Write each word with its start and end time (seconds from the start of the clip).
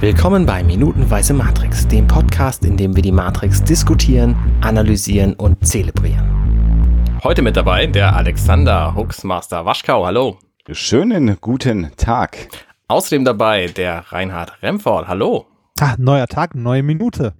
Willkommen 0.00 0.46
bei 0.46 0.64
Minutenweise 0.64 1.34
Matrix, 1.34 1.86
dem 1.86 2.06
Podcast, 2.06 2.64
in 2.64 2.78
dem 2.78 2.96
wir 2.96 3.02
die 3.02 3.12
Matrix 3.12 3.62
diskutieren, 3.62 4.34
analysieren 4.62 5.34
und 5.34 5.66
zelebrieren. 5.66 7.18
Heute 7.22 7.42
mit 7.42 7.54
dabei 7.54 7.86
der 7.86 8.16
Alexander 8.16 8.94
Huxmaster 8.94 9.66
Waschkau. 9.66 10.06
Hallo. 10.06 10.38
Schönen 10.70 11.36
guten 11.42 11.90
Tag. 11.98 12.48
Außerdem 12.88 13.26
dabei 13.26 13.66
der 13.66 14.10
Reinhard 14.10 14.62
Remford. 14.62 15.06
Hallo. 15.06 15.48
Ah, 15.80 15.96
neuer 15.98 16.28
Tag, 16.28 16.54
neue 16.54 16.82
Minute. 16.82 17.34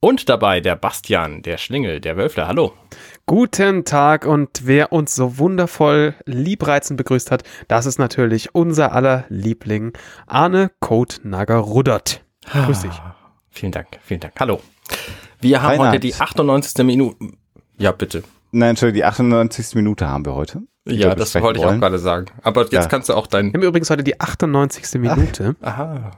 Und 0.00 0.30
dabei 0.30 0.60
der 0.60 0.74
Bastian, 0.74 1.42
der 1.42 1.58
Schlingel, 1.58 2.00
der 2.00 2.16
Wölfler. 2.16 2.48
Hallo. 2.48 2.72
Guten 3.28 3.84
Tag 3.84 4.24
und 4.24 4.62
wer 4.64 4.90
uns 4.90 5.14
so 5.14 5.36
wundervoll 5.36 6.14
liebreizend 6.24 6.96
begrüßt 6.96 7.30
hat, 7.30 7.42
das 7.68 7.84
ist 7.84 7.98
natürlich 7.98 8.54
unser 8.54 8.92
aller 8.92 9.26
Liebling 9.28 9.92
Arne 10.26 10.70
Kotnager 10.80 11.58
Ruddert. 11.58 12.24
Grüß 12.50 12.80
dich. 12.80 12.90
Ah, 12.92 13.16
vielen 13.50 13.72
Dank, 13.72 13.88
vielen 14.02 14.20
Dank. 14.20 14.32
Hallo. 14.40 14.62
Wir 15.42 15.60
haben 15.60 15.72
Reinhard. 15.72 15.88
heute 15.90 16.00
die 16.00 16.14
98. 16.14 16.82
Minute. 16.86 17.16
Ja, 17.76 17.92
bitte. 17.92 18.22
Nein, 18.50 18.70
Entschuldigung, 18.70 18.96
die 19.02 19.04
98. 19.04 19.74
Minute 19.74 20.08
haben 20.08 20.24
wir 20.24 20.34
heute. 20.34 20.62
Ja, 20.86 21.14
das 21.14 21.34
wollte 21.34 21.60
ich 21.60 21.66
auch 21.66 21.78
gerade 21.78 21.98
sagen. 21.98 22.28
Aber 22.42 22.62
jetzt 22.62 22.72
Ja. 22.72 22.86
kannst 22.86 23.10
du 23.10 23.14
auch 23.14 23.26
dein. 23.26 23.52
Wir 23.52 23.60
haben 23.60 23.68
übrigens 23.68 23.90
heute 23.90 24.04
die 24.04 24.18
98. 24.18 24.98
Minute. 25.02 25.54
Aha. 25.60 26.12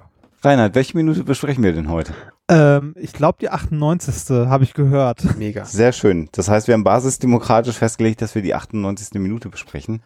Reinhard, 0.45 0.77
welche 0.77 0.97
Minute 0.97 1.25
besprechen 1.25 1.65
wir 1.65 1.73
denn 1.73 1.91
heute? 1.91 2.15
Ähm, 2.51 2.95
ich 2.99 3.13
glaube, 3.13 3.39
die 3.41 3.49
98. 3.49 4.31
habe 4.49 4.65
ich 4.65 4.75
gehört. 4.75 5.39
Mega. 5.39 5.65
Sehr 5.65 5.93
schön. 5.93 6.29
Das 6.33 6.49
heißt, 6.49 6.67
wir 6.67 6.75
haben 6.75 6.83
basisdemokratisch 6.83 7.77
festgelegt, 7.77 8.21
dass 8.23 8.35
wir 8.35 8.43
die 8.43 8.55
98. 8.55 9.21
Minute 9.21 9.49
besprechen. 9.49 10.03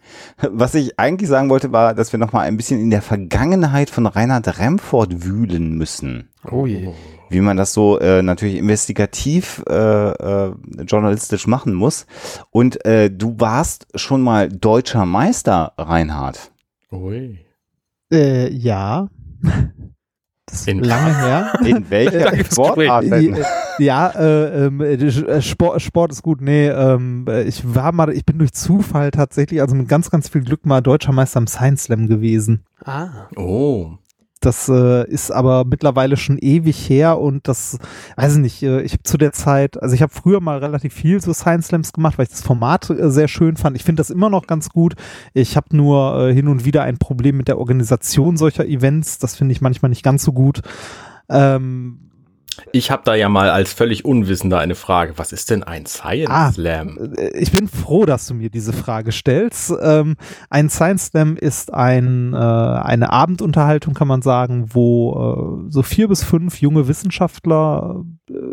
Was 0.51 0.75
ich 0.75 0.99
eigentlich 0.99 1.31
sagen 1.31 1.49
wollte, 1.49 1.73
war, 1.73 1.95
dass 1.95 2.13
wir 2.13 2.19
nochmal 2.19 2.47
ein 2.47 2.59
bisschen 2.59 2.81
in 2.81 2.91
der 2.91 3.01
Vergangenheit 3.01 3.89
von 3.89 4.07
Reinhard 4.07 4.59
Remford 4.59 5.25
wühlen 5.25 5.79
müssen. 5.79 6.29
Oh 6.51 6.67
je. 6.67 6.91
Wie 7.31 7.41
man 7.41 7.57
das 7.57 7.73
so 7.73 7.99
äh, 7.99 8.23
natürlich 8.23 8.57
investigativ 8.57 9.63
äh, 9.67 10.11
äh, 10.11 10.53
journalistisch 10.87 11.47
machen 11.47 11.73
muss. 11.73 12.07
Und 12.51 12.85
äh, 12.85 13.11
du 13.11 13.37
warst 13.39 13.87
schon 13.95 14.21
mal 14.21 14.51
deutscher 14.51 15.07
Meister, 15.07 15.73
Reinhard. 15.79 16.53
Ui. 16.93 17.39
Äh, 18.13 18.53
ja. 18.53 19.09
Das 20.47 20.61
ist 20.61 20.69
In- 20.69 20.85
lange 20.85 21.17
her. 21.17 21.53
In 21.65 21.89
welcher 21.91 22.45
Sportart 22.45 23.05
denn? 23.05 23.39
ja, 23.79 24.09
äh, 24.11 24.67
ähm, 24.67 24.81
äh, 24.81 25.41
Sport, 25.43 25.81
Sport 25.83 26.13
ist 26.13 26.23
gut. 26.23 26.41
Nee, 26.41 26.69
ähm, 26.69 27.25
äh, 27.29 27.43
ich 27.45 27.75
war 27.75 27.93
mal, 27.93 28.11
ich 28.11 28.27
bin 28.27 28.39
durch 28.39 28.53
Zufall 28.53 29.11
tatsächlich, 29.11 29.61
also 29.61 29.75
mit 29.75 29.89
ganz, 29.89 30.11
ganz 30.11 30.29
viel 30.29 30.43
Glück 30.43 30.67
mal 30.67 30.81
deutscher 30.81 31.13
Meister 31.13 31.39
im 31.39 31.47
Science 31.47 31.85
Slam 31.85 32.07
gewesen. 32.09 32.65
Ah. 32.85 33.29
Oh. 33.37 33.93
Das 34.45 34.69
äh, 34.69 35.09
ist 35.09 35.31
aber 35.31 35.65
mittlerweile 35.65 36.17
schon 36.17 36.39
ewig 36.39 36.89
her 36.89 37.19
und 37.19 37.49
das, 37.49 37.79
weiß 38.17 38.35
ich 38.35 38.41
nicht, 38.41 38.63
äh, 38.63 38.83
ich 38.83 38.93
habe 38.93 39.03
zu 39.03 39.17
der 39.17 39.33
Zeit, 39.33 39.83
also 39.83 39.95
ich 39.95 40.03
habe 40.03 40.13
früher 40.13 40.41
mal 40.41 40.59
relativ 40.59 40.93
viel 40.93 41.21
so 41.21 41.33
Science 41.33 41.69
Slams 41.69 41.93
gemacht, 41.93 42.19
weil 42.19 42.25
ich 42.25 42.31
das 42.31 42.43
Format 42.43 42.91
äh, 42.91 43.11
sehr 43.11 43.29
schön 43.29 43.57
fand. 43.57 43.77
Ich 43.77 43.85
finde 43.85 44.01
das 44.01 44.11
immer 44.11 44.31
noch 44.31 44.47
ganz 44.47 44.69
gut. 44.69 44.95
Ich 45.33 45.57
habe 45.57 45.75
nur 45.77 46.19
äh, 46.19 46.35
hin 46.35 46.49
und 46.49 46.65
wieder 46.65 46.83
ein 46.83 46.99
Problem 46.99 47.37
mit 47.37 47.49
der 47.49 47.59
Organisation 47.59 48.37
solcher 48.37 48.67
Events. 48.67 49.19
Das 49.19 49.35
finde 49.35 49.53
ich 49.53 49.61
manchmal 49.61 49.89
nicht 49.89 50.03
ganz 50.03 50.25
so 50.25 50.33
gut. 50.33 50.61
Ähm, 51.29 52.11
Ich 52.73 52.91
habe 52.91 53.03
da 53.05 53.15
ja 53.15 53.29
mal 53.29 53.51
als 53.51 53.73
völlig 53.73 54.05
Unwissender 54.05 54.59
eine 54.59 54.75
Frage. 54.75 55.15
Was 55.17 55.33
ist 55.33 55.51
denn 55.51 55.63
ein 55.63 55.87
Science 55.87 56.31
Ah. 56.31 56.53
Slam? 56.53 57.15
Äh, 57.17 57.31
Ich 57.39 57.53
bin 57.53 57.69
froh, 57.69 58.05
dass 58.07 58.27
du 58.27 58.35
mir 58.35 58.51
diese 58.51 58.73
Frage 58.73 59.13
stellst. 59.13 59.73
Ähm, 59.83 60.17
ein 60.51 60.69
Science 60.71 61.07
Slam 61.07 61.37
ist 61.37 61.73
ein, 61.73 62.33
äh, 62.35 62.37
eine 62.37 63.11
Abendunterhaltung, 63.11 63.95
kann 63.95 64.09
man 64.09 64.23
sagen, 64.23 64.67
wo 64.75 65.65
äh, 65.67 65.71
so 65.71 65.83
vier 65.83 66.09
bis 66.09 66.23
fünf 66.23 66.61
junge 66.61 66.89
Wissenschaftler 66.89 68.05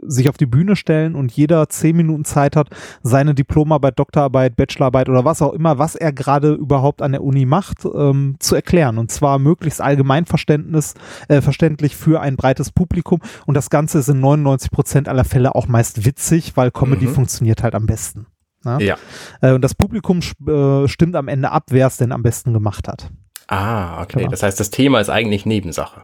sich 0.03 0.27
auf 0.27 0.38
die 0.38 0.45
Bühne 0.45 0.75
stellen 0.75 1.16
und 1.16 1.31
jeder 1.31 1.69
zehn 1.69 1.95
Minuten 1.95 2.25
Zeit 2.25 2.55
hat, 2.55 2.69
seine 3.04 3.33
Diplomarbeit, 3.33 3.98
Doktorarbeit, 3.99 4.55
Bachelorarbeit 4.55 5.08
oder 5.08 5.23
was 5.23 5.42
auch 5.42 5.54
immer, 5.54 5.77
was 5.77 5.95
er 5.95 6.11
gerade 6.11 6.54
überhaupt 6.54 7.02
an 7.02 7.14
der 7.14 7.23
Uni 7.23 7.45
macht, 7.45 7.86
ähm, 7.86 8.36
zu 8.39 8.55
erklären. 8.55 8.98
Und 8.98 9.11
zwar 9.11 9.39
möglichst 9.39 9.80
allgemeinverständnis, 9.82 10.93
äh, 11.30 11.42
verständlich 11.42 11.95
für 11.95 12.20
ein 12.21 12.36
breites 12.36 12.71
Publikum. 12.71 13.20
Und 13.45 13.55
das 13.55 13.70
Ganze 13.70 13.99
ist 13.99 14.09
in 14.09 14.20
99 14.20 14.71
Prozent 14.71 15.08
aller 15.08 15.23
Fälle 15.23 15.55
auch 15.55 15.67
meist 15.67 16.05
witzig, 16.05 16.58
weil 16.58 16.71
Comedy 16.71 17.05
Mhm. 17.08 17.14
funktioniert 17.14 17.64
halt 17.64 17.73
am 17.76 17.86
besten. 17.86 18.27
Ja? 18.65 18.80
Ja. 18.80 18.95
Äh, 19.42 19.53
Und 19.53 19.61
das 19.64 19.73
Publikum 19.73 20.20
äh, 20.48 20.88
stimmt 20.88 21.15
am 21.15 21.27
Ende 21.27 21.52
ab, 21.52 21.65
wer 21.70 21.88
es 21.88 21.98
denn 21.98 22.11
am 22.11 22.23
besten 22.23 22.53
gemacht 22.53 22.88
hat. 22.88 23.09
Ah, 23.48 24.02
okay. 24.03 24.20
Genau. 24.20 24.32
Das 24.32 24.43
heißt, 24.43 24.59
das 24.59 24.70
Thema 24.70 24.99
ist 24.99 25.09
eigentlich 25.09 25.45
Nebensache. 25.45 26.03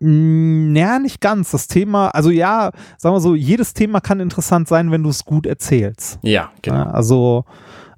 Mm, 0.00 0.74
Ja, 0.76 0.98
nicht 0.98 1.20
ganz. 1.20 1.50
Das 1.50 1.66
Thema, 1.66 2.08
also 2.08 2.30
ja, 2.30 2.70
sagen 2.96 3.14
wir 3.16 3.20
so, 3.20 3.34
jedes 3.34 3.74
Thema 3.74 4.00
kann 4.00 4.20
interessant 4.20 4.68
sein, 4.68 4.90
wenn 4.90 5.02
du 5.02 5.10
es 5.10 5.24
gut 5.24 5.46
erzählst. 5.46 6.18
Ja, 6.22 6.50
genau. 6.62 6.84
Also 6.84 7.44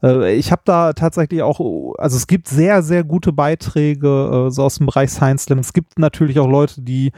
äh, 0.03 0.35
ich 0.35 0.51
habe 0.51 0.63
da 0.65 0.93
tatsächlich 0.93 1.43
auch, 1.43 1.95
also 1.99 2.17
es 2.17 2.27
gibt 2.27 2.49
sehr, 2.49 2.83
sehr 2.83 3.05
gute 3.05 3.33
Beiträge 3.33 4.47
äh, 4.47 4.51
so 4.51 4.65
aus 4.65 4.77
dem 4.79 4.87
Bereich 4.87 5.11
Science 5.11 5.45
Slam. 5.45 5.59
Es 5.59 5.73
gibt 5.73 5.99
natürlich 5.99 6.39
auch 6.39 6.49
Leute, 6.49 6.81
die 6.81 7.13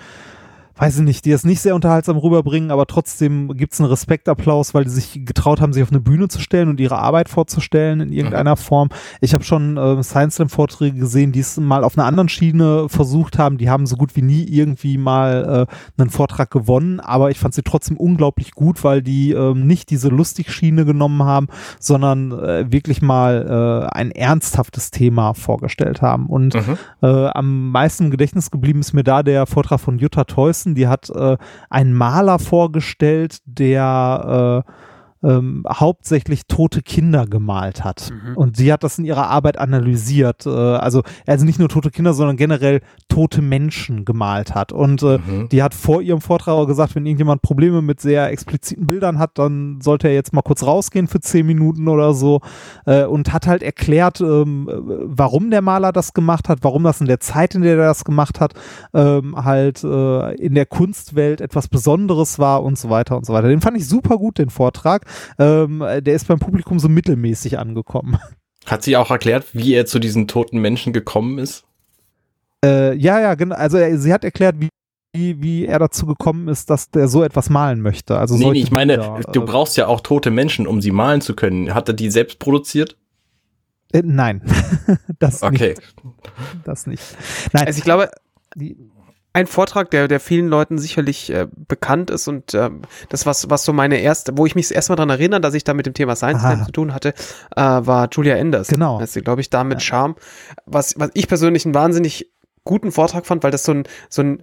weiß 0.77 0.99
ich 0.99 1.03
nicht, 1.05 1.25
die 1.25 1.33
es 1.33 1.45
nicht 1.45 1.61
sehr 1.61 1.75
unterhaltsam 1.75 2.17
rüberbringen, 2.17 2.71
aber 2.71 2.87
trotzdem 2.87 3.49
gibt 3.57 3.73
es 3.75 3.81
einen 3.81 3.91
Respektapplaus, 3.91 4.75
weil 4.75 4.85
die 4.85 4.91
sich 4.91 5.25
getraut 5.25 5.61
haben, 5.61 5.73
sich 5.73 5.83
auf 5.83 5.91
eine 5.91 6.01
Bühne 6.01 6.29
zu 6.29 6.41
stellen 6.41 6.69
und 6.69 6.81
ihre 6.81 6.99
Arbeit 6.99 7.29
vorzustellen 7.29 8.01
in 8.01 8.13
irgendeiner 8.13 8.57
Form. 8.57 8.89
Ich 9.21 9.35
habe 9.35 9.45
schon 9.45 9.77
äh, 9.77 10.03
Science 10.03 10.37
Slam 10.37 10.49
Vorträge 10.49 10.99
gesehen, 10.99 11.33
die 11.33 11.41
es 11.41 11.59
mal 11.59 11.85
auf 11.85 11.97
einer 11.99 12.07
anderen 12.07 12.29
Schiene 12.29 12.89
versucht 12.89 13.39
haben. 13.39 13.59
Die 13.59 13.69
haben 13.71 13.87
so 13.87 13.97
gut 13.97 14.17
wie 14.17 14.23
nie 14.23 14.45
irgendwie 14.45 14.99
mal 14.99 15.67
äh, 15.69 16.01
einen 16.01 16.11
Vortrag 16.11 16.51
gewonnen, 16.51 17.01
aber 17.01 17.31
ich 17.31 17.39
fand 17.39 17.55
sie 17.55 17.63
trotzdem 17.63 17.97
unglaublich 17.97 18.53
gut, 18.53 18.83
weil 18.85 19.03
die 19.03 19.33
ähm, 19.33 19.67
nicht 19.67 19.91
diese 19.91 20.09
Lustigschiene 20.09 20.85
genommen 20.85 21.23
haben, 21.23 21.49
sondern 21.79 22.33
äh, 22.33 22.71
wirklich 22.73 23.03
mal 23.03 23.87
äh, 23.91 23.95
ein 23.97 24.11
ernsthaftes 24.11 24.91
Thema 24.91 25.35
vorgestellt 25.35 26.03
haben. 26.03 26.27
Und 26.27 26.55
Mhm. 26.55 26.79
äh, 27.03 27.07
am 27.29 27.71
meisten 27.71 28.05
im 28.05 28.11
Gedächtnis 28.11 28.51
geblieben 28.51 28.81
ist 28.81 28.93
mir 28.93 29.05
da 29.05 29.23
der 29.23 29.47
Vortrag 29.47 29.81
von 29.81 29.99
Jutta 29.99 30.25
Theussen. 30.63 30.75
Die 30.75 30.89
hat 30.89 31.11
äh, 31.11 31.37
einen 31.71 31.95
Maler 31.95 32.39
vorgestellt, 32.39 33.39
der 33.45 34.65
äh, 34.67 34.73
ähm, 35.23 35.65
hauptsächlich 35.69 36.47
tote 36.47 36.83
Kinder 36.83 37.27
gemalt 37.27 37.85
hat. 37.85 38.11
Mhm. 38.11 38.37
Und 38.37 38.57
sie 38.57 38.73
hat 38.73 38.83
das 38.83 38.99
in 38.99 39.05
ihrer 39.05 39.29
Arbeit 39.29 39.59
analysiert. 39.59 40.47
Äh, 40.47 40.51
also, 40.51 41.03
also 41.27 41.45
nicht 41.45 41.59
nur 41.59 41.69
tote 41.69 41.91
Kinder, 41.91 42.15
sondern 42.15 42.37
generell 42.37 42.81
tote 43.09 43.43
Menschen 43.43 44.05
gemalt 44.05 44.55
hat. 44.55 44.73
Und 44.73 45.03
äh, 45.03 45.19
Mhm. 45.19 45.49
die 45.51 45.63
hat 45.63 45.75
vor 45.75 46.03
ihrem 46.03 46.21
Vortrag 46.21 46.55
auch 46.55 46.67
gesagt, 46.67 46.95
wenn 46.95 47.07
irgendjemand 47.07 47.43
Probleme 47.43 47.83
mit 47.83 48.01
sehr 48.01 48.31
expliziten 48.31 48.87
Bildern 48.87 49.19
hat, 49.19 49.39
dann 49.39 49.81
sollte 49.81 50.09
er 50.09 50.15
jetzt 50.15 50.33
mal 50.33 50.43
kurz 50.43 50.65
rausgehen 50.65 51.07
für 51.07 51.21
zehn 51.21 51.47
Minuten 51.47 51.89
oder 51.89 52.15
so. 52.15 52.41
Äh, 52.87 53.05
und 53.05 53.33
hat 53.33 53.47
halt 53.47 53.63
erklärt, 53.63 54.21
ähm, 54.21 54.69
warum 55.05 55.51
der 55.51 55.63
Maler 55.63 55.93
das 55.93 56.15
gemacht 56.15 56.49
hat, 56.49 56.59
warum 56.63 56.83
das 56.83 57.01
in 57.01 57.07
der 57.07 57.21
Zeit, 57.21 57.55
in 57.55 57.63
der 57.63 57.77
er 57.77 57.87
das 57.87 58.05
gemacht 58.05 58.41
hat, 58.41 58.55
ähm, 58.95 59.37
halt 59.37 59.85
äh, 59.85 60.35
in 60.35 60.55
der 60.55 60.67
Kunstwelt 60.67 61.41
etwas 61.41 61.69
Besonderes 61.69 62.39
war 62.39 62.63
und 62.63 62.79
so 62.79 62.91
weiter 62.91 63.17
und 63.17 63.27
so 63.27 63.33
weiter. 63.33 63.49
Den 63.49 63.61
fand 63.61 63.77
ich 63.77 63.89
super 63.89 64.17
gut, 64.19 64.39
den 64.39 64.51
Vortrag. 64.51 65.05
Ähm, 65.39 65.79
der 65.81 66.15
ist 66.15 66.29
beim 66.29 66.39
Publikum 66.39 66.79
so 66.79 66.89
mittelmäßig 66.89 67.59
angekommen. 67.59 68.19
Hat 68.67 68.85
sie 68.85 68.97
auch 68.97 69.11
erklärt, 69.11 69.47
wie 69.55 69.75
er 69.75 69.87
zu 69.87 69.99
diesen 69.99 70.29
toten 70.29 70.61
Menschen 70.61 70.93
gekommen 70.93 71.39
ist? 71.39 71.65
Äh, 72.65 72.95
ja, 72.97 73.21
ja, 73.21 73.35
genau. 73.35 73.57
Also 73.57 73.77
er, 73.77 73.99
sie 73.99 74.13
hat 74.13 74.23
erklärt, 74.25 74.55
wie, 74.61 74.69
wie, 75.13 75.43
wie 75.43 75.67
er 75.67 75.81
dazu 75.81 76.07
gekommen 76.07 76.47
ist, 76.47 76.71
dass 76.71 76.89
der 76.91 77.09
so 77.09 77.25
etwas 77.25 77.51
malen 77.51 77.81
möchte. 77.81 78.17
Also 78.17 78.37
nee, 78.37 78.51
nee, 78.53 78.61
ich 78.61 78.71
meine, 78.71 78.99
Bilder, 78.99 79.21
du 79.33 79.43
äh, 79.43 79.45
brauchst 79.45 79.77
ja 79.77 79.89
auch 79.89 80.01
tote 80.01 80.31
Menschen, 80.31 80.69
um 80.69 80.81
sie 80.81 80.93
malen 80.93 81.21
zu 81.21 81.35
können. 81.35 81.75
Hat 81.75 81.89
er 81.89 81.95
die 81.95 82.09
selbst 82.09 82.39
produziert? 82.39 82.97
Äh, 83.93 84.03
nein, 84.05 84.43
das 85.19 85.43
Okay. 85.43 85.71
nicht. 85.71 85.95
Das 86.65 86.87
nicht. 86.87 87.03
Nein, 87.53 87.67
Also 87.67 87.79
ich 87.79 87.85
glaube, 87.85 88.11
die, 88.55 88.77
ein 89.35 89.47
Vortrag, 89.47 89.91
der, 89.91 90.09
der 90.09 90.21
vielen 90.21 90.49
Leuten 90.49 90.77
sicherlich 90.79 91.31
äh, 91.33 91.47
bekannt 91.51 92.11
ist 92.11 92.29
und 92.29 92.53
ähm, 92.55 92.83
das, 93.09 93.25
was, 93.25 93.49
was 93.49 93.65
so 93.65 93.73
meine 93.73 93.99
erste, 93.99 94.37
wo 94.37 94.45
ich 94.47 94.55
mich 94.55 94.75
erstmal 94.75 94.97
daran 94.97 95.11
erinnere, 95.11 95.41
dass 95.41 95.55
ich 95.55 95.65
da 95.65 95.73
mit 95.75 95.87
dem 95.87 95.95
Thema 95.95 96.17
Science 96.17 96.45
Aha. 96.45 96.65
Zu 96.67 96.73
tun 96.73 96.93
hatte, 96.95 97.15
äh, 97.57 97.61
war 97.63 98.09
Julia 98.13 98.37
Enders. 98.37 98.69
Genau. 98.69 99.01
Das 99.01 99.17
ist, 99.17 99.25
glaube 99.25 99.41
ich, 99.41 99.49
da 99.51 99.65
mit 99.65 99.83
Charme. 99.83 100.17
Was, 100.67 100.95
was 100.99 101.11
ich 101.15 101.29
persönlich 101.29 101.65
einen 101.65 101.75
wahnsinnig 101.75 102.31
guten 102.65 102.93
Vortrag 102.93 103.27
fand, 103.27 103.43
weil 103.43 103.51
das 103.51 103.65
so 103.65 103.73
ein, 103.73 103.85
so 104.09 104.23
ein 104.23 104.43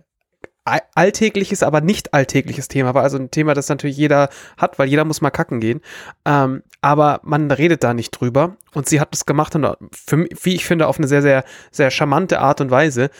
all- 0.65 0.81
alltägliches, 0.95 1.61
aber 1.63 1.81
nicht 1.81 2.13
alltägliches 2.13 2.67
Thema 2.67 2.93
war. 2.95 3.03
Also 3.03 3.17
ein 3.17 3.31
Thema, 3.31 3.53
das 3.53 3.69
natürlich 3.69 3.95
jeder 3.97 4.29
hat, 4.57 4.79
weil 4.79 4.89
jeder 4.89 5.05
muss 5.05 5.21
mal 5.21 5.29
kacken 5.29 5.59
gehen. 5.59 5.81
Ähm, 6.25 6.63
aber 6.81 7.19
man 7.23 7.49
redet 7.51 7.83
da 7.83 7.93
nicht 7.93 8.11
drüber. 8.11 8.57
Und 8.73 8.89
sie 8.89 8.99
hat 8.99 9.13
das 9.13 9.25
gemacht 9.25 9.55
und 9.55 9.67
für, 9.91 10.17
mich- 10.17 10.31
wie 10.43 10.55
ich 10.55 10.65
finde, 10.65 10.87
auf 10.87 10.97
eine 10.97 11.07
sehr, 11.07 11.21
sehr, 11.21 11.43
sehr 11.71 11.91
charmante 11.91 12.39
Art 12.39 12.59
und 12.59 12.71
Weise. 12.71 13.11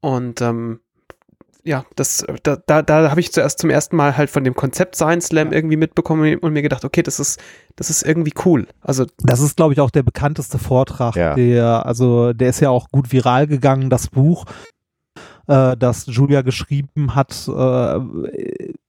Und 0.00 0.40
ähm, 0.40 0.80
ja, 1.64 1.84
das, 1.94 2.24
da, 2.42 2.56
da, 2.56 2.82
da 2.82 3.10
habe 3.10 3.20
ich 3.20 3.32
zuerst 3.32 3.60
zum 3.60 3.70
ersten 3.70 3.94
Mal 3.96 4.16
halt 4.16 4.30
von 4.30 4.42
dem 4.42 4.54
Konzept 4.54 4.96
Science 4.96 5.26
Slam 5.26 5.52
irgendwie 5.52 5.76
mitbekommen 5.76 6.38
und 6.38 6.52
mir 6.52 6.62
gedacht, 6.62 6.84
okay, 6.84 7.02
das 7.02 7.20
ist, 7.20 7.40
das 7.76 7.88
ist 7.88 8.02
irgendwie 8.02 8.34
cool. 8.44 8.66
Also 8.80 9.06
Das 9.18 9.40
ist, 9.40 9.56
glaube 9.56 9.72
ich, 9.72 9.80
auch 9.80 9.90
der 9.90 10.02
bekannteste 10.02 10.58
Vortrag. 10.58 11.14
Ja. 11.14 11.34
Der, 11.34 11.86
also, 11.86 12.32
der 12.32 12.48
ist 12.50 12.60
ja 12.60 12.70
auch 12.70 12.88
gut 12.90 13.12
viral 13.12 13.46
gegangen, 13.46 13.90
das 13.90 14.08
Buch. 14.08 14.44
äh, 15.46 15.76
das 15.76 16.06
Julia 16.06 16.42
geschrieben 16.42 17.14
hat, 17.14 17.48
äh, 17.48 18.00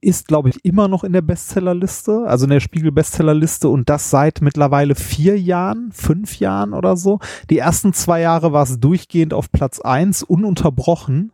ist, 0.01 0.27
glaube 0.27 0.49
ich, 0.49 0.63
immer 0.63 0.87
noch 0.87 1.03
in 1.03 1.13
der 1.13 1.21
Bestsellerliste, 1.21 2.25
also 2.25 2.45
in 2.45 2.51
der 2.51 2.59
Spiegel-Bestsellerliste 2.59 3.69
und 3.69 3.89
das 3.89 4.09
seit 4.09 4.41
mittlerweile 4.41 4.95
vier 4.95 5.39
Jahren, 5.39 5.91
fünf 5.91 6.39
Jahren 6.39 6.73
oder 6.73 6.97
so. 6.97 7.19
Die 7.49 7.57
ersten 7.57 7.93
zwei 7.93 8.21
Jahre 8.21 8.53
war 8.53 8.63
es 8.63 8.79
durchgehend 8.79 9.33
auf 9.33 9.51
Platz 9.51 9.79
eins, 9.79 10.23
ununterbrochen. 10.23 11.31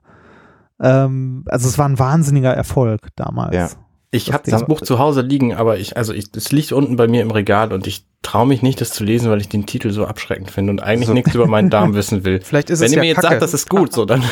Ähm, 0.82 1.44
also 1.48 1.68
es 1.68 1.78
war 1.78 1.88
ein 1.88 2.00
wahnsinniger 2.00 2.54
Erfolg 2.54 3.02
damals. 3.16 3.56
Ja. 3.56 3.70
Ich 4.12 4.34
habe 4.34 4.50
das 4.50 4.66
Buch 4.66 4.82
zu 4.82 4.98
Hause 4.98 5.22
liegen, 5.22 5.54
aber 5.54 5.78
ich, 5.78 5.96
also 5.96 6.14
ich, 6.14 6.26
es 6.36 6.52
liegt 6.52 6.72
unten 6.72 6.96
bei 6.96 7.08
mir 7.08 7.22
im 7.22 7.30
Regal 7.30 7.72
und 7.72 7.86
ich 7.86 8.06
traue 8.24 8.48
mich 8.48 8.64
nicht, 8.64 8.82
das 8.82 8.90
zu 8.90 9.04
lesen, 9.04 9.30
weil 9.30 9.40
ich 9.40 9.50
den 9.50 9.68
Titel 9.68 9.92
so 9.92 10.06
abschreckend 10.06 10.50
finde 10.50 10.72
und 10.72 10.82
eigentlich 10.82 11.08
So. 11.08 11.14
nichts 11.14 11.36
über 11.36 11.46
meinen 11.46 11.70
Darm 11.70 11.94
wissen 11.96 12.24
will. 12.26 12.42
Vielleicht 12.42 12.72
ist 12.72 12.80
Wenn 12.80 12.88
es 12.88 12.92
ihr 12.94 12.98
ja 12.98 13.02
mir 13.04 13.08
jetzt 13.10 13.18
Kacke. 13.18 13.28
sagt, 13.30 13.42
das 13.44 13.54
ist 13.54 13.70
gut, 13.70 13.94
so 13.94 14.06
dann. 14.06 14.24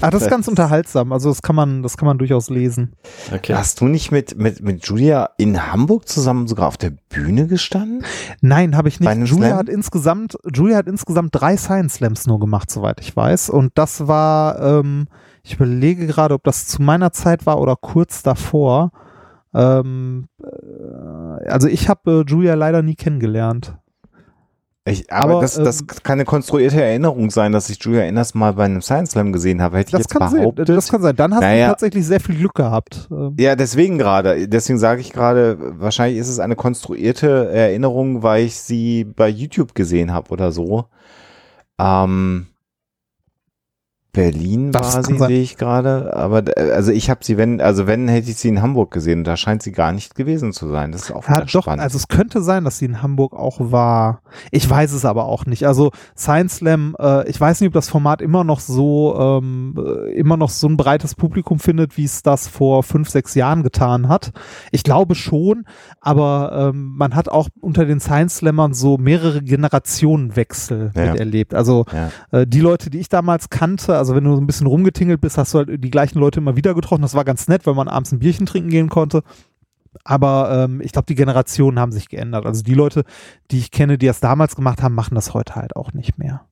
Ah, 0.00 0.10
das 0.10 0.22
ist 0.22 0.30
ganz 0.30 0.48
unterhaltsam. 0.48 1.12
Also 1.12 1.28
das 1.28 1.42
kann 1.42 1.56
man, 1.56 1.82
das 1.82 1.96
kann 1.96 2.06
man 2.06 2.18
durchaus 2.18 2.50
lesen. 2.50 2.92
Okay. 3.32 3.54
Hast 3.54 3.80
du 3.80 3.86
nicht 3.86 4.10
mit, 4.10 4.36
mit, 4.36 4.62
mit 4.62 4.86
Julia 4.86 5.30
in 5.38 5.72
Hamburg 5.72 6.08
zusammen 6.08 6.46
sogar 6.46 6.68
auf 6.68 6.76
der 6.76 6.92
Bühne 7.08 7.46
gestanden? 7.46 8.04
Nein, 8.40 8.76
habe 8.76 8.88
ich 8.88 9.00
nicht. 9.00 9.10
Julia 9.10 9.48
Slam? 9.48 9.58
hat 9.58 9.68
insgesamt, 9.68 10.36
Julia 10.52 10.76
hat 10.76 10.86
insgesamt 10.86 11.34
drei 11.34 11.56
Science 11.56 11.94
Slams 11.94 12.26
nur 12.26 12.40
gemacht, 12.40 12.70
soweit 12.70 13.00
ich 13.00 13.14
weiß. 13.14 13.50
Und 13.50 13.72
das 13.74 14.06
war, 14.06 14.60
ähm, 14.60 15.06
ich 15.42 15.54
überlege 15.54 16.06
gerade, 16.06 16.34
ob 16.34 16.44
das 16.44 16.66
zu 16.66 16.82
meiner 16.82 17.12
Zeit 17.12 17.46
war 17.46 17.60
oder 17.60 17.76
kurz 17.76 18.22
davor. 18.22 18.92
Ähm, 19.54 20.28
äh, 20.42 21.48
also 21.48 21.68
ich 21.68 21.88
habe 21.88 22.24
äh, 22.26 22.30
Julia 22.30 22.54
leider 22.54 22.82
nie 22.82 22.94
kennengelernt. 22.94 23.76
Ich, 24.84 25.12
aber, 25.12 25.34
Aber, 25.34 25.42
das, 25.42 25.54
das 25.54 25.80
ähm, 25.82 25.86
kann 26.02 26.14
eine 26.14 26.24
konstruierte 26.24 26.82
Erinnerung 26.82 27.30
sein, 27.30 27.52
dass 27.52 27.70
ich 27.70 27.78
Julia 27.84 28.02
Enders 28.02 28.34
mal 28.34 28.52
bei 28.54 28.64
einem 28.64 28.82
Science 28.82 29.12
Slam 29.12 29.32
gesehen 29.32 29.62
habe. 29.62 29.76
Hätte 29.78 29.88
ich 29.90 29.92
Das 29.92 30.00
jetzt 30.00 30.10
kann, 30.10 30.28
sein, 30.28 30.40
behauptet. 30.40 30.68
das 30.68 30.88
kann 30.88 31.02
sein. 31.02 31.14
Dann 31.14 31.32
hast 31.34 31.40
Naja. 31.40 31.66
du 31.66 31.70
tatsächlich 31.72 32.04
sehr 32.04 32.18
viel 32.18 32.34
Glück 32.34 32.54
gehabt. 32.54 33.08
Ähm, 33.12 33.36
Ja, 33.38 33.54
deswegen 33.54 33.96
gerade. 33.96 34.48
Deswegen 34.48 34.80
sage 34.80 35.00
ich 35.00 35.12
gerade, 35.12 35.56
wahrscheinlich 35.78 36.18
ist 36.18 36.28
es 36.28 36.40
eine 36.40 36.56
konstruierte 36.56 37.48
Erinnerung, 37.52 38.24
weil 38.24 38.44
ich 38.44 38.56
sie 38.56 39.04
bei 39.04 39.28
YouTube 39.28 39.76
gesehen 39.76 40.12
habe 40.12 40.30
oder 40.30 40.50
so. 40.50 40.86
Ähm, 41.78 42.46
Berlin 44.12 44.72
Das 44.72 44.94
war 44.96 45.04
sie, 45.04 45.16
sein. 45.16 45.28
sehe 45.28 45.40
ich 45.42 45.56
gerade. 45.56 46.14
Aber 46.14 46.42
äh, 46.58 46.72
also 46.72 46.92
ich 46.92 47.08
habe 47.08 47.24
sie, 47.24 47.38
wenn, 47.38 47.60
also 47.62 47.86
wenn 47.86 48.08
hätte 48.08 48.30
ich 48.30 48.36
sie 48.36 48.48
in 48.48 48.60
Hamburg 48.60 48.90
gesehen. 48.90 49.24
Da 49.24 49.36
scheint 49.38 49.62
sie 49.62 49.72
gar 49.72 49.92
nicht 49.92 50.14
gewesen 50.14 50.52
zu 50.52 50.68
sein. 50.68 50.92
Das 50.92 51.04
ist 51.04 51.12
auch 51.12 51.26
Ja, 51.28 51.40
doch, 51.40 51.62
spannend. 51.62 51.80
also 51.82 51.96
es 51.96 52.08
könnte 52.08 52.42
sein, 52.42 52.64
dass 52.64 52.76
sie 52.78 52.84
in 52.84 53.00
Hamburg 53.02 53.32
auch 53.32 53.56
war. 53.72 54.20
Ich 54.50 54.68
weiß 54.68 54.92
es 54.92 55.06
aber 55.06 55.24
auch 55.24 55.46
nicht. 55.46 55.66
Also 55.66 55.92
Science 56.16 56.56
Slam, 56.56 56.94
äh, 57.00 57.26
ich 57.28 57.40
weiß 57.40 57.60
nicht, 57.60 57.68
ob 57.68 57.72
das 57.74 57.88
Format 57.88 58.20
immer 58.20 58.44
noch 58.44 58.60
so, 58.60 59.16
ähm, 59.18 59.74
äh, 59.78 60.12
immer 60.12 60.36
noch 60.36 60.50
so 60.50 60.68
ein 60.68 60.76
breites 60.76 61.14
Publikum 61.14 61.58
findet, 61.58 61.96
wie 61.96 62.04
es 62.04 62.22
das 62.22 62.48
vor 62.48 62.82
fünf, 62.82 63.08
sechs 63.08 63.34
Jahren 63.34 63.62
getan 63.62 64.08
hat. 64.08 64.32
Ich 64.72 64.82
glaube 64.84 65.14
schon, 65.14 65.64
aber 66.02 66.70
ähm, 66.74 66.92
man 66.96 67.14
hat 67.14 67.30
auch 67.30 67.48
unter 67.60 67.86
den 67.86 67.98
Science 68.00 68.36
Slammern 68.36 68.74
so 68.74 68.98
mehrere 68.98 69.42
Generationenwechsel 69.42 70.90
Ja. 70.94 71.12
miterlebt. 71.12 71.54
Also 71.54 71.86
ja. 71.92 72.10
äh, 72.40 72.46
die 72.46 72.60
Leute, 72.60 72.90
die 72.90 72.98
ich 72.98 73.08
damals 73.08 73.48
kannte, 73.50 74.01
also 74.02 74.16
wenn 74.16 74.24
du 74.24 74.34
so 74.34 74.40
ein 74.40 74.46
bisschen 74.48 74.66
rumgetingelt 74.66 75.20
bist, 75.20 75.38
hast 75.38 75.54
du 75.54 75.58
halt 75.58 75.84
die 75.84 75.90
gleichen 75.90 76.18
Leute 76.18 76.40
immer 76.40 76.56
wieder 76.56 76.74
getroffen. 76.74 77.02
Das 77.02 77.14
war 77.14 77.24
ganz 77.24 77.46
nett, 77.46 77.66
weil 77.66 77.74
man 77.74 77.86
abends 77.86 78.10
ein 78.10 78.18
Bierchen 78.18 78.46
trinken 78.46 78.68
gehen 78.68 78.88
konnte. 78.88 79.22
Aber 80.02 80.64
ähm, 80.64 80.80
ich 80.80 80.90
glaube, 80.90 81.06
die 81.06 81.14
Generationen 81.14 81.78
haben 81.78 81.92
sich 81.92 82.08
geändert. 82.08 82.44
Also 82.44 82.62
die 82.64 82.74
Leute, 82.74 83.04
die 83.52 83.58
ich 83.58 83.70
kenne, 83.70 83.98
die 83.98 84.06
das 84.06 84.18
damals 84.18 84.56
gemacht 84.56 84.82
haben, 84.82 84.94
machen 84.96 85.14
das 85.14 85.34
heute 85.34 85.54
halt 85.54 85.76
auch 85.76 85.92
nicht 85.92 86.18
mehr. 86.18 86.42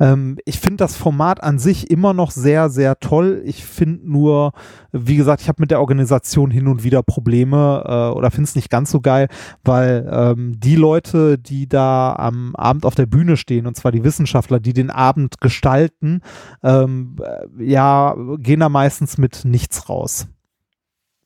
Ähm, 0.00 0.38
ich 0.44 0.58
finde 0.58 0.78
das 0.78 0.96
Format 0.96 1.42
an 1.42 1.58
sich 1.58 1.90
immer 1.90 2.12
noch 2.14 2.30
sehr, 2.30 2.70
sehr 2.70 2.98
toll. 2.98 3.42
Ich 3.44 3.64
finde 3.64 4.10
nur, 4.10 4.52
wie 4.92 5.16
gesagt, 5.16 5.42
ich 5.42 5.48
habe 5.48 5.62
mit 5.62 5.70
der 5.70 5.80
Organisation 5.80 6.50
hin 6.50 6.68
und 6.68 6.84
wieder 6.84 7.02
Probleme 7.02 7.84
äh, 7.86 8.16
oder 8.16 8.30
finde 8.30 8.48
es 8.48 8.56
nicht 8.56 8.70
ganz 8.70 8.90
so 8.90 9.00
geil, 9.00 9.28
weil 9.62 10.08
ähm, 10.10 10.58
die 10.58 10.76
Leute, 10.76 11.38
die 11.38 11.68
da 11.68 12.14
am 12.14 12.54
Abend 12.56 12.84
auf 12.86 12.94
der 12.94 13.06
Bühne 13.06 13.36
stehen, 13.36 13.66
und 13.66 13.76
zwar 13.76 13.92
die 13.92 14.04
Wissenschaftler, 14.04 14.60
die 14.60 14.72
den 14.72 14.90
Abend 14.90 15.40
gestalten, 15.40 16.20
ähm, 16.62 17.16
äh, 17.22 17.64
ja, 17.64 18.16
gehen 18.38 18.60
da 18.60 18.68
meistens 18.68 19.18
mit 19.18 19.44
nichts 19.44 19.88
raus. 19.88 20.26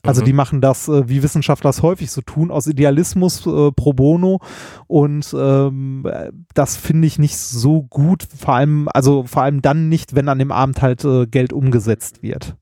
Also 0.05 0.21
Mhm. 0.23 0.27
die 0.27 0.33
machen 0.33 0.61
das, 0.61 0.89
äh, 0.89 1.09
wie 1.09 1.23
Wissenschaftler 1.23 1.71
es 1.71 1.83
häufig 1.83 2.11
so 2.11 2.21
tun, 2.21 2.51
aus 2.51 2.67
Idealismus 2.67 3.45
äh, 3.47 3.73
pro 3.73 3.93
bono 3.93 4.41
und 4.87 5.35
ähm, 5.37 6.07
äh, 6.09 6.31
das 6.55 6.77
finde 6.77 7.07
ich 7.09 7.19
nicht 7.19 7.37
so 7.37 7.83
gut, 7.83 8.23
vor 8.37 8.55
allem, 8.55 8.89
also 8.95 9.25
vor 9.25 9.43
allem 9.43 9.61
dann 9.61 9.89
nicht, 9.89 10.15
wenn 10.15 10.29
an 10.29 10.39
dem 10.39 10.53
Abend 10.53 10.81
halt 10.83 11.05
äh, 11.05 11.27
Geld 11.27 11.53
umgesetzt 11.53 12.23
wird. 12.23 12.57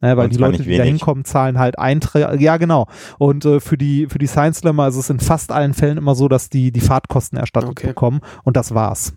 Ne, 0.00 0.16
weil 0.16 0.28
die 0.28 0.36
Leute, 0.36 0.62
die 0.62 0.76
da 0.76 0.84
hinkommen, 0.84 1.24
zahlen 1.24 1.58
halt 1.58 1.76
Einträge. 1.76 2.36
Ja, 2.40 2.56
genau. 2.56 2.86
Und 3.18 3.44
äh, 3.44 3.58
für 3.58 3.76
die 3.76 4.06
für 4.06 4.18
die 4.18 4.28
Science 4.28 4.58
Slammer 4.58 4.86
ist 4.86 4.94
es 4.96 5.10
in 5.10 5.18
fast 5.18 5.50
allen 5.50 5.74
Fällen 5.74 5.98
immer 5.98 6.14
so, 6.14 6.28
dass 6.28 6.48
die 6.50 6.70
die 6.70 6.78
Fahrtkosten 6.80 7.36
erstattet 7.36 7.70
Okay. 7.70 7.88
bekommen 7.88 8.20
und 8.44 8.56
das 8.56 8.72
war's. 8.74 9.14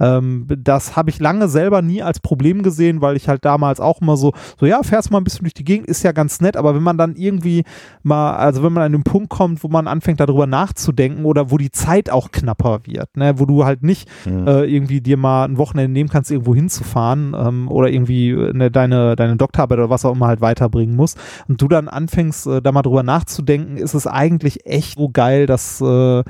Ähm, 0.00 0.46
das 0.48 0.96
habe 0.96 1.10
ich 1.10 1.20
lange 1.20 1.48
selber 1.48 1.82
nie 1.82 2.02
als 2.02 2.20
Problem 2.20 2.62
gesehen, 2.62 3.00
weil 3.00 3.16
ich 3.16 3.28
halt 3.28 3.44
damals 3.44 3.80
auch 3.80 4.00
immer 4.00 4.16
so, 4.16 4.32
so 4.58 4.66
ja, 4.66 4.82
fährst 4.82 5.10
mal 5.10 5.18
ein 5.18 5.24
bisschen 5.24 5.44
durch 5.44 5.54
die 5.54 5.64
Gegend, 5.64 5.86
ist 5.88 6.02
ja 6.02 6.12
ganz 6.12 6.40
nett, 6.40 6.56
aber 6.56 6.74
wenn 6.74 6.82
man 6.82 6.98
dann 6.98 7.16
irgendwie 7.16 7.64
mal, 8.02 8.34
also 8.36 8.62
wenn 8.62 8.72
man 8.72 8.82
an 8.82 8.92
den 8.92 9.04
Punkt 9.04 9.30
kommt, 9.30 9.62
wo 9.62 9.68
man 9.68 9.86
anfängt 9.86 10.20
darüber 10.20 10.46
nachzudenken 10.46 11.24
oder 11.24 11.50
wo 11.50 11.58
die 11.58 11.70
Zeit 11.70 12.10
auch 12.10 12.30
knapper 12.30 12.80
wird, 12.84 13.16
ne, 13.16 13.38
wo 13.38 13.46
du 13.46 13.64
halt 13.64 13.82
nicht 13.82 14.08
Hm. 14.24 14.46
äh, 14.46 14.64
irgendwie 14.64 15.00
dir 15.00 15.16
mal 15.16 15.44
ein 15.44 15.58
Wochenende 15.58 15.92
nehmen 15.92 16.10
kannst, 16.10 16.30
irgendwo 16.30 16.54
hinzufahren 16.54 17.34
ähm, 17.38 17.68
oder 17.68 17.88
irgendwie 17.88 18.32
ne, 18.32 18.70
deine, 18.70 19.16
deine 19.16 19.36
Doktorarbeit 19.36 19.78
oder 19.78 19.90
was 19.90 20.04
auch 20.04 20.14
immer 20.14 20.26
halt 20.26 20.40
weiterbringen 20.40 20.96
musst 20.96 21.18
und 21.48 21.60
du 21.60 21.68
dann 21.68 21.88
anfängst, 21.88 22.46
äh, 22.46 22.62
da 22.62 22.72
mal 22.72 22.82
drüber 22.82 23.02
nachzudenken, 23.02 23.76
ist 23.76 23.94
es 23.94 24.06
eigentlich 24.06 24.66
echt 24.66 24.98
so 24.98 25.10
geil, 25.10 25.46
dass 25.46 25.80
äh, 25.80 26.20
äh, 26.20 26.24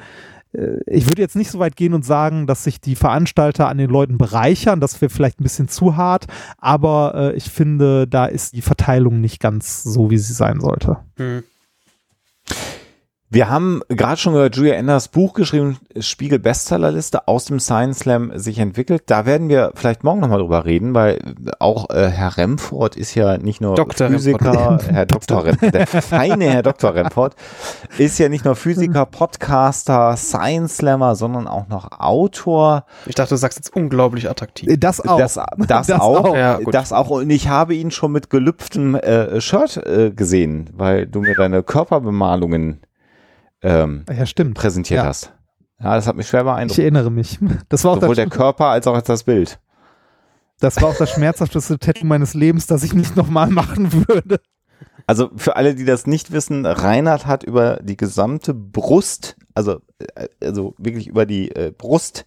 ich 0.87 1.07
würde 1.07 1.23
jetzt 1.23 1.37
nicht 1.37 1.51
so 1.51 1.61
weit 1.61 1.77
gehen 1.77 1.95
und 1.95 2.05
sagen, 2.05 2.47
dass 2.47 2.65
sich 2.65 2.81
die 2.81 2.97
Veranstalter 2.97 3.69
an 3.69 3.79
den 3.79 3.91
Leuten 3.91 4.19
bereichern. 4.19 4.81
Das 4.81 5.01
wäre 5.01 5.11
vielleicht 5.11 5.41
ein 5.41 5.45
bisschen 5.45 5.69
zu 5.69 5.97
hart, 5.97 6.27
aber 6.59 7.15
äh, 7.15 7.37
ich 7.37 7.51
finde, 7.51 8.09
da 8.09 8.27
ist 8.27 8.55
die 8.55 8.63
Verteilung 8.63 9.21
nicht 9.21 9.41
ganz 9.41 9.83
so, 9.83 10.11
wie 10.11 10.19
sie 10.19 10.33
sein 10.33 10.61
sollte. 10.61 10.99
Hm. 11.17 11.45
Wir 13.33 13.49
haben 13.49 13.81
gerade 13.87 14.17
schon 14.17 14.35
über 14.35 14.51
Julia 14.51 14.75
Enders 14.75 15.07
Buch 15.07 15.35
geschrieben, 15.35 15.79
Spiegel 16.01 16.41
Bestsellerliste 16.41 17.29
aus 17.29 17.45
dem 17.45 17.61
Science 17.61 18.01
Slam 18.01 18.33
sich 18.35 18.59
entwickelt. 18.59 19.05
Da 19.07 19.25
werden 19.25 19.49
wir 19.49 19.71
vielleicht 19.77 20.03
morgen 20.03 20.19
nochmal 20.19 20.41
drüber 20.41 20.65
reden, 20.65 20.95
weil 20.95 21.21
auch 21.61 21.91
äh, 21.91 22.09
Herr 22.09 22.37
Remford 22.37 22.97
ist 22.97 23.15
ja 23.15 23.39
nicht 23.39 23.61
nur 23.61 23.77
Dr. 23.77 24.09
Physiker, 24.09 24.81
Herr 24.91 25.07
Dr. 25.07 25.45
Remford, 25.45 25.73
der 25.73 25.87
feine 26.03 26.47
Herr 26.47 26.65
Dr. 26.65 26.93
Remford, 26.93 27.37
ist 27.99 28.19
ja 28.19 28.29
nicht 28.29 28.45
nur 28.45 28.57
Physiker, 28.57 29.07
Podcaster, 29.07 30.17
Science 30.17 30.79
Slammer, 30.79 31.15
sondern 31.15 31.47
auch 31.47 31.69
noch 31.69 32.01
Autor. 32.01 32.85
Ich 33.07 33.15
dachte, 33.15 33.31
du 33.31 33.37
sagst 33.37 33.59
jetzt 33.59 33.77
unglaublich 33.77 34.29
attraktiv. 34.29 34.71
Äh, 34.71 34.77
Das 34.77 35.01
auch. 35.07 35.19
Das, 35.19 35.35
das, 35.69 35.87
Das 35.87 36.01
auch, 36.01 36.25
auch. 36.25 36.35
Ja, 36.35 36.59
das 36.59 36.93
auch. 36.93 37.11
Und 37.11 37.31
ich 37.31 37.49
habe 37.49 37.77
ihn 37.77 37.93
schon 37.93 38.11
mit 38.11 38.29
gelüpftem 38.29 38.97
äh, 38.97 39.41
Shirt 39.41 39.77
äh, 39.87 40.11
gesehen, 40.11 40.69
weil 40.73 41.07
du 41.07 41.21
mir 41.21 41.37
deine 41.37 41.63
Körperbemalungen 41.63 42.81
ähm, 43.63 44.05
ja, 44.11 44.27
stimmt. 44.27 44.55
präsentiert 44.57 44.99
Ja. 44.99 45.05
hast. 45.07 45.33
Ja, 45.83 45.95
das 45.95 46.07
hat 46.07 46.17
mich 46.17 46.29
schwer 46.29 46.41
Ich 46.41 46.45
beeindruckt. 46.47 46.79
erinnere 46.79 47.11
mich. 47.11 47.39
Das 47.69 47.85
war 47.85 47.93
auch 47.93 48.01
Sowohl 48.01 48.15
der 48.15 48.29
Körper 48.29 48.67
als 48.67 48.87
auch 48.87 49.01
das 49.03 49.25
Bild. 49.25 49.59
das 50.61 50.81
war 50.83 50.91
auch 50.91 50.97
das 50.97 51.11
schmerzhafteste 51.11 51.79
Tattoo 51.79 52.05
meines 52.07 52.35
Lebens, 52.35 52.67
das 52.67 52.83
ich 52.83 52.93
nicht 52.93 53.17
nochmal 53.17 53.49
machen 53.49 53.93
würde. 54.09 54.41
Also 55.07 55.31
für 55.37 55.57
alle, 55.57 55.75
die 55.75 55.85
das 55.85 56.07
nicht 56.07 56.31
wissen, 56.33 56.67
Reinhard 56.67 57.27
hat 57.27 57.43
über 57.43 57.81
die 57.83 57.97
gesamte 57.97 58.55
Brust, 58.55 59.37
also, 59.55 59.81
äh, 60.15 60.29
also 60.43 60.75
wirklich 60.79 61.07
über 61.09 61.27
die 61.27 61.51
äh, 61.51 61.73
Brust, 61.77 62.27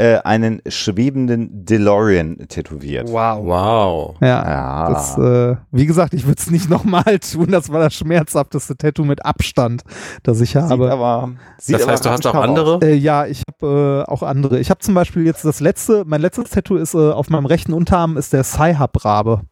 äh, 0.00 0.18
einen 0.24 0.62
schwebenden 0.66 1.66
DeLorean 1.66 2.48
tätowiert. 2.48 3.08
Wow. 3.10 3.44
Wow. 3.44 4.16
Ja. 4.22 4.48
Ja. 4.48 4.90
Das, 4.90 5.18
äh, 5.18 5.56
wie 5.72 5.84
gesagt, 5.84 6.14
ich 6.14 6.26
würde 6.26 6.40
es 6.40 6.50
nicht 6.50 6.70
nochmal 6.70 7.18
tun. 7.18 7.48
Das 7.50 7.70
war 7.70 7.80
das 7.80 7.94
schmerzhafteste 7.94 8.78
Tattoo 8.78 9.04
mit 9.04 9.24
Abstand, 9.26 9.82
das 10.22 10.40
ich 10.40 10.52
sieht 10.52 10.62
habe. 10.62 10.90
aber, 10.90 11.32
sieht 11.58 11.74
Das 11.74 11.82
aber 11.82 11.92
heißt, 11.92 12.06
du 12.06 12.10
hast 12.10 12.26
auch 12.26 12.34
andere? 12.34 12.78
Äh, 12.82 12.94
ja, 12.94 13.26
ich 13.26 13.42
habe 13.46 14.04
äh, 14.08 14.10
auch 14.10 14.22
andere. 14.22 14.58
Ich 14.58 14.70
habe 14.70 14.80
zum 14.80 14.94
Beispiel 14.94 15.26
jetzt 15.26 15.44
das 15.44 15.60
letzte, 15.60 16.04
mein 16.06 16.22
letztes 16.22 16.48
Tattoo 16.48 16.76
ist 16.76 16.94
äh, 16.94 17.10
auf 17.10 17.28
meinem 17.28 17.46
rechten 17.46 17.74
Unterarm 17.74 18.16
ist 18.16 18.32
der 18.32 18.44
Sci-Hub-Rabe. 18.44 19.42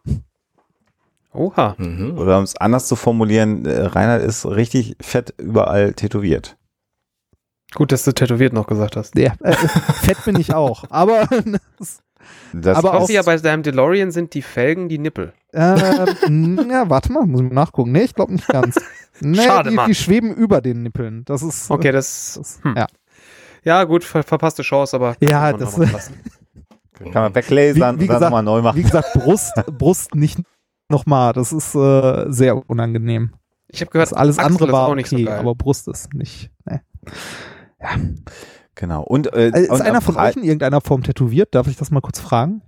Oha. 1.34 1.74
Mhm. 1.76 2.16
Oder 2.16 2.38
um 2.38 2.44
es 2.44 2.56
anders 2.56 2.88
zu 2.88 2.96
formulieren, 2.96 3.66
äh, 3.66 3.82
Reinhard 3.82 4.22
ist 4.22 4.46
richtig 4.46 4.96
fett 5.00 5.34
überall 5.36 5.92
tätowiert. 5.92 6.57
Gut, 7.74 7.92
dass 7.92 8.04
du 8.04 8.12
tätowiert 8.12 8.52
noch 8.52 8.66
gesagt 8.66 8.96
hast. 8.96 9.16
Ja, 9.18 9.32
äh, 9.42 9.52
fett 9.54 10.24
bin 10.24 10.38
ich 10.40 10.54
auch. 10.54 10.84
Aber, 10.90 11.28
Das 12.52 12.76
Aber 12.78 12.94
auch- 12.94 13.06
sie 13.06 13.14
ja 13.14 13.22
bei 13.22 13.36
deinem 13.36 13.62
DeLorean 13.62 14.10
sind 14.10 14.34
die 14.34 14.42
Felgen, 14.42 14.88
die 14.88 14.98
Nippel. 14.98 15.32
äh, 15.52 15.58
ja, 15.78 16.88
warte 16.90 17.12
mal, 17.12 17.26
muss 17.26 17.40
ich 17.42 17.48
mal 17.48 17.54
nachgucken. 17.54 17.92
Nee, 17.92 18.02
ich 18.04 18.14
glaube 18.14 18.32
nicht 18.32 18.48
ganz. 18.48 18.76
Nee, 19.20 19.38
Schade, 19.42 19.70
die, 19.70 19.74
Mann. 19.74 19.88
die 19.88 19.96
schweben 19.96 20.32
über 20.32 20.60
den 20.60 20.84
Nippeln. 20.84 21.24
Das 21.24 21.42
ist. 21.42 21.68
Okay, 21.72 21.90
das. 21.90 22.34
das 22.38 22.60
Hm. 22.62 22.74
ja. 22.76 22.86
Ja, 23.64 23.82
gut, 23.82 24.04
ver 24.04 24.22
verpasste 24.22 24.62
Chance, 24.62 24.94
aber. 24.94 25.16
Ja, 25.18 25.52
das- 25.52 25.76
noch 25.76 25.78
mal 25.86 25.90
lassen. 25.92 26.14
Kann 27.12 27.22
man 27.22 27.34
weglasern 27.34 27.74
Wie- 27.74 27.80
wie 27.80 27.82
und 27.82 27.82
dann 27.82 27.98
gesagt- 28.06 28.20
nochmal 28.22 28.42
neu 28.44 28.62
machen. 28.62 28.76
Wie 28.78 28.82
gesagt, 28.84 29.12
Brust, 29.14 29.54
Brust 29.76 30.14
nicht 30.14 30.38
nochmal. 30.88 31.32
Das 31.32 31.52
ist 31.52 31.74
äh, 31.74 32.26
sehr 32.28 32.70
unangenehm. 32.70 33.32
Ich 33.66 33.80
habe 33.80 33.90
gehört, 33.90 34.12
Das 34.12 34.16
alles 34.16 34.38
Achsel 34.38 34.52
andere 34.52 34.66
ist 34.68 34.72
war 34.72 34.86
auch 34.86 34.94
nicht 34.94 35.12
okay, 35.12 35.24
so 35.24 35.28
geil. 35.30 35.38
aber 35.40 35.54
Brust 35.56 35.88
ist 35.88 36.14
nicht. 36.14 36.52
Ne. 37.80 38.16
Genau. 38.74 39.02
Und, 39.02 39.32
äh, 39.32 39.48
Äh, 39.48 39.62
Ist 39.62 39.70
und 39.70 39.82
einer 39.82 40.00
von 40.00 40.16
euch 40.16 40.36
in 40.36 40.44
irgendeiner 40.44 40.80
Form 40.80 41.02
tätowiert? 41.02 41.54
Darf 41.54 41.66
ich 41.66 41.76
das 41.76 41.90
mal 41.90 42.00
kurz 42.00 42.20
fragen? 42.20 42.62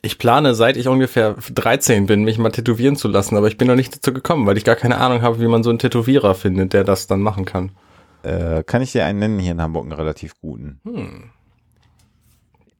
Ich 0.00 0.18
plane, 0.18 0.54
seit 0.54 0.76
ich 0.76 0.88
ungefähr 0.88 1.34
13 1.52 2.06
bin, 2.06 2.22
mich 2.24 2.38
mal 2.38 2.50
tätowieren 2.50 2.96
zu 2.96 3.08
lassen, 3.08 3.36
aber 3.36 3.48
ich 3.48 3.58
bin 3.58 3.68
noch 3.68 3.74
nicht 3.74 3.94
dazu 3.96 4.12
gekommen, 4.12 4.46
weil 4.46 4.56
ich 4.56 4.64
gar 4.64 4.76
keine 4.76 4.98
Ahnung 4.98 5.22
habe, 5.22 5.40
wie 5.40 5.46
man 5.48 5.62
so 5.62 5.70
einen 5.70 5.78
Tätowierer 5.80 6.34
findet, 6.34 6.72
der 6.72 6.84
das 6.84 7.06
dann 7.06 7.20
machen 7.20 7.44
kann. 7.44 7.72
äh, 8.22 8.62
kann 8.62 8.82
ich 8.82 8.92
dir 8.92 9.04
einen 9.04 9.18
nennen 9.18 9.38
hier 9.40 9.52
in 9.52 9.60
Hamburg, 9.60 9.82
einen 9.84 9.92
relativ 9.92 10.40
guten. 10.40 10.80
Hm. 10.84 11.30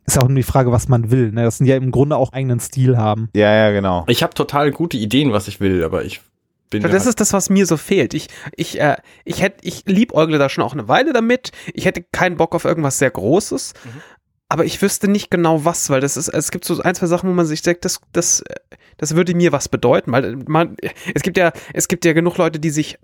Ist 0.06 0.18
auch 0.18 0.28
nur 0.28 0.36
die 0.36 0.42
Frage, 0.44 0.70
was 0.72 0.88
man 0.88 1.10
will. 1.10 1.32
Ne? 1.32 1.42
Das 1.44 1.58
sind 1.58 1.66
ja 1.66 1.76
im 1.76 1.90
Grunde 1.90 2.16
auch 2.16 2.32
eigenen 2.32 2.60
Stil 2.60 2.96
haben. 2.96 3.28
Ja, 3.34 3.52
ja, 3.52 3.70
genau. 3.72 4.04
Ich 4.08 4.22
habe 4.22 4.34
total 4.34 4.70
gute 4.70 4.96
Ideen, 4.96 5.32
was 5.32 5.48
ich 5.48 5.58
will, 5.60 5.82
aber 5.84 6.04
ich 6.04 6.20
bin. 6.80 6.82
Das 6.90 7.06
ist 7.06 7.20
das, 7.20 7.32
was 7.32 7.50
mir 7.50 7.66
so 7.66 7.76
fehlt. 7.76 8.14
Ich, 8.14 8.28
ich, 8.56 8.80
äh, 8.80 8.96
ich 9.24 9.42
hätte, 9.42 9.58
ich 9.62 9.84
liebäugle 9.86 10.38
da 10.38 10.48
schon 10.48 10.64
auch 10.64 10.72
eine 10.72 10.88
Weile 10.88 11.12
damit. 11.12 11.52
Ich 11.74 11.84
hätte 11.84 12.04
keinen 12.12 12.36
Bock 12.36 12.54
auf 12.54 12.64
irgendwas 12.64 12.98
sehr 12.98 13.10
Großes. 13.10 13.74
Mhm. 13.84 14.02
Aber 14.48 14.66
ich 14.66 14.82
wüsste 14.82 15.08
nicht 15.08 15.30
genau 15.30 15.64
was, 15.64 15.88
weil 15.88 16.02
das 16.02 16.18
ist, 16.18 16.28
es 16.28 16.50
gibt 16.50 16.66
so 16.66 16.78
ein, 16.82 16.94
zwei 16.94 17.06
Sachen, 17.06 17.30
wo 17.30 17.32
man 17.32 17.46
sich 17.46 17.62
denkt, 17.62 17.86
das, 17.86 18.00
das, 18.12 18.40
äh, 18.40 18.54
das 18.98 19.16
würde 19.16 19.34
mir 19.34 19.50
was 19.50 19.68
bedeuten, 19.68 20.12
weil 20.12 20.36
man, 20.46 20.76
es 21.14 21.22
gibt 21.22 21.38
ja, 21.38 21.52
es 21.72 21.88
gibt 21.88 22.04
ja 22.04 22.12
genug 22.12 22.36
Leute, 22.36 22.60
die 22.60 22.68
sich 22.68 22.98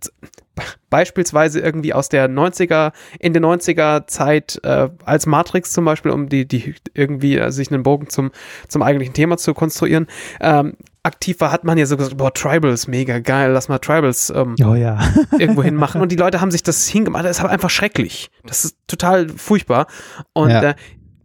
beispielsweise 0.90 1.60
irgendwie 1.60 1.94
aus 1.94 2.08
der 2.10 2.28
90er, 2.28 2.92
in 3.18 3.32
der 3.32 3.42
90er 3.42 4.06
Zeit, 4.06 4.60
äh, 4.62 4.90
als 5.04 5.24
Matrix 5.24 5.72
zum 5.72 5.86
Beispiel, 5.86 6.10
um 6.10 6.28
die, 6.28 6.46
die 6.46 6.74
irgendwie 6.92 7.38
äh, 7.38 7.50
sich 7.50 7.72
einen 7.72 7.82
Bogen 7.82 8.10
zum, 8.10 8.30
zum 8.68 8.82
eigentlichen 8.82 9.14
Thema 9.14 9.38
zu 9.38 9.54
konstruieren, 9.54 10.06
ähm, 10.40 10.76
aktiv 11.08 11.40
war, 11.40 11.50
hat 11.50 11.64
man 11.64 11.76
ja 11.76 11.86
so 11.86 11.96
gesagt, 11.96 12.16
boah, 12.16 12.32
Tribals, 12.32 12.86
mega 12.86 13.18
geil, 13.18 13.50
lass 13.50 13.68
mal 13.68 13.78
Tribals 13.78 14.30
ähm, 14.30 14.54
Oh 14.64 14.74
ja. 14.74 14.98
irgendwo 15.38 15.62
hin 15.64 15.74
machen. 15.74 16.00
Und 16.00 16.12
die 16.12 16.16
Leute 16.16 16.40
haben 16.40 16.50
sich 16.52 16.62
das 16.62 16.86
hingemacht. 16.86 17.24
Das 17.24 17.38
ist 17.38 17.40
aber 17.40 17.50
einfach 17.50 17.70
schrecklich. 17.70 18.30
Das 18.44 18.64
ist 18.64 18.76
total 18.86 19.28
furchtbar. 19.30 19.86
Und 20.32 20.50
Ja. 20.50 20.62
äh, 20.70 20.74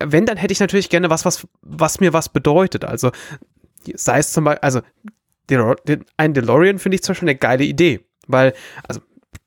wenn, 0.04 0.26
dann 0.26 0.38
hätte 0.38 0.52
ich 0.52 0.60
natürlich 0.60 0.90
gerne 0.90 1.10
was, 1.10 1.24
was, 1.26 1.48
was 1.62 2.00
mir 2.00 2.12
was 2.14 2.28
bedeutet. 2.30 2.84
Also, 2.84 3.12
sei 3.96 4.18
es 4.20 4.34
zum 4.34 4.44
Beispiel, 4.46 4.60
also, 4.62 4.82
DeLo- 5.50 5.76
den- 5.86 6.06
ein 6.18 6.34
DeLorean 6.34 6.80
finde 6.80 6.96
ich 6.96 7.04
zum 7.04 7.14
Beispiel 7.14 7.30
eine 7.30 7.38
geile 7.38 7.64
Idee. 7.64 8.02
Weil, 8.28 8.54
also, 8.88 9.02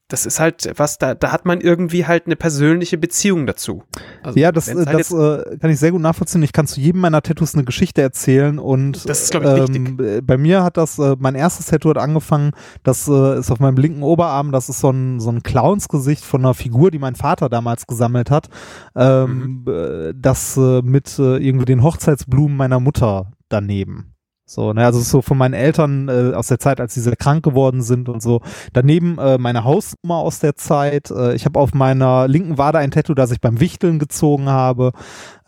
das 0.08 0.24
ist 0.24 0.38
halt 0.38 0.70
was, 0.76 0.98
da, 0.98 1.14
da 1.14 1.32
hat 1.32 1.46
man 1.46 1.60
irgendwie 1.60 2.06
halt 2.06 2.26
eine 2.26 2.36
persönliche 2.36 2.96
Beziehung 2.96 3.46
dazu. 3.46 3.82
Also, 4.22 4.38
Ja, 4.38 4.52
das, 4.52 4.72
halt 4.72 4.86
das 4.92 5.10
äh, 5.12 5.58
kann 5.58 5.70
ich 5.70 5.78
sehr 5.80 5.90
gut 5.90 6.00
nachvollziehen. 6.00 6.42
Ich 6.44 6.52
kann 6.52 6.66
zu 6.66 6.80
jedem 6.80 7.00
meiner 7.00 7.22
Tattoos 7.22 7.54
eine 7.54 7.64
Geschichte 7.64 8.02
erzählen 8.02 8.58
und 8.58 9.08
Das 9.08 9.22
ist, 9.24 9.34
ich, 9.34 9.42
ähm, 9.42 9.98
äh, 10.00 10.20
bei 10.20 10.36
mir 10.38 10.62
hat 10.62 10.76
das, 10.76 10.98
äh, 10.98 11.16
mein 11.18 11.34
erstes 11.34 11.66
Tattoo 11.66 11.90
hat 11.90 11.98
angefangen, 11.98 12.52
das 12.84 13.08
äh, 13.08 13.38
ist 13.38 13.50
auf 13.50 13.58
meinem 13.58 13.76
linken 13.78 14.02
Oberarm, 14.02 14.52
das 14.52 14.68
ist 14.68 14.80
so 14.80 14.90
ein, 14.90 15.18
so 15.18 15.30
ein 15.30 15.42
Clownsgesicht 15.42 16.24
von 16.24 16.42
einer 16.42 16.54
Figur, 16.54 16.90
die 16.90 16.98
mein 16.98 17.16
Vater 17.16 17.48
damals 17.48 17.86
gesammelt 17.86 18.30
hat, 18.30 18.48
ähm, 18.94 19.64
Mhm. 19.66 19.72
äh, 19.72 20.12
das 20.16 20.56
äh, 20.56 20.82
mit 20.82 21.18
irgendwie 21.18 21.64
den 21.64 21.82
Hochzeitsblumen 21.82 22.56
meiner 22.56 22.80
Mutter 22.80 23.32
daneben. 23.48 24.15
So, 24.48 24.72
ne, 24.72 24.84
also 24.84 25.00
so 25.00 25.22
von 25.22 25.36
meinen 25.36 25.54
Eltern 25.54 26.08
äh, 26.08 26.32
aus 26.32 26.46
der 26.46 26.60
Zeit, 26.60 26.80
als 26.80 26.94
sie 26.94 27.00
sehr 27.00 27.16
krank 27.16 27.44
geworden 27.44 27.82
sind 27.82 28.08
und 28.08 28.22
so. 28.22 28.42
Daneben 28.72 29.18
äh, 29.18 29.38
meine 29.38 29.64
Hausnummer 29.64 30.18
aus 30.18 30.38
der 30.38 30.54
Zeit. 30.54 31.10
Äh, 31.10 31.34
ich 31.34 31.46
habe 31.46 31.58
auf 31.58 31.74
meiner 31.74 32.28
linken 32.28 32.56
Wade 32.56 32.78
ein 32.78 32.92
Tattoo, 32.92 33.14
das 33.14 33.32
ich 33.32 33.40
beim 33.40 33.58
Wichteln 33.58 33.98
gezogen 33.98 34.48
habe. 34.48 34.92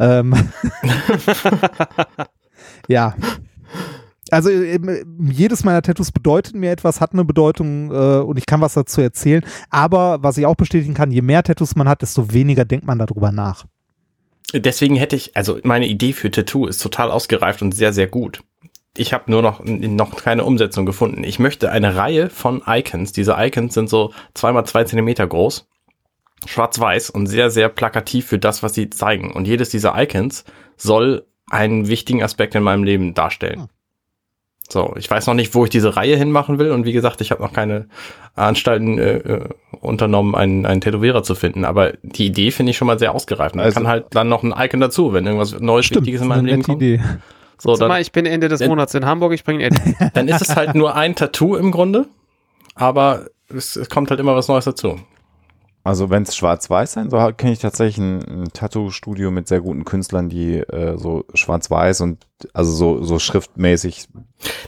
Ähm, 0.01 0.35
ja. 2.89 3.15
Also 4.31 4.51
eben, 4.51 5.31
jedes 5.31 5.63
meiner 5.63 5.81
Tattoos 5.81 6.11
bedeutet 6.11 6.57
mir 6.57 6.73
etwas, 6.73 7.01
hat 7.01 7.13
eine 7.13 7.25
Bedeutung 7.25 7.93
äh, 7.93 8.19
und 8.19 8.37
ich 8.37 8.47
kann 8.47 8.61
was 8.61 8.75
dazu 8.75 9.01
erzählen. 9.01 9.45
Aber 9.71 10.25
was 10.25 10.39
ich 10.39 10.45
auch 10.45 10.57
bestätigen 10.57 10.95
kann, 10.95 11.13
je 11.13 11.23
mehr 11.23 11.45
Tattoos 11.45 11.77
man 11.77 11.89
hat, 11.89 12.03
desto 12.03 12.33
weniger 12.33 12.65
denkt 12.65 12.85
man 12.85 12.99
darüber 12.99 13.31
nach. 13.31 13.65
Deswegen 14.53 14.97
hätte 14.97 15.15
ich, 15.15 15.37
also 15.37 15.61
meine 15.63 15.87
Idee 15.87 16.13
für 16.13 16.33
Tattoo 16.33 16.67
ist 16.67 16.83
total 16.83 17.13
ausgereift 17.13 17.63
und 17.63 17.73
sehr, 17.73 17.93
sehr 17.93 18.09
gut. 18.09 18.43
Ich 18.99 19.13
habe 19.13 19.31
nur 19.31 19.43
noch, 19.43 19.61
noch 19.65 20.17
keine 20.17 20.45
Umsetzung 20.45 20.85
gefunden. 20.87 21.25
Ich 21.25 21.39
möchte 21.39 21.71
eine 21.71 21.97
Reihe 21.97 22.31
von 22.31 22.63
Icons. 22.67 23.13
Diese 23.13 23.37
Icons 23.39 23.75
sind 23.75 23.89
so 23.89 24.13
zweimal 24.35 24.67
zwei 24.67 24.85
Zentimeter 24.85 25.27
groß, 25.27 25.69
schwarz-weiß 26.47 27.11
und 27.11 27.27
sehr, 27.27 27.51
sehr 27.51 27.69
plakativ 27.69 28.27
für 28.27 28.39
das, 28.39 28.63
was 28.63 28.75
sie 28.75 28.91
zeigen. 28.91 29.33
Und 29.33 29.47
jedes 29.47 29.71
dieser 29.71 29.95
Icons 30.01 30.45
soll 30.77 31.27
einen 31.51 31.89
wichtigen 31.89 32.23
Aspekt 32.23 32.55
in 32.55 32.63
meinem 32.63 32.85
Leben 32.85 33.15
darstellen. 33.15 33.61
Hm. 33.63 33.69
So, 34.71 34.93
ich 34.99 35.11
weiß 35.11 35.27
noch 35.27 35.33
nicht, 35.35 35.55
wo 35.55 35.65
ich 35.65 35.71
diese 35.71 35.97
Reihe 35.97 36.15
hinmachen 36.17 36.59
will. 36.59 36.73
Und 36.73 36.85
wie 36.85 36.93
gesagt, 36.93 37.23
ich 37.23 37.31
habe 37.31 37.43
noch 37.43 37.55
keine 37.55 37.89
Anstalten 38.35 38.99
äh, 38.99 39.17
äh, 39.17 39.49
unternommen, 39.81 40.35
einen, 40.35 40.67
einen 40.67 40.83
Tätowierer 40.83 41.23
zu 41.23 41.35
finden. 41.35 41.65
Aber 41.65 41.93
die 42.03 42.27
Idee 42.27 42.51
finde 42.51 42.71
ich 42.71 42.77
schon 42.77 42.87
mal 42.87 42.99
sehr 42.99 43.15
ausgereift. 43.15 43.55
Dann 43.55 43.63
Also- 43.63 43.75
kann 43.77 43.89
halt 43.89 44.07
dann 44.11 44.29
noch 44.29 44.43
ein 44.43 44.53
Icon 44.55 44.81
dazu, 44.81 45.15
wenn 45.15 45.25
irgendwas 45.25 45.59
Neues, 45.59 45.91
Wichtiges 45.91 46.21
in 46.21 46.29
meinem 46.29 46.41
eine 46.41 46.51
Leben 46.51 46.63
kommt. 46.65 46.83
Idee. 46.83 47.01
So, 47.61 47.75
Sag 47.75 47.89
mal, 47.89 48.01
ich 48.01 48.13
bin 48.13 48.25
Ende 48.25 48.49
des 48.49 48.65
Monats 48.67 48.95
in 48.95 49.05
Hamburg, 49.05 49.33
ich 49.33 49.45
bringe 49.45 49.65
Eddie. 49.65 49.97
dann 50.15 50.29
ist 50.29 50.43
es 50.43 50.55
halt 50.55 50.75
nur 50.75 50.95
ein 50.95 51.17
Tattoo 51.17 51.57
im 51.57 51.73
Grunde. 51.73 52.07
Aber 52.75 53.27
es, 53.49 53.77
es 53.77 53.89
kommt 53.89 54.11
halt 54.11 54.21
immer 54.21 54.37
was 54.37 54.49
Neues 54.49 54.65
dazu. 54.65 55.01
Also 55.85 56.11
wenn 56.11 56.23
es 56.23 56.37
schwarz-weiß 56.37 56.93
sein 56.93 57.11
soll, 57.11 57.33
kenne 57.33 57.53
ich 57.53 57.61
tatsächlich 57.61 57.99
ein, 57.99 58.43
ein 58.43 58.53
Tattoo-Studio 58.53 59.31
mit 59.31 59.49
sehr 59.49 59.61
guten 59.61 59.85
Künstlern, 59.85 60.29
die 60.29 60.59
äh, 60.59 60.99
so 60.99 61.25
schwarz-weiß 61.33 62.03
und 62.03 62.27
also 62.53 62.73
so, 62.73 63.03
so 63.03 63.19
schriftmäßig. 63.19 64.09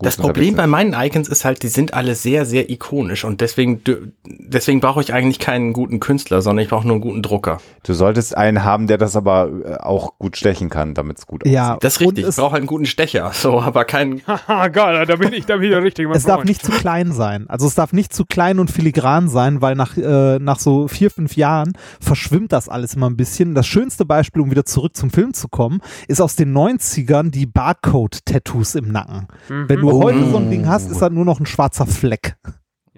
Das 0.03 0.17
Problem 0.17 0.57
bei 0.57 0.67
meinen 0.67 0.95
Icons 0.95 1.29
ist 1.29 1.45
halt, 1.45 1.63
die 1.63 1.69
sind 1.69 1.95
alle 1.95 2.17
sehr, 2.17 2.45
sehr 2.45 2.71
ikonisch 2.71 3.25
und 3.25 3.41
deswegen, 3.41 3.83
deswegen 4.25 4.81
brauche 4.81 5.01
ich 5.01 5.13
eigentlich 5.13 5.39
keinen 5.39 5.73
guten 5.73 6.01
Künstler, 6.01 6.43
sondern 6.43 6.65
ich 6.65 6.71
brauche 6.71 6.87
nur 6.87 6.95
einen 6.95 7.03
guten 7.03 7.23
Drucker. 7.23 7.61
Du 7.85 7.95
solltest 7.95 8.37
einen 8.37 8.65
haben, 8.65 8.89
der 8.89 8.99
das 8.99 9.15
aber 9.15 9.49
äh, 9.65 9.75
auch 9.77 10.19
gut 10.19 10.37
stechen 10.37 10.71
kann, 10.71 10.95
damit 10.95 11.19
es 11.19 11.27
gut 11.27 11.47
Ja, 11.47 11.71
aussieht. 11.71 11.85
Das 11.85 11.93
ist 11.95 12.01
richtig. 12.01 12.27
Ich 12.27 12.37
brauche 12.37 12.53
halt 12.53 12.63
einen 12.63 12.67
guten 12.67 12.87
Stecher, 12.87 13.31
so, 13.35 13.61
aber 13.61 13.85
keinen. 13.85 14.23
Haha, 14.27 14.69
geil, 14.69 15.07
da 15.07 15.17
bin 15.17 15.33
ich, 15.33 15.47
da 15.47 15.57
bin 15.57 15.65
ich 15.67 15.71
der 15.71 15.83
Richtige. 15.85 16.11
Es 16.11 16.25
darf 16.25 16.45
nicht 16.45 16.65
zu 16.65 16.73
klein 16.73 17.13
sein. 17.13 17.49
Also 17.49 17.69
es 17.69 17.75
darf 17.77 17.93
nicht 17.93 18.13
zu 18.13 18.25
klein 18.25 18.59
und 18.59 18.71
filigran 18.71 19.29
sein, 19.29 19.63
weil 19.63 19.77
nach, 19.77 19.97
äh, 19.97 20.39
nach 20.41 20.59
so 20.59 20.89
vier, 20.89 21.11
fünf 21.11 21.37
Jahren 21.37 21.75
verschwimmt 22.01 22.51
das 22.53 22.69
alles 22.69 22.95
immer 22.95 23.09
ein 23.09 23.17
bisschen. 23.17 23.55
Das 23.55 23.69
schönste 23.69 24.05
Beispiel, 24.05 24.43
um 24.43 24.51
wieder 24.51 24.65
zurück 24.65 24.97
zum 24.97 25.11
Film 25.11 25.33
zu 25.33 25.49
kommen, 25.49 25.81
ist 26.09 26.21
aus 26.21 26.35
den 26.35 26.53
90ern 26.53 27.31
die 27.31 27.47
Barcode-Tattoos 27.61 28.75
im 28.77 28.91
Nacken. 28.91 29.29
Wenn 29.49 29.81
du 29.81 29.91
Oh. 29.91 30.03
heute 30.03 30.25
so 30.31 30.39
ein 30.39 30.51
Ding 30.51 30.67
hast, 30.67 30.91
ist 30.91 31.03
das 31.03 31.11
nur 31.11 31.27
noch 31.27 31.41
ein 31.41 31.47
schwarzer 31.47 31.85
Fleck. 31.87 32.37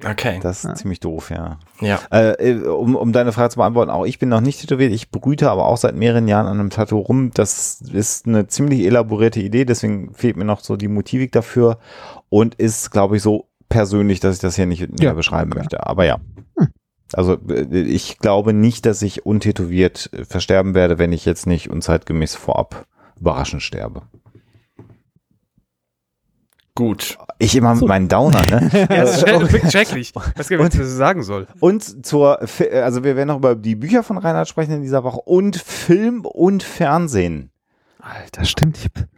Okay. 0.04 0.38
Das 0.40 0.58
ist 0.58 0.64
Ja. 0.70 0.74
ziemlich 0.74 1.00
doof, 1.00 1.30
ja. 1.30 1.58
Ja. 1.80 1.98
Äh, 2.12 2.52
äh, 2.52 2.66
um, 2.68 2.94
um 2.96 3.12
deine 3.12 3.32
Frage 3.32 3.50
zu 3.50 3.56
beantworten, 3.58 3.90
auch 3.90 4.04
ich 4.04 4.18
bin 4.20 4.28
noch 4.28 4.40
nicht 4.40 4.60
tätowiert, 4.60 4.92
ich 4.92 5.10
brüte 5.10 5.50
aber 5.50 5.66
auch 5.66 5.76
seit 5.76 5.96
mehreren 5.96 6.28
Jahren 6.28 6.46
an 6.46 6.58
einem 6.60 6.70
Tattoo 6.70 6.98
rum. 6.98 7.30
Das 7.34 7.80
ist 7.80 8.26
eine 8.26 8.46
ziemlich 8.46 8.80
elaborierte 8.86 9.40
Idee, 9.40 9.64
deswegen 9.64 10.14
fehlt 10.14 10.36
mir 10.36 10.44
noch 10.44 10.60
so 10.60 10.76
die 10.76 10.88
Motivik 10.88 11.32
dafür 11.32 11.78
und 12.28 12.54
ist, 12.56 12.90
glaube 12.90 13.16
ich, 13.16 13.22
so 13.22 13.48
persönlich, 13.68 14.20
dass 14.20 14.36
ich 14.36 14.40
das 14.40 14.54
hier 14.56 14.66
nicht 14.66 14.80
näher 14.80 15.10
Ja, 15.10 15.12
beschreiben 15.12 15.50
okay. 15.52 15.60
möchte. 15.60 15.86
Aber 15.86 16.04
ja. 16.04 16.18
Hm. 16.56 16.68
Also 17.12 17.34
äh, 17.48 17.62
ich 17.80 18.18
glaube 18.18 18.52
nicht, 18.52 18.86
dass 18.86 19.02
ich 19.02 19.26
untätowiert 19.26 20.08
äh, 20.12 20.24
versterben 20.24 20.74
werde, 20.74 20.98
wenn 20.98 21.12
ich 21.12 21.24
jetzt 21.26 21.46
nicht 21.46 21.68
unzeitgemäß 21.70 22.34
vorab 22.36 22.86
überraschend 23.20 23.62
sterbe. 23.62 24.02
Gut. 26.74 27.18
Ich 27.38 27.54
immer 27.54 27.70
mit 27.72 27.80
So. 27.80 27.86
meinen 27.86 28.08
Downer, 28.08 28.40
ne? 28.46 28.70
Ja, 28.72 28.86
das 28.86 29.16
ist 29.16 29.20
schrecklich, 29.20 29.52
wirklich 29.52 29.70
schrecklich. 29.72 30.12
Ich 30.14 30.38
weiß 30.38 30.48
gar 30.48 30.56
nicht, 30.64 30.78
was 30.78 30.86
ich 30.86 30.92
sagen 30.94 31.22
soll. 31.22 31.46
Und 31.60 32.06
zur, 32.06 32.40
also 32.40 33.04
wir 33.04 33.14
werden 33.16 33.28
noch 33.28 33.36
über 33.36 33.54
die 33.54 33.74
Bücher 33.76 34.02
von 34.02 34.16
Reinhard 34.16 34.48
sprechen 34.48 34.72
in 34.72 34.82
dieser 34.82 35.04
Woche 35.04 35.20
und 35.20 35.56
Film 35.56 36.24
und 36.24 36.62
Fernsehen. 36.62 37.50
Alter, 38.00 38.44
stimmt. 38.44 38.78
Ich 38.78 38.84
habe 38.86 39.08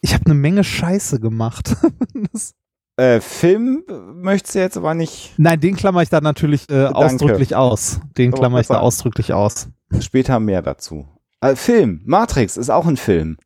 ich 0.00 0.14
hab 0.14 0.24
eine 0.26 0.34
Menge 0.34 0.62
Scheiße 0.64 1.18
gemacht. 1.20 1.76
das, 2.32 2.54
Äh, 2.96 3.20
Film 3.20 3.82
möchtest 4.14 4.54
du 4.54 4.58
jetzt 4.60 4.76
aber 4.76 4.94
nicht 4.94 5.32
nein, 5.36 5.58
den 5.60 5.74
klammer 5.76 6.02
ich 6.02 6.10
da 6.10 6.20
natürlich 6.20 6.68
äh, 6.70 6.84
ausdrücklich 6.86 7.56
aus. 7.56 8.00
Den 8.16 8.32
Oh, 8.32 8.36
klammer 8.36 8.60
ich 8.60 8.66
da 8.68 8.78
ausdrücklich 8.78 9.32
aus. 9.32 9.68
später 10.00 10.38
mehr 10.38 10.62
dazu. 10.62 11.08
Äh, 11.40 11.56
Film, 11.56 12.02
Matrix 12.04 12.56
ist 12.56 12.70
auch 12.70 12.86
ein 12.86 12.96
Film. 12.98 13.36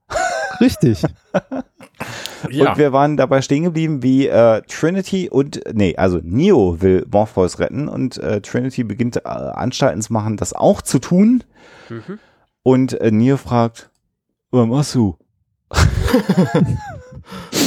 Richtig. 0.61 1.02
Ja. 2.50 2.70
Und 2.70 2.78
wir 2.78 2.92
waren 2.92 3.16
dabei 3.16 3.42
stehen 3.42 3.64
geblieben, 3.64 4.02
wie 4.02 4.26
äh, 4.26 4.62
Trinity 4.68 5.28
und, 5.30 5.60
nee, 5.72 5.96
also 5.96 6.20
Neo 6.22 6.80
will 6.80 7.06
Morpheus 7.10 7.58
retten 7.58 7.88
und 7.88 8.18
äh, 8.18 8.40
Trinity 8.40 8.84
beginnt 8.84 9.16
äh, 9.16 9.20
Anstalten 9.28 10.02
zu 10.02 10.12
machen, 10.12 10.36
das 10.36 10.52
auch 10.52 10.82
zu 10.82 10.98
tun. 10.98 11.44
Mhm. 11.88 12.18
Und 12.62 13.00
äh, 13.00 13.10
Neo 13.10 13.36
fragt, 13.36 13.90
was 14.50 14.66
machst 14.66 14.94
du? 14.94 15.16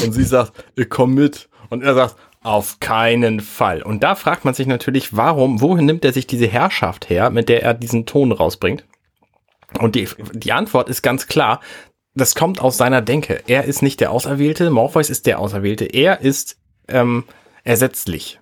Und 0.05 0.13
sie 0.13 0.23
sagt, 0.23 0.53
ich 0.75 0.89
komm 0.89 1.15
mit. 1.15 1.49
Und 1.69 1.83
er 1.83 1.95
sagt, 1.95 2.15
auf 2.43 2.79
keinen 2.79 3.41
Fall. 3.41 3.81
Und 3.81 4.03
da 4.03 4.15
fragt 4.15 4.45
man 4.45 4.53
sich 4.53 4.67
natürlich, 4.67 5.15
warum, 5.17 5.61
wohin 5.61 5.85
nimmt 5.85 6.05
er 6.05 6.13
sich 6.13 6.27
diese 6.27 6.47
Herrschaft 6.47 7.09
her, 7.09 7.29
mit 7.29 7.49
der 7.49 7.63
er 7.63 7.73
diesen 7.73 8.05
Ton 8.05 8.31
rausbringt? 8.31 8.85
Und 9.79 9.95
die, 9.95 10.07
die 10.31 10.53
Antwort 10.53 10.87
ist 10.87 11.01
ganz 11.01 11.27
klar, 11.27 11.59
das 12.17 12.35
kommt 12.35 12.61
aus 12.61 12.77
seiner 12.77 13.01
Denke. 13.01 13.41
Er 13.47 13.65
ist 13.65 13.81
nicht 13.81 13.99
der 13.99 14.11
Auserwählte, 14.11 14.69
Morpheus 14.69 15.09
ist 15.09 15.25
der 15.25 15.39
Auserwählte. 15.39 15.85
Er 15.85 16.21
ist 16.21 16.57
ähm, 16.87 17.25
ersetzlich, 17.63 18.39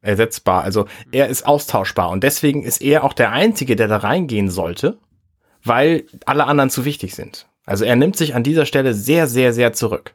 ersetzbar. 0.00 0.64
Also 0.64 0.86
er 1.12 1.28
ist 1.28 1.46
austauschbar 1.46 2.10
und 2.10 2.24
deswegen 2.24 2.64
ist 2.64 2.80
er 2.80 3.04
auch 3.04 3.12
der 3.12 3.32
Einzige, 3.32 3.76
der 3.76 3.88
da 3.88 3.98
reingehen 3.98 4.50
sollte, 4.50 4.98
weil 5.62 6.04
alle 6.24 6.46
anderen 6.46 6.70
zu 6.70 6.84
wichtig 6.84 7.14
sind. 7.14 7.46
Also 7.66 7.84
er 7.84 7.96
nimmt 7.96 8.16
sich 8.16 8.34
an 8.34 8.44
dieser 8.44 8.64
Stelle 8.64 8.94
sehr, 8.94 9.26
sehr, 9.26 9.52
sehr 9.52 9.72
zurück. 9.74 10.14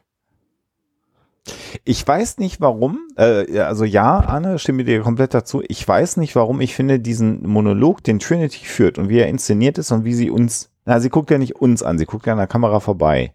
Ich 1.84 2.06
weiß 2.06 2.38
nicht 2.38 2.60
warum, 2.60 2.98
äh, 3.16 3.58
also 3.60 3.84
ja, 3.84 4.18
Anne, 4.18 4.58
stimme 4.58 4.84
dir 4.84 5.02
komplett 5.02 5.34
dazu. 5.34 5.62
Ich 5.68 5.86
weiß 5.86 6.16
nicht 6.16 6.34
warum. 6.34 6.60
Ich 6.60 6.74
finde 6.74 6.98
diesen 6.98 7.46
Monolog, 7.46 8.02
den 8.02 8.18
Trinity 8.18 8.64
führt 8.64 8.98
und 8.98 9.08
wie 9.08 9.18
er 9.18 9.28
inszeniert 9.28 9.78
ist 9.78 9.92
und 9.92 10.04
wie 10.04 10.14
sie 10.14 10.30
uns, 10.30 10.70
na, 10.84 11.00
sie 11.00 11.10
guckt 11.10 11.30
ja 11.30 11.38
nicht 11.38 11.56
uns 11.56 11.82
an, 11.82 11.98
sie 11.98 12.06
guckt 12.06 12.26
ja 12.26 12.32
an 12.32 12.38
der 12.38 12.46
Kamera 12.46 12.80
vorbei. 12.80 13.34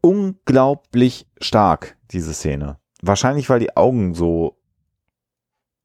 Unglaublich 0.00 1.26
stark, 1.40 1.96
diese 2.10 2.32
Szene. 2.32 2.78
Wahrscheinlich, 3.02 3.48
weil 3.50 3.60
die 3.60 3.76
Augen 3.76 4.14
so 4.14 4.56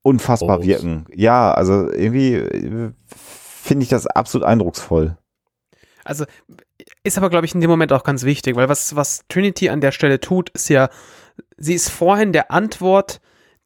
unfassbar 0.01 0.57
Groß. 0.57 0.67
wirken. 0.67 1.05
Ja, 1.13 1.51
also 1.53 1.91
irgendwie 1.91 2.35
äh, 2.35 2.91
finde 3.07 3.83
ich 3.83 3.89
das 3.89 4.05
absolut 4.07 4.47
eindrucksvoll. 4.47 5.17
Also 6.03 6.25
ist 7.03 7.17
aber, 7.17 7.29
glaube 7.29 7.45
ich, 7.45 7.55
in 7.55 7.61
dem 7.61 7.69
Moment 7.69 7.91
auch 7.91 8.03
ganz 8.03 8.23
wichtig, 8.23 8.55
weil 8.55 8.69
was, 8.69 8.95
was 8.95 9.25
Trinity 9.27 9.69
an 9.69 9.81
der 9.81 9.91
Stelle 9.91 10.19
tut, 10.19 10.51
ist 10.51 10.69
ja, 10.69 10.89
sie 11.57 11.73
ist 11.73 11.89
vorhin 11.89 12.31
der 12.31 12.51
Antwort, 12.51 13.19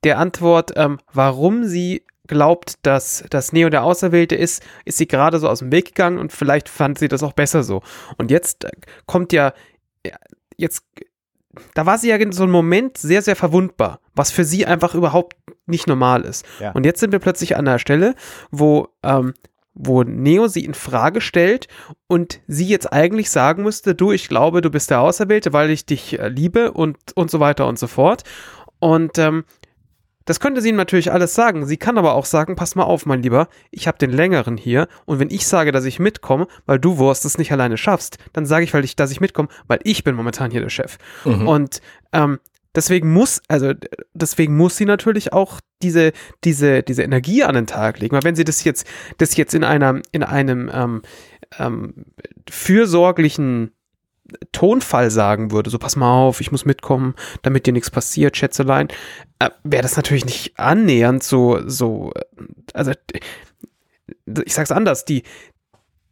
der 0.04 0.18
Antwort, 0.18 0.72
ähm, 0.76 1.00
warum 1.12 1.66
sie 1.66 2.06
glaubt, 2.30 2.76
dass, 2.84 3.26
dass 3.30 3.52
Neo 3.52 3.70
der 3.70 3.84
Auserwählte 3.84 4.36
ist, 4.36 4.64
ist 4.86 4.98
sie 4.98 5.08
gerade 5.08 5.40
so 5.40 5.50
aus 5.50 5.60
dem 5.60 5.74
Weg 5.74 5.88
gegangen 5.88 6.18
und 6.18 6.32
vielleicht 6.32 6.70
fand 6.70 6.98
sie 6.98 7.10
das 7.10 7.24
auch 7.24 7.34
besser 7.34 7.64
so. 7.64 7.82
Und 8.18 8.32
jetzt 8.32 8.64
äh, 8.64 8.72
kommt 9.06 9.34
ja, 9.34 9.54
jetzt, 10.56 10.84
da 11.74 11.86
war 11.86 11.98
sie 11.98 12.10
ja 12.10 12.16
in 12.16 12.32
so 12.32 12.44
einem 12.44 12.54
Moment 12.54 12.98
sehr, 12.98 13.22
sehr 13.22 13.36
verwundbar, 13.36 14.00
was 14.16 14.32
für 14.32 14.46
sie 14.46 14.66
einfach 14.66 14.96
überhaupt 14.96 15.36
nicht 15.66 15.88
normal 15.88 16.22
ist. 16.22 16.46
Ja. 16.60 16.72
Und 16.72 16.86
jetzt 16.86 17.02
sind 17.02 17.12
wir 17.12 17.20
plötzlich 17.20 17.58
an 17.58 17.68
einer 17.68 17.80
Stelle, 17.80 18.16
wo, 18.52 18.88
ähm, 19.04 19.34
wo 19.74 20.04
Neo 20.04 20.48
sie 20.48 20.66
in 20.66 20.74
Frage 20.74 21.22
stellt 21.22 21.68
und 22.08 22.42
sie 22.48 22.68
jetzt 22.68 22.92
eigentlich 22.94 23.30
sagen 23.30 23.64
müsste, 23.64 23.96
du, 23.96 24.12
ich 24.12 24.28
glaube, 24.28 24.62
du 24.62 24.70
bist 24.70 24.92
der 24.92 25.02
Auserwählte, 25.02 25.52
weil 25.52 25.70
ich 25.72 25.86
dich 25.86 26.20
äh, 26.20 26.30
liebe 26.30 26.72
und, 26.72 26.98
und 27.16 27.32
so 27.32 27.40
weiter 27.40 27.68
und 27.68 27.80
so 27.80 27.88
fort. 27.88 28.24
Und 28.80 29.18
ähm, 29.18 29.44
das 30.30 30.40
könnte 30.40 30.62
sie 30.62 30.72
natürlich 30.72 31.12
alles 31.12 31.34
sagen. 31.34 31.66
Sie 31.66 31.78
kann 31.78 31.98
aber 31.98 32.14
auch 32.14 32.26
sagen, 32.26 32.56
pass 32.56 32.76
mal 32.76 32.84
auf, 32.84 33.08
mein 33.08 33.24
Lieber, 33.24 33.48
ich 33.72 33.88
habe 33.88 33.98
den 33.98 34.12
längeren 34.12 34.58
hier 34.58 34.88
und 35.06 35.18
wenn 35.18 35.32
ich 35.32 35.48
sage, 35.48 35.72
dass 35.72 35.86
ich 35.86 35.98
mitkomme, 35.98 36.46
weil 36.68 36.78
du 36.78 37.00
Wurst 37.00 37.26
es 37.26 37.40
nicht 37.40 37.52
alleine 37.52 37.78
schaffst, 37.78 38.20
dann 38.32 38.46
sage 38.46 38.64
ich, 38.64 38.72
weil 38.76 38.86
ich, 38.86 38.96
dass 38.96 39.10
ich 39.10 39.22
mitkomme, 39.22 39.50
weil 39.66 39.80
ich 39.82 40.04
bin 40.04 40.14
momentan 40.14 40.52
hier 40.52 40.62
der 40.62 40.70
Chef. 40.70 41.00
Mhm. 41.26 41.48
Und 41.48 41.82
ähm, 42.14 42.38
deswegen 42.76 43.12
muss, 43.12 43.42
also 43.48 43.74
deswegen 44.14 44.56
muss 44.56 44.78
sie 44.78 44.86
natürlich 44.86 45.34
auch 45.34 45.62
diese, 45.82 46.12
diese, 46.44 46.84
diese 46.84 47.02
Energie 47.02 47.44
an 47.44 47.56
den 47.56 47.66
Tag 47.66 48.00
legen. 48.00 48.16
Weil 48.16 48.24
wenn 48.24 48.36
sie 48.36 48.44
das 48.44 48.64
jetzt, 48.64 48.86
das 49.18 49.36
jetzt 49.36 49.56
in 49.56 49.64
einer, 49.64 50.00
in 50.12 50.22
einem 50.22 50.70
ähm, 50.72 51.02
ähm, 51.58 52.06
fürsorglichen 52.48 53.72
Tonfall 54.52 55.12
sagen 55.12 55.52
würde, 55.52 55.70
so 55.70 55.78
pass 55.78 55.96
mal 55.96 56.12
auf, 56.12 56.42
ich 56.42 56.52
muss 56.52 56.66
mitkommen, 56.66 57.16
damit 57.42 57.66
dir 57.66 57.74
nichts 57.74 57.90
passiert, 57.90 58.38
Schätzelein, 58.38 58.88
äh, 59.40 59.50
wäre 59.64 59.84
das 59.84 59.96
natürlich 59.96 60.26
nicht 60.26 60.60
annähernd 60.60 61.24
so, 61.24 61.60
so, 61.68 62.12
äh, 62.16 62.24
also 62.74 62.92
ich 64.46 64.54
sag's 64.54 64.72
anders, 64.72 65.06
die, 65.06 65.24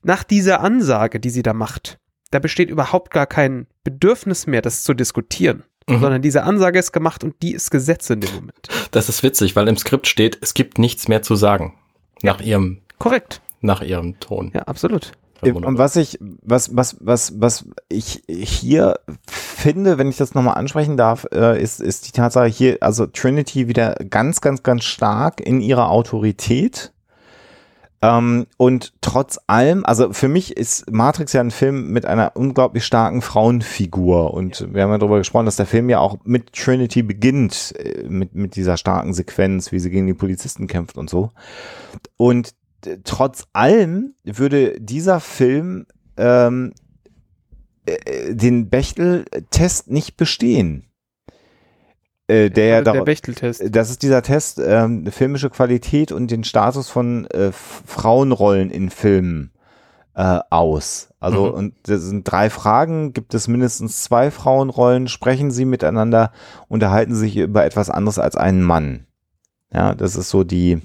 nach 0.04 0.24
dieser 0.24 0.62
Ansage, 0.62 1.20
die 1.20 1.30
sie 1.30 1.44
da 1.44 1.54
macht, 1.54 2.00
da 2.32 2.40
besteht 2.40 2.70
überhaupt 2.70 3.12
gar 3.12 3.26
kein 3.26 3.68
Bedürfnis 3.84 4.48
mehr, 4.48 4.62
das 4.62 4.84
zu 4.84 4.94
diskutieren. 4.94 5.64
Mhm. 5.90 6.02
Sondern 6.02 6.22
diese 6.22 6.44
Ansage 6.44 6.80
ist 6.80 6.92
gemacht 6.92 7.24
und 7.24 7.42
die 7.42 7.54
ist 7.54 7.72
Gesetz 7.72 8.10
in 8.10 8.20
dem 8.20 8.34
Moment. 8.36 8.68
Das 8.92 9.08
ist 9.08 9.24
witzig, 9.24 9.56
weil 9.56 9.68
im 9.70 9.78
Skript 9.78 10.08
steht, 10.08 10.38
es 10.42 10.54
gibt 10.54 10.80
nichts 10.80 11.08
mehr 11.08 11.22
zu 11.22 11.36
sagen. 11.36 11.76
Nach 12.22 12.42
ihrem, 12.42 12.82
Korrekt. 13.00 13.42
nach 13.62 13.82
ihrem 13.82 14.20
Ton. 14.20 14.52
Ja, 14.54 14.64
absolut. 14.64 15.14
Und 15.42 15.78
was 15.78 15.96
ich, 15.96 16.18
was, 16.20 16.76
was, 16.76 16.98
was, 17.00 17.40
was 17.40 17.66
ich 17.90 18.24
hier 18.28 19.00
finde, 19.30 19.98
wenn 19.98 20.10
ich 20.10 20.18
das 20.18 20.34
nochmal 20.34 20.56
ansprechen 20.56 20.98
darf, 20.98 21.28
äh, 21.32 21.62
ist, 21.62 21.80
ist 21.80 22.08
die 22.08 22.12
Tatsache 22.12 22.48
hier, 22.48 22.78
also 22.82 23.06
Trinity 23.06 23.68
wieder 23.68 23.96
ganz, 24.10 24.42
ganz, 24.42 24.64
ganz 24.64 24.84
stark 24.84 25.40
in 25.42 25.62
ihrer 25.62 25.90
Autorität. 25.90 26.92
Ähm, 28.02 28.46
und 28.58 28.94
trotz 29.02 29.40
allem, 29.48 29.84
also 29.86 30.14
für 30.14 30.28
mich 30.28 30.56
ist 30.56 30.92
Matrix 30.92 31.34
ja 31.34 31.42
ein 31.42 31.52
Film 31.52 31.90
mit 31.92 32.06
einer 32.06 32.34
unglaublich 32.36 32.86
starken 32.86 33.22
Frauenfigur. 33.22 34.34
Und 34.34 34.68
wir 34.72 34.84
haben 34.84 34.92
ja 34.92 34.98
darüber 35.00 35.18
gesprochen, 35.18 35.46
dass 35.46 35.56
der 35.56 35.66
Film 35.66 35.90
ja 35.90 36.00
auch 36.00 36.18
mit 36.24 36.54
Trinity 36.54 37.02
beginnt, 37.02 37.74
äh, 37.78 38.04
mit, 38.08 38.36
mit 38.36 38.56
dieser 38.56 38.78
starken 38.78 39.14
Sequenz, 39.14 39.72
wie 39.72 39.80
sie 39.80 39.90
gegen 39.90 40.08
die 40.08 40.14
Polizisten 40.14 40.68
kämpft 40.68 40.98
und 40.98 41.10
so. 41.10 41.32
Und 42.18 42.54
trotz 43.04 43.46
allem 43.54 44.14
würde 44.24 44.80
dieser 44.80 45.20
Film 45.20 45.86
ähm, 46.18 46.74
äh, 47.86 48.34
den 48.34 48.70
Bechtel-Test 48.70 49.90
nicht 49.90 50.18
bestehen. 50.18 50.84
Äh, 52.28 52.50
der 52.50 52.66
ja 52.66 52.78
Also 52.80 52.92
der 52.92 53.02
Bechteltest. 53.04 53.64
das 53.72 53.90
ist 53.90 54.02
dieser 54.04 54.22
Test, 54.22 54.60
ähm, 54.64 55.06
filmische 55.12 55.50
Qualität 55.50 56.12
und 56.12 56.30
den 56.30 56.44
Status 56.44 56.90
von 56.90 57.26
äh, 57.28 57.52
Frauenrollen 57.54 58.70
in 58.70 58.90
Filmen 58.90 59.52
äh, 60.14 60.40
aus. 60.50 61.10
Also, 61.22 61.46
Mhm. 61.48 61.54
und 61.54 61.74
das 61.84 62.02
sind 62.02 62.24
drei 62.30 62.50
Fragen. 62.50 63.14
Gibt 63.14 63.34
es 63.34 63.48
mindestens 63.48 64.04
zwei 64.04 64.30
Frauenrollen? 64.32 65.08
Sprechen 65.08 65.52
sie 65.52 65.64
miteinander? 65.66 66.32
Unterhalten 66.68 67.14
sie 67.14 67.22
sich 67.22 67.38
über 67.38 67.64
etwas 67.64 67.90
anderes 67.90 68.20
als 68.20 68.36
einen 68.36 68.62
Mann? 68.64 69.06
Ja, 69.72 69.96
das 69.96 70.16
ist 70.16 70.30
so 70.30 70.44
die, 70.44 70.80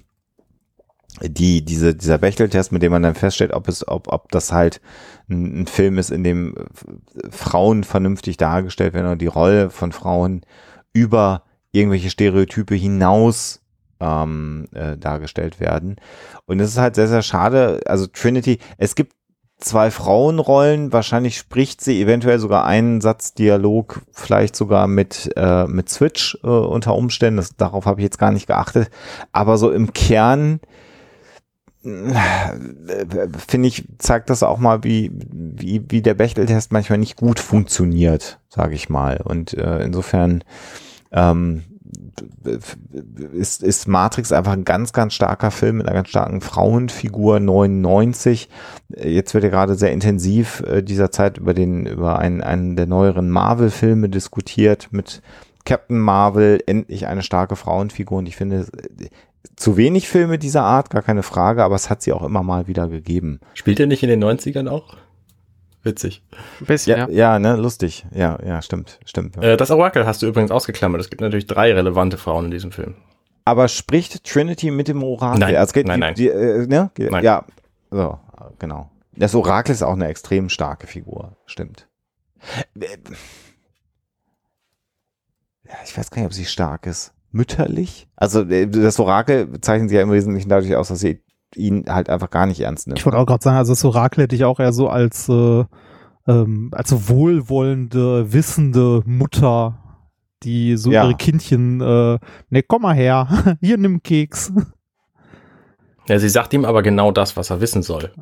die, 1.20 1.64
diese, 1.64 1.94
dieser 1.94 2.18
Bechteltest, 2.18 2.72
mit 2.72 2.82
dem 2.82 2.92
man 2.92 3.02
dann 3.02 3.14
feststellt, 3.14 3.52
ob 3.52 3.68
es, 3.68 3.86
ob, 3.86 4.08
ob 4.08 4.30
das 4.30 4.52
halt 4.52 4.80
ein, 5.28 5.62
ein 5.62 5.66
Film 5.66 5.98
ist, 5.98 6.10
in 6.10 6.24
dem 6.24 6.54
äh, 6.56 7.30
Frauen 7.30 7.84
vernünftig 7.84 8.36
dargestellt 8.36 8.94
werden 8.94 9.06
oder 9.06 9.16
die 9.16 9.26
Rolle 9.26 9.70
von 9.70 9.92
Frauen 9.92 10.42
über 10.92 11.44
irgendwelche 11.70 12.10
Stereotype 12.10 12.74
hinaus 12.74 13.60
ähm, 14.00 14.66
äh, 14.74 14.96
dargestellt 14.96 15.60
werden. 15.60 15.96
Und 16.46 16.60
es 16.60 16.70
ist 16.70 16.78
halt 16.78 16.94
sehr, 16.94 17.08
sehr 17.08 17.22
schade. 17.22 17.80
Also 17.86 18.06
Trinity, 18.06 18.58
es 18.78 18.94
gibt 18.94 19.14
zwei 19.58 19.90
Frauenrollen, 19.90 20.92
wahrscheinlich 20.92 21.38
spricht 21.38 21.80
sie 21.80 22.00
eventuell 22.02 22.38
sogar 22.38 22.64
einen 22.64 23.00
Satz 23.00 23.34
Dialog, 23.34 24.02
vielleicht 24.10 24.56
sogar 24.56 24.88
mit, 24.88 25.30
äh, 25.36 25.66
mit 25.66 25.88
Switch 25.88 26.36
äh, 26.42 26.48
unter 26.48 26.94
Umständen. 26.94 27.36
Das, 27.36 27.56
darauf 27.56 27.86
habe 27.86 28.00
ich 28.00 28.04
jetzt 28.04 28.18
gar 28.18 28.32
nicht 28.32 28.46
geachtet. 28.46 28.90
Aber 29.30 29.56
so 29.56 29.70
im 29.70 29.92
Kern 29.92 30.60
finde 33.48 33.68
ich, 33.68 33.84
zeigt 33.98 34.30
das 34.30 34.42
auch 34.42 34.58
mal, 34.58 34.84
wie, 34.84 35.10
wie, 35.12 35.84
wie 35.88 36.02
der 36.02 36.14
Bechteltest 36.14 36.72
manchmal 36.72 36.98
nicht 36.98 37.16
gut 37.16 37.40
funktioniert, 37.40 38.38
sage 38.48 38.74
ich 38.74 38.88
mal. 38.88 39.20
Und 39.22 39.54
äh, 39.54 39.82
insofern 39.82 40.44
ähm, 41.10 41.64
ist, 43.32 43.62
ist 43.62 43.88
Matrix 43.88 44.32
einfach 44.32 44.52
ein 44.52 44.64
ganz, 44.64 44.92
ganz 44.92 45.14
starker 45.14 45.50
Film 45.50 45.78
mit 45.78 45.86
einer 45.86 45.96
ganz 45.96 46.08
starken 46.08 46.40
Frauenfigur 46.40 47.40
99. 47.40 48.48
Äh, 48.94 49.10
Jetzt 49.10 49.34
wird 49.34 49.44
ja 49.44 49.50
gerade 49.50 49.74
sehr 49.74 49.92
intensiv 49.92 50.62
äh, 50.66 50.82
dieser 50.82 51.10
Zeit 51.10 51.38
über 51.38 51.54
den, 51.54 51.86
über 51.86 52.18
einen, 52.18 52.42
einen 52.42 52.76
der 52.76 52.86
neueren 52.86 53.30
Marvel-Filme 53.30 54.08
diskutiert 54.08 54.88
mit 54.92 55.22
Captain 55.64 55.98
Marvel, 55.98 56.60
endlich 56.66 57.06
eine 57.06 57.22
starke 57.22 57.56
Frauenfigur. 57.56 58.18
Und 58.18 58.26
ich 58.26 58.36
finde, 58.36 58.66
zu 59.56 59.76
wenig 59.76 60.08
Filme 60.08 60.38
dieser 60.38 60.62
Art, 60.62 60.90
gar 60.90 61.02
keine 61.02 61.22
Frage, 61.22 61.64
aber 61.64 61.74
es 61.74 61.90
hat 61.90 62.02
sie 62.02 62.12
auch 62.12 62.22
immer 62.22 62.42
mal 62.42 62.66
wieder 62.68 62.88
gegeben. 62.88 63.40
Spielt 63.54 63.80
er 63.80 63.86
nicht 63.86 64.02
in 64.02 64.08
den 64.08 64.22
90ern 64.22 64.68
auch? 64.68 64.96
Witzig. 65.82 66.22
Ein 66.60 66.66
bisschen, 66.66 66.96
Ja, 66.98 67.08
ja. 67.08 67.12
ja, 67.32 67.38
ne, 67.40 67.56
lustig. 67.56 68.06
Ja, 68.12 68.38
ja, 68.44 68.62
stimmt, 68.62 69.00
stimmt. 69.04 69.34
Ja. 69.36 69.42
Äh, 69.42 69.56
das 69.56 69.70
Orakel 69.72 70.06
hast 70.06 70.22
du 70.22 70.26
übrigens 70.28 70.52
ausgeklammert. 70.52 71.00
Es 71.00 71.10
gibt 71.10 71.20
natürlich 71.20 71.46
drei 71.48 71.72
relevante 71.74 72.18
Frauen 72.18 72.44
in 72.46 72.50
diesem 72.52 72.70
Film. 72.70 72.94
Aber 73.44 73.66
spricht 73.66 74.22
Trinity 74.24 74.70
mit 74.70 74.86
dem 74.86 75.02
Orakel? 75.02 75.40
Nein, 75.40 75.56
Also 75.56 75.70
es 75.70 75.72
geht, 75.72 75.86
nein, 75.88 75.96
die, 75.96 76.00
nein. 76.00 76.14
Die, 76.14 76.28
äh, 76.28 76.66
ne? 76.68 76.90
Ge- 76.94 77.10
Nein. 77.10 77.24
Ja, 77.24 77.44
so, 77.90 78.20
genau. 78.60 78.90
Das 79.16 79.34
Orakel 79.34 79.74
ist 79.74 79.82
auch 79.82 79.94
eine 79.94 80.06
extrem 80.06 80.48
starke 80.48 80.86
Figur, 80.86 81.36
stimmt. 81.46 81.88
Äh, 82.78 82.86
Ja, 85.64 85.74
ich 85.84 85.96
weiß 85.96 86.10
gar 86.10 86.18
nicht, 86.22 86.26
ob 86.26 86.32
sie 86.34 86.44
stark 86.44 86.86
ist. 86.86 87.12
Mütterlich? 87.32 88.08
Also 88.16 88.42
äh, 88.42 88.66
das 88.68 88.98
Orakel 89.00 89.60
zeichnet 89.60 89.90
sich 89.90 89.96
ja 89.96 90.02
im 90.02 90.10
Wesentlichen 90.12 90.48
dadurch 90.48 90.74
aus, 90.76 90.88
dass 90.88 91.00
sie 91.00 91.20
ihn 91.54 91.84
halt 91.88 92.08
einfach 92.08 92.30
gar 92.30 92.46
nicht 92.46 92.60
ernst 92.60 92.86
nimmt. 92.86 92.98
Ich 92.98 93.04
wollte 93.04 93.18
auch 93.18 93.26
gerade 93.26 93.42
sagen, 93.42 93.56
also 93.56 93.72
das 93.72 93.84
Orakel 93.84 94.24
hätte 94.24 94.34
ich 94.36 94.44
auch 94.44 94.60
eher 94.60 94.72
so 94.72 94.88
als, 94.88 95.28
äh, 95.28 95.64
ähm, 96.28 96.70
als 96.72 96.90
so 96.90 97.08
wohlwollende, 97.08 98.32
wissende 98.32 99.02
Mutter, 99.04 99.78
die 100.44 100.76
so 100.76 100.90
Ja. 100.90 101.04
ihre 101.04 101.14
Kindchen, 101.16 101.80
äh, 101.80 102.18
ne, 102.50 102.62
komm 102.66 102.82
mal 102.82 102.94
her, 102.94 103.28
hier 103.60 103.76
nimm 103.78 104.02
Keks. 104.02 104.52
Ja, 106.08 106.18
sie 106.18 106.28
sagt 106.28 106.52
ihm 106.52 106.64
aber 106.64 106.82
genau 106.82 107.12
das, 107.12 107.36
was 107.36 107.50
er 107.50 107.60
wissen 107.60 107.82
soll. 107.82 108.12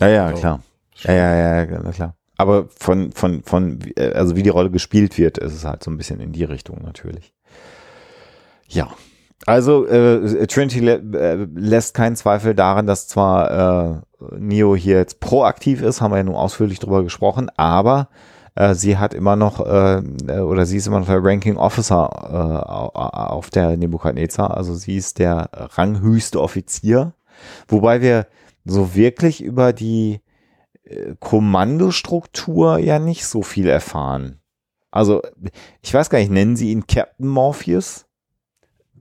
Ja, 0.00 0.08
ja, 0.08 0.30
So. 0.30 0.36
klar. 0.36 0.60
Ja, 1.02 1.12
ja, 1.12 1.34
ja, 1.36 1.64
ja, 1.64 1.92
klar. 1.92 2.16
Aber 2.38 2.66
von, 2.68 3.12
von, 3.12 3.42
von, 3.42 3.80
äh, 3.96 4.12
also 4.12 4.36
wie 4.36 4.42
die 4.42 4.50
Rolle 4.50 4.70
gespielt 4.70 5.16
wird, 5.18 5.38
ist 5.38 5.54
es 5.54 5.64
halt 5.64 5.82
so 5.82 5.90
ein 5.90 5.96
bisschen 5.96 6.20
in 6.20 6.32
die 6.32 6.44
Richtung 6.44 6.82
natürlich. 6.82 7.32
Ja. 8.68 8.88
Also 9.44 9.86
äh, 9.86 10.46
Trinity 10.46 10.80
lä 10.80 10.94
äh, 10.94 11.46
lässt 11.54 11.94
keinen 11.94 12.16
Zweifel 12.16 12.54
daran, 12.54 12.86
dass 12.86 13.06
zwar 13.06 14.00
äh, 14.00 14.36
Neo 14.38 14.74
hier 14.74 14.96
jetzt 14.96 15.20
proaktiv 15.20 15.82
ist, 15.82 16.00
haben 16.00 16.12
wir 16.12 16.18
ja 16.18 16.24
nun 16.24 16.34
ausführlich 16.34 16.80
drüber 16.80 17.04
gesprochen, 17.04 17.50
aber 17.56 18.08
äh, 18.56 18.74
sie 18.74 18.96
hat 18.96 19.14
immer 19.14 19.36
noch 19.36 19.60
äh, 19.60 20.02
oder 20.40 20.66
sie 20.66 20.78
ist 20.78 20.88
immer 20.88 20.98
noch 20.98 21.06
der 21.06 21.22
Ranking 21.22 21.58
Officer 21.58 22.10
äh, 22.12 22.68
auf 22.96 23.50
der 23.50 23.76
Nebukadnezar, 23.76 24.56
also 24.56 24.74
sie 24.74 24.96
ist 24.96 25.18
der 25.18 25.50
ranghöchste 25.52 26.40
Offizier, 26.40 27.12
wobei 27.68 28.00
wir 28.00 28.26
so 28.64 28.96
wirklich 28.96 29.44
über 29.44 29.72
die 29.72 30.22
äh, 30.84 31.14
Kommandostruktur 31.20 32.78
ja 32.78 32.98
nicht 32.98 33.26
so 33.26 33.42
viel 33.42 33.68
erfahren. 33.68 34.40
Also 34.90 35.22
ich 35.82 35.92
weiß 35.92 36.10
gar 36.10 36.18
nicht, 36.18 36.32
nennen 36.32 36.56
sie 36.56 36.72
ihn 36.72 36.86
Captain 36.86 37.28
Morpheus? 37.28 38.06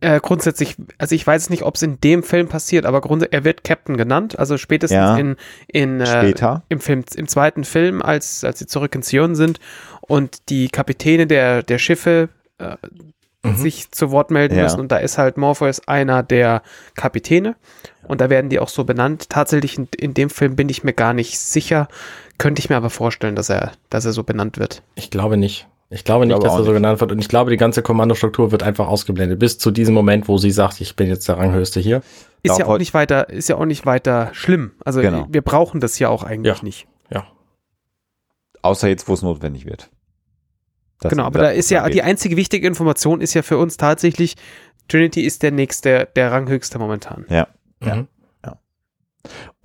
Äh, 0.02 0.20
grundsätzlich, 0.20 0.76
also 0.98 1.16
ich 1.16 1.26
weiß 1.26 1.50
nicht, 1.50 1.64
ob 1.64 1.76
es 1.76 1.82
in 1.82 2.00
dem 2.02 2.22
Film 2.22 2.48
passiert, 2.48 2.86
aber 2.86 3.02
grund 3.02 3.32
er 3.32 3.44
wird 3.44 3.64
Captain 3.64 3.98
genannt, 3.98 4.38
also 4.38 4.58
spätestens 4.58 4.96
Ja. 4.96 5.18
in, 5.18 5.36
in 5.68 6.02
äh, 6.02 6.06
Später. 6.06 6.64
im 6.70 6.80
Film, 6.80 7.04
im 7.16 7.28
zweiten 7.28 7.64
Film, 7.64 8.02
als, 8.02 8.44
als 8.44 8.60
sie 8.60 8.68
zurück 8.68 8.94
in 8.96 9.04
Zion 9.04 9.36
sind 9.36 9.60
und 10.02 10.50
die 10.50 10.68
Kapitäne 10.70 11.28
der, 11.28 11.64
der 11.64 11.78
Schiffe 11.80 12.30
äh, 12.58 12.76
Mhm. 13.44 13.56
sich 13.58 13.92
zu 13.92 14.10
Wort 14.10 14.32
melden 14.32 14.56
Ja. 14.58 14.64
müssen 14.64 14.80
und 14.80 14.92
da 14.92 14.98
ist 14.98 15.20
halt 15.20 15.38
Morpheus 15.38 15.88
einer 15.88 16.24
der 16.24 16.64
Kapitäne 16.96 17.56
und 18.08 18.20
da 18.20 18.32
werden 18.32 18.50
die 18.50 18.60
auch 18.60 18.70
so 18.70 18.84
benannt. 18.86 19.30
Tatsächlich 19.30 19.78
in, 19.78 19.88
in 19.98 20.14
dem 20.16 20.32
Film 20.32 20.56
bin 20.56 20.68
ich 20.68 20.84
mir 20.84 20.94
gar 20.94 21.14
nicht 21.14 21.40
sicher, 21.40 21.88
könnte 22.40 22.60
ich 22.60 22.70
mir 22.72 22.76
aber 22.76 22.90
vorstellen, 22.90 23.36
dass 23.36 23.50
er, 23.50 23.74
dass 23.92 24.04
er 24.06 24.14
so 24.14 24.24
benannt 24.24 24.58
wird. 24.58 24.82
Ich 24.96 25.12
glaube 25.12 25.38
nicht. 25.38 25.68
Ich 25.90 26.04
glaube 26.04 26.26
nicht, 26.26 26.34
glaube 26.34 26.46
dass 26.48 26.56
er 26.56 26.64
so 26.64 26.72
nicht. 26.72 26.78
genannt 26.82 27.00
wird. 27.00 27.12
Und 27.12 27.20
ich 27.20 27.28
glaube, 27.30 27.52
die 27.52 27.58
ganze 27.58 27.82
Kommandostruktur 27.84 28.52
wird 28.52 28.64
einfach 28.64 28.88
ausgeblendet. 28.88 29.38
Bis 29.40 29.58
zu 29.60 29.70
diesem 29.72 29.94
Moment, 29.94 30.28
wo 30.28 30.38
sie 30.38 30.52
sagt, 30.52 30.82
ich 30.82 30.96
bin 30.96 31.08
jetzt 31.08 31.28
der 31.28 31.38
Ranghöchste 31.38 31.80
hier. 31.80 32.02
Ist 32.42 32.58
ja 32.60 32.66
auch 32.66 32.78
nicht 32.80 32.94
weiter, 32.94 33.30
ist 33.30 33.50
ja 33.50 33.56
auch 33.58 33.66
nicht 33.66 33.86
weiter 33.86 34.30
schlimm. 34.34 34.72
Also 34.84 35.02
Genau. 35.02 35.28
wir 35.30 35.42
brauchen 35.42 35.80
das 35.80 35.98
ja 36.00 36.10
auch 36.10 36.24
eigentlich 36.24 36.58
Ja. 36.58 36.64
nicht. 36.64 36.88
Ja. 37.12 37.28
Außer 38.62 38.88
jetzt, 38.88 39.08
wo 39.08 39.14
es 39.14 39.22
notwendig 39.22 39.66
wird. 39.66 39.90
Das- 41.02 41.12
Genau, 41.12 41.24
aber 41.24 41.40
da 41.40 41.50
ist 41.50 41.70
ja, 41.70 41.84
geht. 41.86 41.94
die 41.96 42.02
einzige 42.02 42.36
wichtige 42.36 42.66
Information 42.68 43.22
ist 43.22 43.34
ja 43.36 43.42
für 43.44 43.58
uns 43.60 43.78
tatsächlich, 43.78 44.36
Trinity 44.88 45.22
ist 45.22 45.44
der 45.44 45.52
nächste, 45.52 46.08
der 46.16 46.32
ranghöchste 46.32 46.80
momentan. 46.80 47.26
Ja. 47.30 47.48
Ja. 47.84 47.96
Mhm. 47.96 48.08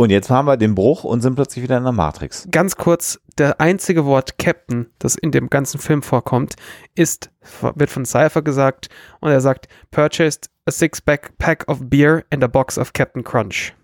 Und 0.00 0.08
jetzt 0.08 0.30
haben 0.30 0.46
wir 0.46 0.56
den 0.56 0.74
Bruch 0.74 1.04
und 1.04 1.20
sind 1.20 1.34
plötzlich 1.34 1.62
wieder 1.62 1.76
in 1.76 1.82
der 1.82 1.92
Matrix. 1.92 2.48
Ganz 2.50 2.76
kurz, 2.76 3.20
der 3.36 3.60
einzige 3.60 4.06
Wort 4.06 4.38
Captain, 4.38 4.86
das 4.98 5.14
in 5.14 5.30
dem 5.30 5.50
ganzen 5.50 5.78
Film 5.78 6.00
vorkommt, 6.00 6.54
ist, 6.94 7.30
wird 7.74 7.90
von 7.90 8.06
Cypher 8.06 8.40
gesagt 8.40 8.88
und 9.20 9.30
er 9.30 9.42
sagt, 9.42 9.68
purchased 9.90 10.48
a 10.64 10.70
six-pack 10.70 11.36
pack 11.36 11.68
of 11.68 11.80
beer 11.82 12.24
and 12.30 12.42
a 12.42 12.46
box 12.46 12.78
of 12.78 12.94
Captain 12.94 13.22
Crunch. 13.22 13.74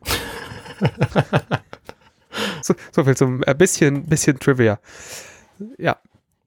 so, 2.62 2.72
so 2.92 3.04
viel 3.04 3.14
zum 3.14 3.44
ein 3.44 3.58
bisschen, 3.58 4.06
bisschen 4.06 4.38
Trivia. 4.38 4.78
Ja, 5.76 5.98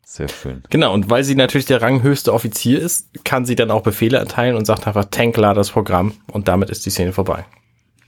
Sehr 0.04 0.30
schön. 0.30 0.64
Genau, 0.72 0.96
und 0.96 1.12
weil 1.12 1.24
sie 1.24 1.36
natürlich 1.36 1.68
der 1.68 1.84
ranghöchste 1.84 2.34
Offizier 2.34 2.82
ist, 2.82 3.24
kann 3.24 3.46
sie 3.46 3.54
dann 3.54 3.70
auch 3.70 3.84
Befehle 3.84 4.18
erteilen 4.18 4.56
und 4.56 4.66
sagt 4.66 4.88
einfach, 4.88 5.06
Tank 5.12 5.38
lad 5.38 5.58
das 5.58 5.70
Programm 5.70 6.14
und 6.26 6.48
damit 6.48 6.72
ist 6.72 6.88
die 6.88 6.90
Szene 6.90 7.14
vorbei. 7.14 7.46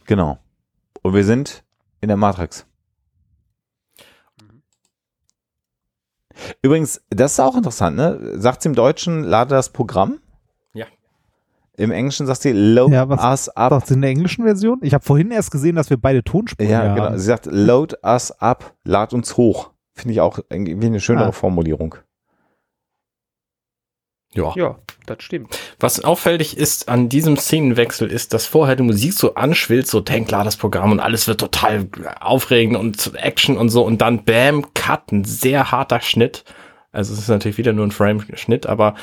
Genau. 0.07 0.39
Und 1.03 1.13
wir 1.13 1.23
sind 1.23 1.63
in 2.01 2.07
der 2.09 2.17
Matrix. 2.17 2.65
Übrigens, 6.61 7.01
das 7.09 7.33
ist 7.33 7.39
auch 7.39 7.55
interessant, 7.55 7.95
ne? 7.97 8.19
Sagt 8.39 8.61
sie 8.63 8.69
im 8.69 8.75
Deutschen, 8.75 9.23
lade 9.23 9.53
das 9.55 9.69
Programm? 9.71 10.19
Ja. 10.73 10.85
Im 11.77 11.91
Englischen 11.91 12.25
sagt 12.25 12.41
sie, 12.41 12.51
load 12.51 12.93
Ja, 12.93 13.07
was 13.09 13.23
us 13.23 13.49
up. 13.49 13.71
Sagt 13.71 13.87
sie 13.87 13.93
in 13.95 14.01
der 14.01 14.09
englischen 14.11 14.43
Version? 14.45 14.79
Ich 14.81 14.93
habe 14.93 15.03
vorhin 15.03 15.31
erst 15.31 15.51
gesehen, 15.51 15.75
dass 15.75 15.89
wir 15.89 15.97
beide 15.97 16.23
Tonspuren 16.23 16.69
Ja, 16.69 16.93
genau. 16.93 17.05
haben. 17.07 17.19
Sie 17.19 17.25
sagt, 17.25 17.45
load 17.47 17.95
us 18.03 18.31
up, 18.39 18.73
lad 18.83 19.13
uns 19.13 19.37
hoch. 19.37 19.71
Finde 19.93 20.13
ich 20.13 20.21
auch 20.21 20.39
irgendwie 20.49 20.87
eine 20.87 20.99
schönere 20.99 21.27
Ah. 21.27 21.31
Formulierung. 21.31 21.95
Ja. 24.33 24.53
ja, 24.55 24.79
das 25.05 25.23
stimmt. 25.23 25.57
Was 25.79 26.03
auffällig 26.03 26.55
ist 26.55 26.87
an 26.87 27.09
diesem 27.09 27.35
Szenenwechsel 27.35 28.09
ist, 28.09 28.33
dass 28.33 28.45
vorher 28.45 28.77
die 28.77 28.83
Musik 28.83 29.13
so 29.13 29.35
anschwillt, 29.35 29.87
so 29.87 29.99
Tank 29.99 30.29
klar 30.29 30.45
das 30.45 30.55
Programm 30.55 30.91
und 30.91 31.01
alles 31.01 31.27
wird 31.27 31.41
total 31.41 31.87
aufregend 32.19 32.77
und 32.77 33.13
Action 33.15 33.57
und 33.57 33.69
so 33.69 33.83
und 33.83 33.99
dann 33.99 34.23
bam, 34.23 34.73
Cut, 34.73 35.11
ein 35.11 35.25
sehr 35.25 35.71
harter 35.71 35.99
Schnitt. 35.99 36.45
Also 36.93 37.13
es 37.13 37.19
ist 37.19 37.27
natürlich 37.27 37.57
wieder 37.57 37.73
nur 37.73 37.85
ein 37.85 37.91
Frame-Schnitt, 37.91 38.67
aber 38.67 38.95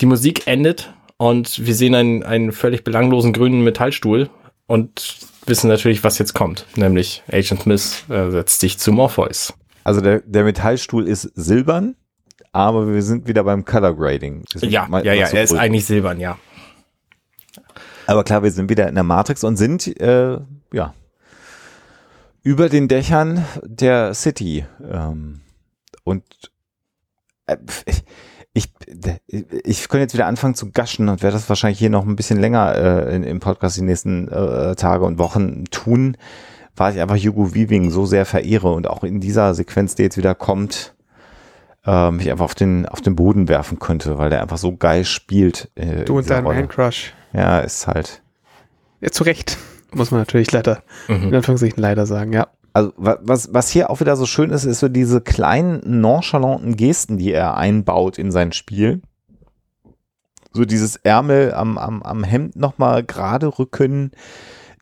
die 0.00 0.06
Musik 0.06 0.46
endet 0.46 0.92
und 1.16 1.64
wir 1.64 1.74
sehen 1.74 1.94
einen, 1.94 2.22
einen 2.22 2.52
völlig 2.52 2.84
belanglosen 2.84 3.32
grünen 3.32 3.64
Metallstuhl 3.64 4.28
und 4.66 5.18
wissen 5.46 5.68
natürlich, 5.68 6.04
was 6.04 6.18
jetzt 6.18 6.34
kommt, 6.34 6.66
nämlich 6.76 7.22
Agent 7.30 7.62
Smith 7.62 8.04
äh, 8.10 8.30
setzt 8.30 8.60
sich 8.60 8.78
zu 8.78 8.92
Morpheus. 8.92 9.54
Also 9.82 10.00
der, 10.00 10.20
der 10.20 10.44
Metallstuhl 10.44 11.06
ist 11.06 11.30
silbern, 11.34 11.96
aber 12.54 12.86
wir 12.92 13.02
sind 13.02 13.26
wieder 13.28 13.44
beim 13.44 13.64
Color 13.64 13.94
Grading. 13.96 14.44
Ja, 14.62 14.86
mal- 14.88 15.04
ja, 15.04 15.12
ja, 15.12 15.26
so 15.26 15.36
er 15.36 15.42
ist 15.42 15.50
eigentlich 15.60 15.84
silbern, 15.84 16.20
ja. 16.20 16.38
Aber 18.06 18.22
klar, 18.24 18.42
wir 18.42 18.50
sind 18.50 18.68
wieder 18.70 18.88
in 18.88 18.94
der 18.94 19.04
Matrix 19.04 19.44
und 19.44 19.56
sind, 19.56 19.86
äh, 20.00 20.38
ja, 20.72 20.94
über 22.42 22.68
den 22.68 22.88
Dächern 22.88 23.44
der 23.62 24.12
City. 24.14 24.66
Ähm, 24.90 25.40
und 26.04 26.22
äh, 27.46 27.56
ich, 28.52 28.72
ich 29.64 29.88
könnte 29.88 30.02
jetzt 30.02 30.14
wieder 30.14 30.26
anfangen 30.26 30.54
zu 30.54 30.70
gaschen 30.70 31.08
und 31.08 31.22
werde 31.22 31.34
das 31.36 31.48
wahrscheinlich 31.48 31.78
hier 31.78 31.90
noch 31.90 32.06
ein 32.06 32.14
bisschen 32.16 32.38
länger 32.38 32.74
äh, 33.08 33.16
in, 33.16 33.22
im 33.24 33.40
Podcast 33.40 33.78
die 33.78 33.82
nächsten 33.82 34.28
äh, 34.28 34.76
Tage 34.76 35.04
und 35.04 35.18
Wochen 35.18 35.64
tun, 35.70 36.16
weil 36.76 36.94
ich 36.94 37.00
einfach 37.00 37.16
Hugo 37.16 37.54
Weaving 37.54 37.90
so 37.90 38.04
sehr 38.06 38.26
verehre 38.26 38.72
und 38.72 38.86
auch 38.86 39.02
in 39.02 39.20
dieser 39.20 39.54
Sequenz, 39.54 39.94
die 39.94 40.02
jetzt 40.02 40.16
wieder 40.18 40.34
kommt, 40.34 40.93
äh, 41.86 42.10
mich 42.10 42.30
einfach 42.30 42.44
auf 42.44 42.54
den, 42.54 42.86
auf 42.86 43.00
den 43.00 43.16
Boden 43.16 43.48
werfen 43.48 43.78
könnte, 43.78 44.18
weil 44.18 44.30
der 44.30 44.42
einfach 44.42 44.58
so 44.58 44.76
geil 44.76 45.04
spielt. 45.04 45.70
Äh, 45.74 46.04
Du 46.04 46.14
in 46.14 46.18
und 46.18 46.30
dein 46.30 46.44
Rolle. 46.44 46.60
Man 46.60 46.68
Crush. 46.68 47.12
Ja, 47.32 47.60
ist 47.60 47.86
halt. 47.86 48.22
Ja, 49.00 49.10
zu 49.10 49.24
Recht. 49.24 49.58
Muss 49.92 50.10
man 50.10 50.20
natürlich 50.20 50.50
leider, 50.52 50.82
in 51.08 51.28
Mhm. 51.28 51.34
Anführungszeichen 51.34 51.80
leider 51.80 52.06
sagen, 52.06 52.32
ja. 52.32 52.48
Also 52.72 52.92
wa- 52.96 53.18
was, 53.22 53.54
was 53.54 53.70
hier 53.70 53.90
auch 53.90 54.00
wieder 54.00 54.16
so 54.16 54.26
schön 54.26 54.50
ist, 54.50 54.64
ist 54.64 54.80
so 54.80 54.88
diese 54.88 55.20
kleinen 55.20 55.80
nonchalanten 56.00 56.74
Gesten, 56.76 57.18
die 57.18 57.32
er 57.32 57.56
einbaut 57.56 58.18
in 58.18 58.32
sein 58.32 58.50
Spiel. 58.50 59.00
So 60.52 60.64
dieses 60.64 60.96
Ärmel 60.96 61.52
am, 61.54 61.78
am, 61.78 62.02
am 62.02 62.24
Hemd 62.24 62.56
nochmal 62.56 63.04
gerade 63.04 63.58
rücken, 63.58 64.10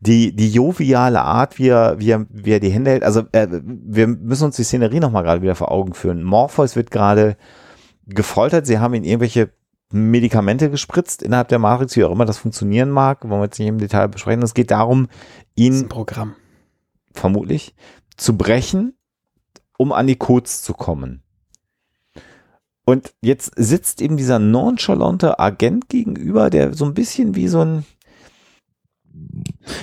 die, 0.04 0.34
die 0.34 0.50
joviale 0.50 1.22
Art, 1.22 1.58
wie 1.58 1.68
er, 1.68 1.98
wie 2.00 2.10
er, 2.10 2.26
wie 2.28 2.50
er 2.50 2.60
die 2.60 2.70
Hände 2.70 2.90
hält. 2.90 3.04
Also 3.04 3.22
äh, 3.30 3.46
wir 3.62 4.08
müssen 4.08 4.46
uns 4.46 4.56
die 4.56 4.64
Szenerie 4.64 4.98
nochmal 4.98 5.22
gerade 5.22 5.42
wieder 5.42 5.54
vor 5.54 5.70
Augen 5.70 5.94
führen. 5.94 6.24
Morpheus 6.24 6.74
wird 6.74 6.90
gerade 6.90 7.36
gefoltert, 8.06 8.66
sie 8.66 8.80
haben 8.80 8.94
ihm 8.94 9.04
irgendwelche 9.04 9.50
Medikamente 9.92 10.70
gespritzt 10.70 11.22
innerhalb 11.22 11.48
der 11.48 11.60
Matrix, 11.60 11.96
wie 11.96 12.04
auch 12.04 12.10
immer 12.10 12.24
das 12.24 12.38
funktionieren 12.38 12.90
mag, 12.90 13.22
wollen 13.28 13.40
wir 13.40 13.44
jetzt 13.44 13.58
nicht 13.58 13.68
im 13.68 13.78
Detail 13.78 14.08
besprechen. 14.08 14.42
Es 14.42 14.54
geht 14.54 14.70
darum, 14.70 15.06
Das 15.06 15.16
ihn 15.54 15.80
ein 15.80 15.88
Programm. 15.88 16.34
vermutlich, 17.12 17.74
zu 18.16 18.36
brechen, 18.36 18.94
um 19.78 19.92
an 19.92 20.06
die 20.06 20.16
Codes 20.16 20.62
zu 20.62 20.72
kommen. 20.72 21.22
Und 22.84 23.14
jetzt 23.20 23.52
sitzt 23.54 24.00
ihm 24.00 24.16
dieser 24.16 24.40
nonchalante 24.40 25.38
Agent 25.38 25.88
gegenüber, 25.88 26.50
der 26.50 26.74
so 26.74 26.86
ein 26.86 26.94
bisschen 26.94 27.36
wie 27.36 27.46
so 27.46 27.60
ein, 27.60 27.84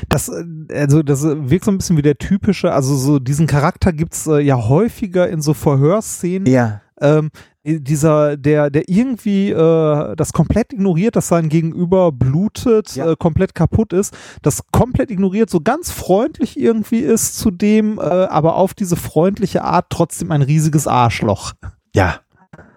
Das, 0.10 0.30
äh, 0.30 0.44
also 0.74 1.04
das 1.04 1.24
wirkt 1.24 1.66
so 1.66 1.72
ein 1.72 1.78
bisschen 1.78 1.98
wie 1.98 2.02
der 2.02 2.18
typische, 2.18 2.72
also 2.74 2.96
so 2.96 3.20
diesen 3.20 3.48
Charakter 3.48 3.94
gibt's 3.94 4.28
äh, 4.28 4.40
ja 4.40 4.68
häufiger 4.68 5.30
in 5.30 5.42
so 5.42 5.54
Verhörszenen. 5.54 6.46
ja, 6.48 6.82
Ähm, 7.02 7.30
dieser, 7.64 8.36
der, 8.38 8.70
der 8.70 8.90
irgendwie 8.90 9.52
äh, 9.52 10.16
das 10.16 10.34
komplett 10.34 10.74
ignoriert, 10.74 11.16
dass 11.16 11.28
sein 11.28 11.50
Gegenüber 11.50 12.12
blutet, 12.12 12.96
Ja. 12.96 13.12
äh, 13.12 13.16
komplett 13.18 13.54
kaputt 13.54 13.94
ist, 13.94 14.16
das 14.42 14.64
komplett 14.72 15.12
ignoriert, 15.12 15.50
so 15.50 15.60
ganz 15.62 15.92
freundlich 15.92 16.58
irgendwie 16.60 17.00
ist 17.00 17.38
zu 17.38 17.52
dem, 17.52 18.00
äh, 18.00 18.02
aber 18.02 18.56
auf 18.56 18.74
diese 18.74 18.96
freundliche 18.96 19.64
Art 19.64 19.88
trotzdem 19.90 20.32
ein 20.32 20.42
riesiges 20.42 20.88
Arschloch. 20.88 21.54
ja, 21.94 22.22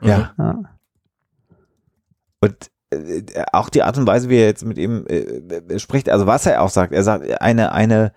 ja. 0.03 0.33
Ja. 0.37 0.59
Und 2.41 2.71
auch 3.53 3.69
die 3.69 3.83
Art 3.83 3.99
und 3.99 4.07
Weise, 4.07 4.29
wie 4.29 4.37
er 4.37 4.47
jetzt 4.47 4.65
mit 4.65 4.79
ihm 4.79 5.05
äh, 5.09 5.19
äh, 5.19 5.79
spricht, 5.79 6.09
also 6.09 6.27
was 6.27 6.47
er 6.47 6.63
auch 6.63 6.69
sagt, 6.71 6.93
er 6.93 7.03
sagt, 7.03 7.41
eine, 7.41 7.73
eine 7.73 8.13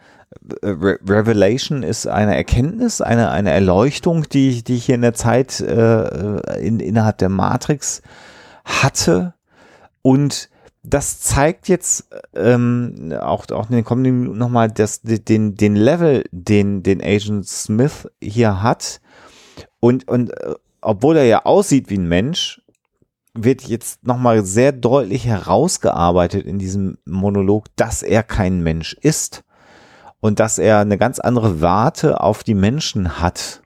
äh, 0.61 0.67
Re 0.69 0.97
Revelation 1.07 1.83
ist 1.83 2.07
eine 2.07 2.35
Erkenntnis, 2.35 3.01
eine, 3.01 3.29
eine 3.31 3.51
Erleuchtung, 3.51 4.27
die, 4.29 4.49
ich- 4.49 4.63
die 4.63 4.75
ich 4.75 4.85
hier 4.85 4.95
in 4.95 5.01
der 5.01 5.13
Zeit 5.13 5.59
äh, 5.59 6.57
in, 6.59 6.79
innerhalb 6.79 7.17
der 7.19 7.29
Matrix 7.29 8.01
hatte. 8.63 9.33
Und 10.01 10.49
das 10.83 11.19
zeigt 11.19 11.67
jetzt 11.67 12.07
ähm, 12.35 13.13
auch, 13.19 13.49
auch 13.49 13.69
in 13.69 13.75
den 13.75 13.83
kommenden 13.85 14.19
Minuten 14.19 14.37
nochmal 14.37 14.69
das, 14.69 15.01
den, 15.01 15.55
den 15.55 15.75
Level, 15.75 16.23
den, 16.31 16.83
den 16.83 17.01
Agent 17.01 17.47
Smith 17.47 18.07
hier 18.21 18.61
hat. 18.61 19.01
Und, 19.79 20.07
und 20.07 20.31
äh, 20.39 20.53
obwohl 20.81 21.17
er 21.17 21.25
ja 21.25 21.45
aussieht 21.45 21.89
wie 21.89 21.97
ein 21.97 22.07
Mensch, 22.07 22.61
wird 23.35 23.63
jetzt 23.63 24.05
nochmal 24.05 24.45
sehr 24.45 24.71
deutlich 24.71 25.25
herausgearbeitet 25.25 26.45
in 26.45 26.57
diesem 26.57 26.97
Monolog, 27.05 27.65
dass 27.75 28.01
er 28.01 28.23
kein 28.23 28.63
Mensch 28.63 28.93
ist 28.93 29.43
und 30.21 30.39
dass 30.39 30.57
er 30.57 30.79
eine 30.79 30.97
ganz 30.97 31.19
andere 31.19 31.61
Warte 31.61 32.21
auf 32.21 32.43
die 32.43 32.55
Menschen 32.55 33.19
hat. 33.19 33.61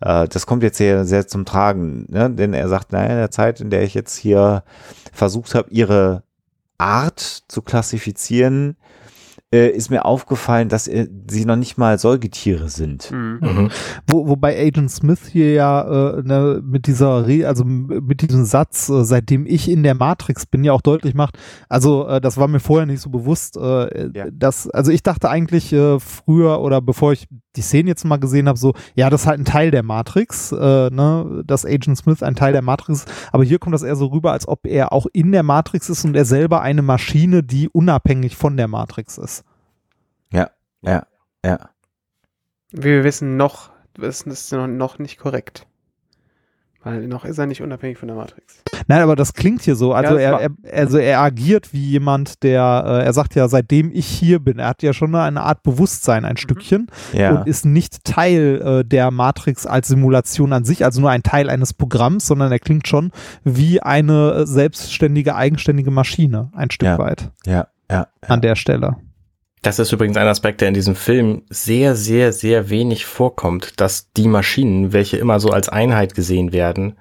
Äh, 0.00 0.28
das 0.28 0.46
kommt 0.46 0.62
jetzt 0.62 0.78
sehr, 0.78 1.04
sehr 1.04 1.26
zum 1.26 1.44
Tragen, 1.44 2.06
ne? 2.08 2.30
denn 2.30 2.54
er 2.54 2.68
sagt, 2.68 2.92
naja, 2.92 3.10
in 3.10 3.16
der 3.16 3.30
Zeit, 3.30 3.60
in 3.60 3.70
der 3.70 3.82
ich 3.82 3.94
jetzt 3.94 4.16
hier 4.16 4.62
versucht 5.12 5.54
habe, 5.54 5.70
ihre 5.70 6.22
Art 6.78 7.20
zu 7.48 7.60
klassifizieren, 7.60 8.76
äh, 9.54 9.70
ist 9.70 9.90
mir 9.90 10.04
aufgefallen, 10.04 10.68
dass 10.68 10.88
äh, 10.88 11.08
sie 11.30 11.46
noch 11.46 11.56
nicht 11.56 11.78
mal 11.78 11.98
Säugetiere 11.98 12.68
sind. 12.68 13.10
Mhm. 13.10 13.38
Mhm. 13.40 13.70
Wo, 14.06 14.28
wobei 14.28 14.58
Agent 14.58 14.90
Smith 14.90 15.20
hier 15.26 15.52
ja 15.52 16.18
äh, 16.18 16.22
ne, 16.22 16.60
mit 16.62 16.86
dieser, 16.86 17.26
Re 17.26 17.46
also 17.46 17.64
mit 17.64 18.20
diesem 18.20 18.44
Satz, 18.44 18.88
äh, 18.90 19.04
seitdem 19.04 19.46
ich 19.46 19.70
in 19.70 19.82
der 19.82 19.94
Matrix 19.94 20.44
bin, 20.44 20.64
ja 20.64 20.72
auch 20.72 20.82
deutlich 20.82 21.14
macht. 21.14 21.38
Also 21.68 22.06
äh, 22.06 22.20
das 22.20 22.36
war 22.36 22.46
mir 22.48 22.60
vorher 22.60 22.86
nicht 22.86 23.00
so 23.00 23.10
bewusst. 23.10 23.56
Äh, 23.56 24.10
Ja. 24.14 24.26
dass, 24.30 24.68
also 24.68 24.90
ich 24.92 25.02
dachte 25.02 25.30
eigentlich 25.30 25.72
äh, 25.72 25.98
früher 25.98 26.60
oder 26.60 26.80
bevor 26.80 27.12
ich 27.12 27.26
die 27.56 27.62
Szene 27.62 27.88
jetzt 27.88 28.04
mal 28.04 28.18
gesehen 28.18 28.48
habe, 28.48 28.58
so 28.58 28.74
ja, 28.94 29.08
das 29.10 29.22
ist 29.22 29.26
halt 29.26 29.40
ein 29.40 29.44
Teil 29.44 29.70
der 29.70 29.82
Matrix, 29.82 30.52
äh, 30.52 30.56
ne, 30.90 31.42
dass 31.46 31.64
Agent 31.64 31.96
Smith 31.96 32.22
ein 32.22 32.34
Teil 32.36 32.52
der 32.52 32.62
Matrix 32.62 33.00
ist. 33.04 33.12
Aber 33.32 33.44
hier 33.44 33.58
kommt 33.58 33.74
das 33.74 33.82
eher 33.82 33.96
so 33.96 34.06
rüber, 34.06 34.32
als 34.32 34.46
ob 34.46 34.66
er 34.66 34.92
auch 34.92 35.06
in 35.12 35.32
der 35.32 35.42
Matrix 35.42 35.88
ist 35.88 36.04
und 36.04 36.14
er 36.14 36.24
selber 36.26 36.60
eine 36.60 36.82
Maschine, 36.82 37.42
die 37.42 37.68
unabhängig 37.68 38.36
von 38.36 38.56
der 38.56 38.68
Matrix 38.68 39.16
ist. 39.18 39.38
Ja, 40.82 41.06
ja, 41.44 41.50
ja. 41.50 41.70
Wie 42.72 42.84
wir 42.84 43.04
wissen, 43.04 43.36
noch 43.36 43.70
ist 44.00 44.26
es 44.26 44.52
noch, 44.52 44.98
nicht 44.98 45.18
korrekt. 45.18 45.66
Weil 46.84 47.08
noch 47.08 47.24
ist 47.24 47.38
er 47.38 47.46
nicht 47.46 47.60
unabhängig 47.60 47.98
von 47.98 48.06
der 48.06 48.16
Matrix. 48.16 48.62
Nein, 48.86 49.02
aber 49.02 49.16
das 49.16 49.34
klingt 49.34 49.62
hier 49.62 49.74
so. 49.74 49.92
Also, 49.92 50.14
das 50.14 50.22
er, 50.22 50.40
er, 50.40 50.50
also 50.72 50.96
er 50.96 51.20
agiert 51.20 51.72
wie 51.72 51.84
jemand, 51.84 52.44
der, 52.44 52.84
äh, 52.86 53.04
er 53.04 53.12
sagt 53.12 53.34
ja, 53.34 53.48
seitdem 53.48 53.90
ich 53.92 54.06
hier 54.06 54.38
bin, 54.38 54.60
er 54.60 54.68
hat 54.68 54.82
ja 54.84 54.92
schon 54.92 55.12
eine 55.14 55.42
Art 55.42 55.64
Bewusstsein, 55.64 56.24
ein 56.24 56.36
Stückchen, 56.36 56.86
Ja, 57.12 57.30
und 57.40 57.48
ist 57.48 57.66
nicht 57.66 58.04
Teil 58.04 58.62
äh, 58.62 58.84
der 58.84 59.10
Matrix 59.10 59.66
als 59.66 59.88
Simulation 59.88 60.52
an 60.52 60.64
sich, 60.64 60.84
also 60.84 61.00
nur 61.00 61.10
ein 61.10 61.24
Teil 61.24 61.50
eines 61.50 61.74
Programms, 61.74 62.28
sondern 62.28 62.52
er 62.52 62.60
klingt 62.60 62.86
schon 62.86 63.10
wie 63.42 63.82
eine 63.82 64.46
selbstständige, 64.46 65.34
eigenständige 65.34 65.90
Maschine, 65.90 66.52
ein 66.54 66.70
Stück 66.70 66.86
Ja. 66.88 66.98
weit 66.98 67.32
ja, 67.44 67.66
ja. 67.90 68.06
an 68.28 68.40
der 68.40 68.54
Stelle. 68.54 68.96
Das 69.62 69.78
ist 69.78 69.92
übrigens 69.92 70.16
ein 70.16 70.28
Aspekt, 70.28 70.60
der 70.60 70.68
in 70.68 70.74
diesem 70.74 70.94
Film 70.94 71.42
sehr, 71.50 71.96
sehr, 71.96 72.32
sehr 72.32 72.70
wenig 72.70 73.06
vorkommt, 73.06 73.80
dass 73.80 74.12
die 74.12 74.28
Maschinen, 74.28 74.92
welche 74.92 75.16
immer 75.16 75.40
so 75.40 75.50
als 75.50 75.68
Einheit 75.68 76.14
gesehen 76.14 76.52
werden, 76.52 76.96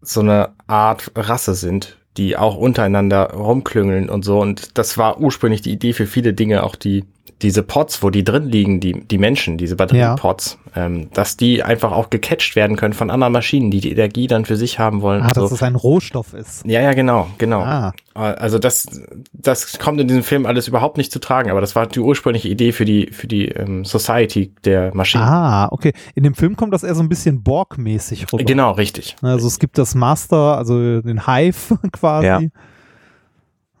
so 0.00 0.20
eine 0.20 0.54
Art 0.66 1.10
Rasse 1.16 1.54
sind, 1.54 1.98
die 2.16 2.36
auch 2.36 2.56
untereinander 2.56 3.32
rumklüngeln 3.32 4.08
und 4.08 4.24
so. 4.24 4.38
Und 4.40 4.78
das 4.78 4.96
war 4.96 5.20
ursprünglich 5.20 5.62
die 5.62 5.72
Idee 5.72 5.92
für 5.92 6.06
viele 6.06 6.34
Dinge, 6.34 6.62
auch 6.62 6.76
die, 6.76 7.04
diese 7.42 7.62
Pots, 7.62 8.02
wo 8.02 8.10
die 8.10 8.24
drin 8.24 8.48
liegen, 8.48 8.80
die, 8.80 9.06
die 9.06 9.18
Menschen, 9.18 9.58
diese 9.58 9.76
Batteriepots, 9.76 10.58
ähm, 10.76 11.10
dass 11.12 11.36
die 11.36 11.62
einfach 11.62 11.92
auch 11.92 12.10
gecatcht 12.10 12.56
werden 12.56 12.76
können 12.76 12.94
von 12.94 13.10
anderen 13.10 13.32
Maschinen, 13.32 13.70
die 13.70 13.80
die 13.80 13.92
Energie 13.92 14.26
dann 14.26 14.44
für 14.44 14.56
sich 14.56 14.78
haben 14.78 15.02
wollen. 15.02 15.22
Ah, 15.22 15.32
dass 15.32 15.50
so. 15.50 15.54
es 15.54 15.62
ein 15.62 15.74
Rohstoff 15.74 16.32
ist. 16.32 16.64
Ja, 16.64 16.80
ja, 16.80 16.92
genau, 16.92 17.28
genau. 17.38 17.60
Ah. 17.60 17.92
Also 18.14 18.60
das, 18.60 18.86
das 19.32 19.78
kommt 19.78 20.00
in 20.00 20.06
diesem 20.06 20.22
Film 20.22 20.46
alles 20.46 20.68
überhaupt 20.68 20.96
nicht 20.96 21.10
zu 21.10 21.18
tragen, 21.18 21.50
aber 21.50 21.60
das 21.60 21.74
war 21.74 21.86
die 21.86 21.98
ursprüngliche 21.98 22.48
Idee 22.48 22.70
für 22.70 22.84
die, 22.84 23.08
für 23.10 23.26
die 23.26 23.48
ähm, 23.48 23.84
Society 23.84 24.52
der 24.64 24.94
Maschinen. 24.94 25.24
Ah, 25.24 25.68
okay. 25.72 25.92
In 26.14 26.22
dem 26.22 26.34
Film 26.34 26.56
kommt 26.56 26.72
das 26.72 26.84
eher 26.84 26.94
so 26.94 27.02
ein 27.02 27.08
bisschen 27.08 27.42
Borg-mäßig 27.42 28.32
rüber. 28.32 28.44
Genau, 28.44 28.70
richtig. 28.72 29.16
Also 29.20 29.48
es 29.48 29.58
gibt 29.58 29.78
das 29.78 29.94
Master, 29.96 30.56
also 30.56 31.00
den 31.00 31.26
Hive 31.26 31.78
quasi. 31.92 32.26
Ja. 32.26 32.40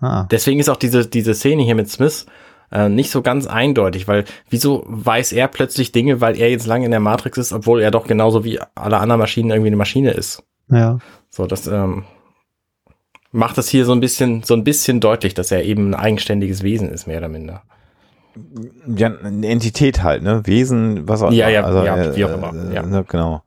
Ah. 0.00 0.26
Deswegen 0.30 0.60
ist 0.60 0.68
auch 0.68 0.76
diese, 0.76 1.06
diese 1.06 1.34
Szene 1.34 1.62
hier 1.62 1.74
mit 1.74 1.88
Smith 1.88 2.26
äh, 2.72 2.88
nicht 2.88 3.10
so 3.10 3.22
ganz 3.22 3.46
eindeutig, 3.46 4.08
weil 4.08 4.24
wieso 4.50 4.84
weiß 4.86 5.32
er 5.32 5.48
plötzlich 5.48 5.92
Dinge, 5.92 6.20
weil 6.20 6.38
er 6.38 6.50
jetzt 6.50 6.66
lange 6.66 6.84
in 6.84 6.90
der 6.90 7.00
Matrix 7.00 7.38
ist, 7.38 7.52
obwohl 7.52 7.80
er 7.82 7.90
doch 7.90 8.06
genauso 8.06 8.44
wie 8.44 8.58
alle 8.74 8.98
anderen 8.98 9.20
Maschinen 9.20 9.50
irgendwie 9.50 9.68
eine 9.68 9.76
Maschine 9.76 10.10
ist. 10.12 10.42
Ja. 10.70 10.98
So, 11.30 11.46
das 11.46 11.66
ähm, 11.66 12.04
macht 13.32 13.58
es 13.58 13.68
hier 13.68 13.84
so 13.84 13.92
ein 13.92 14.00
bisschen, 14.00 14.42
so 14.42 14.54
ein 14.54 14.64
bisschen 14.64 15.00
deutlich, 15.00 15.34
dass 15.34 15.50
er 15.50 15.64
eben 15.64 15.90
ein 15.90 15.94
eigenständiges 15.94 16.62
Wesen 16.62 16.88
ist, 16.90 17.06
mehr 17.06 17.18
oder 17.18 17.28
minder. 17.28 17.62
ja, 18.96 19.12
eine 19.22 19.46
Entität 19.48 20.02
halt, 20.02 20.22
ne? 20.22 20.42
Wesen, 20.44 21.06
was 21.08 21.22
auch 21.22 21.30
Ja, 21.32 21.48
immer. 21.48 21.66
Also, 21.66 21.78
ja, 21.84 21.96
ja, 21.96 22.04
äh, 22.04 22.16
wie 22.16 22.24
auch 22.24 22.34
immer, 22.34 22.52
äh, 22.70 22.74
ja. 22.74 22.82
Ne, 22.82 23.04
genau. 23.06 23.42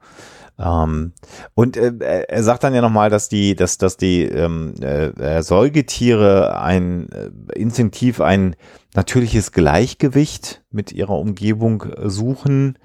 Ähm, 0.60 1.14
und 1.54 1.78
äh, 1.78 1.94
er- 2.00 2.30
er 2.30 2.44
sagt 2.44 2.64
dann 2.64 2.74
ja 2.74 2.82
nochmal, 2.82 3.10
dass 3.10 3.30
die, 3.30 3.56
dass, 3.56 3.78
dass 3.78 3.98
die 3.98 4.24
ähm, 4.24 4.74
äh, 4.82 5.08
äh, 5.10 5.42
Säugetiere 5.44 6.60
ein 6.60 7.10
äh, 7.12 7.30
instinktiv 7.54 8.22
ein 8.22 8.56
natürliches 8.96 9.52
Gleichgewicht 9.52 10.64
mit 10.72 10.92
ihrer 10.92 11.18
Umgebung 11.20 11.84
äh, 11.84 12.10
suchen, 12.10 12.78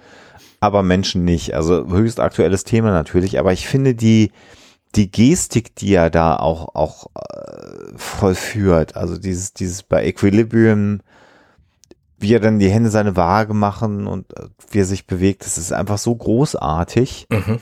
aber 0.61 0.83
Menschen 0.83 1.25
nicht. 1.25 1.55
Also 1.55 1.87
höchst 1.89 2.21
aktuelles 2.21 2.65
Thema 2.65 2.91
natürlich, 2.91 3.39
aber 3.39 3.53
ich 3.53 3.67
finde 3.67 3.95
die 3.95 4.33
die 4.95 5.11
Gestik, 5.11 5.75
die 5.77 5.95
er 5.95 6.11
da 6.11 6.37
auch 6.37 6.75
auch 6.75 7.07
äh, 7.15 7.93
vollführt, 7.97 8.97
also 8.97 9.17
dieses 9.17 9.55
dieses 9.55 9.83
bei 9.83 10.05
Equilibrium 10.05 11.01
wie 12.23 12.33
er 12.35 12.41
dann 12.41 12.59
die 12.59 12.71
Hände 12.71 12.89
seine 12.91 13.17
Waage 13.17 13.53
machen 13.55 14.07
und 14.07 14.37
äh, 14.39 14.47
wie 14.71 14.79
er 14.81 14.85
sich 14.85 15.07
bewegt, 15.07 15.45
das 15.45 15.59
ist 15.59 15.73
einfach 15.73 15.99
so 15.99 16.15
großartig, 16.15 17.27
Mhm. 17.31 17.59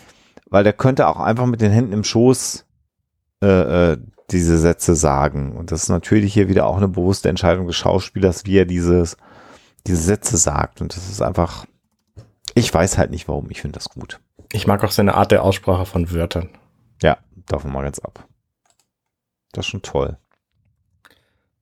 weil 0.49 0.65
der 0.65 0.73
könnte 0.73 1.09
auch 1.09 1.19
einfach 1.19 1.47
mit 1.47 1.61
den 1.61 1.73
Händen 1.73 1.93
im 1.93 2.05
Schoß 2.05 2.67
äh, 3.43 3.93
äh, 3.93 3.99
diese 4.31 4.59
Sätze 4.59 4.95
sagen. 4.95 5.57
Und 5.57 5.73
das 5.73 5.85
ist 5.85 5.89
natürlich 5.89 6.33
hier 6.35 6.49
wieder 6.49 6.67
auch 6.67 6.77
eine 6.77 6.89
bewusste 6.89 7.29
Entscheidung 7.29 7.67
des 7.67 7.77
Schauspielers, 7.77 8.45
wie 8.47 8.59
er 8.59 8.65
dieses, 8.67 9.17
diese 9.87 10.03
Sätze 10.03 10.37
sagt. 10.37 10.81
Und 10.81 10.95
das 10.95 11.09
ist 11.09 11.23
einfach, 11.23 11.67
ich 12.55 12.73
weiß 12.73 12.99
halt 12.99 13.11
nicht 13.11 13.27
warum, 13.29 13.51
ich 13.51 13.61
finde 13.61 13.79
das 13.79 13.89
gut. 13.89 14.21
Ich 14.53 14.67
mag 14.67 14.85
auch 14.85 14.91
seine 14.91 15.15
Art 15.15 15.33
der 15.33 15.43
Aussprache 15.43 15.87
von 15.87 16.13
Wörtern. 16.13 16.51
Ja, 17.03 17.19
davon 17.47 17.73
mal 17.73 17.83
ganz 17.83 17.99
ab. 17.99 18.27
Das 19.53 19.65
ist 19.65 19.71
schon 19.71 19.83
toll. 19.83 20.17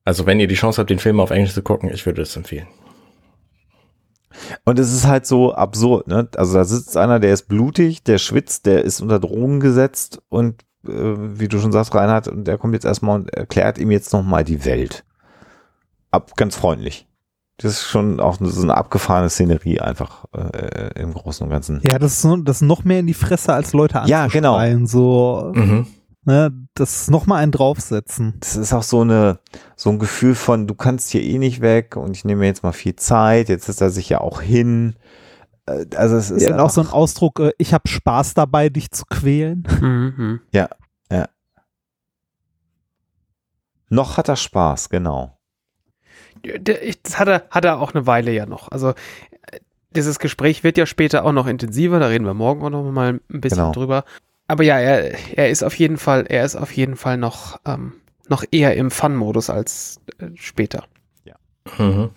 Also 0.04 0.24
wenn 0.26 0.40
ihr 0.40 0.48
die 0.48 0.54
Chance 0.54 0.80
habt, 0.80 0.90
den 0.90 0.98
Film 0.98 1.20
auf 1.20 1.30
Englisch 1.30 1.52
zu 1.54 1.62
gucken, 1.62 1.90
ich 1.92 2.06
würde 2.06 2.22
es 2.22 2.34
empfehlen. 2.36 2.66
Und 4.64 4.78
es 4.78 4.92
ist 4.92 5.06
halt 5.06 5.26
so 5.26 5.54
absurd, 5.54 6.06
ne? 6.08 6.28
Also 6.36 6.54
da 6.54 6.64
sitzt 6.64 6.96
einer, 6.96 7.18
der 7.20 7.32
ist 7.32 7.48
blutig, 7.48 8.02
der 8.02 8.18
schwitzt, 8.18 8.66
der 8.66 8.84
ist 8.84 9.00
unter 9.00 9.18
Drogen 9.20 9.60
gesetzt 9.60 10.20
und 10.28 10.62
äh, 10.86 10.90
wie 10.92 11.48
du 11.48 11.58
schon 11.58 11.72
sagst, 11.72 11.94
Reinhard, 11.94 12.28
und 12.28 12.44
der 12.44 12.58
kommt 12.58 12.74
jetzt 12.74 12.84
erstmal 12.84 13.16
und 13.20 13.30
erklärt 13.34 13.78
ihm 13.78 13.90
jetzt 13.90 14.12
nochmal 14.12 14.44
die 14.44 14.64
Welt. 14.64 15.04
Ab, 16.10 16.36
ganz 16.36 16.56
freundlich. 16.56 17.06
Das 17.60 17.72
ist 17.72 17.84
schon 17.86 18.20
auch 18.20 18.36
so 18.40 18.62
eine 18.62 18.76
abgefahrene 18.76 19.28
Szenerie 19.28 19.80
einfach 19.80 20.26
äh, 20.32 21.00
im 21.00 21.12
Großen 21.12 21.42
und 21.44 21.50
Ganzen. 21.50 21.80
Ja, 21.82 21.98
das 21.98 22.12
ist, 22.12 22.22
so, 22.22 22.36
das 22.36 22.56
ist 22.56 22.62
noch 22.62 22.84
mehr 22.84 23.00
in 23.00 23.08
die 23.08 23.14
Fresse 23.14 23.52
als 23.52 23.72
Leute 23.72 24.00
Ja, 24.06 24.28
genau. 24.28 24.54
anzuschreien. 24.54 24.86
So, 24.86 25.52
Mhm. 25.54 25.86
Ne, 26.28 26.52
das 26.74 27.00
ist 27.02 27.10
noch 27.10 27.26
mal 27.26 27.36
ein 27.36 27.50
draufsetzen. 27.50 28.34
Das 28.40 28.54
ist 28.54 28.72
auch 28.72 28.82
so 28.82 29.00
eine, 29.00 29.40
so 29.74 29.90
ein 29.90 29.98
Gefühl 29.98 30.34
von, 30.34 30.66
du 30.66 30.74
kannst 30.74 31.10
hier 31.10 31.22
eh 31.22 31.38
nicht 31.38 31.60
weg 31.60 31.96
und 31.96 32.16
ich 32.16 32.24
nehme 32.24 32.40
mir 32.40 32.46
jetzt 32.46 32.62
mal 32.62 32.72
viel 32.72 32.94
Zeit, 32.94 33.48
jetzt 33.48 33.68
ist 33.68 33.80
er 33.80 33.90
sich 33.90 34.08
ja 34.10 34.20
auch 34.20 34.40
hin. 34.40 34.94
Äh, 35.66 35.86
Also 35.96 36.16
es 36.16 36.30
ist 36.30 36.42
Ja, 36.42 36.54
und 36.54 36.60
auch 36.60 36.70
so 36.70 36.82
ein 36.82 36.88
Ausdruck, 36.88 37.40
äh, 37.40 37.52
ich 37.58 37.72
habe 37.74 37.88
Spaß 37.88 38.34
dabei, 38.34 38.68
dich 38.68 38.90
zu 38.92 39.04
quälen. 39.08 39.64
Mhm. 39.80 40.40
noch 43.90 44.18
hat 44.18 44.28
er 44.28 44.36
Spaß, 44.36 44.90
genau. 44.90 45.38
Das 46.60 47.18
hat 47.18 47.26
er, 47.26 47.44
hat 47.50 47.64
er 47.64 47.80
auch 47.80 47.94
eine 47.94 48.06
Weile 48.06 48.32
ja 48.32 48.44
noch. 48.44 48.70
Also 48.70 48.90
äh, 48.90 49.60
dieses 49.96 50.18
Gespräch 50.18 50.62
wird 50.62 50.76
ja 50.76 50.84
später 50.84 51.24
auch 51.24 51.32
noch 51.32 51.46
intensiver, 51.46 51.98
da 51.98 52.08
reden 52.08 52.26
wir 52.26 52.34
morgen 52.34 52.62
auch 52.62 52.68
noch 52.68 52.84
mal 52.92 53.14
ein 53.14 53.40
bisschen 53.40 53.58
Genau. 53.60 53.72
drüber. 53.72 54.04
Aber 54.48 54.64
ja, 54.64 54.78
er, 54.78 55.14
er 55.36 55.50
ist 55.50 55.62
auf 55.62 55.74
jeden 55.74 55.98
Fall, 55.98 56.24
er 56.28 56.44
ist 56.44 56.56
auf 56.56 56.72
jeden 56.72 56.96
Fall 56.96 57.18
noch, 57.18 57.60
ähm, 57.66 57.92
noch 58.28 58.44
eher 58.50 58.74
im 58.76 58.90
Fun-Modus 58.90 59.50
als 59.50 60.00
äh, 60.18 60.28
später. 60.34 60.84
Mhm. 61.78 62.10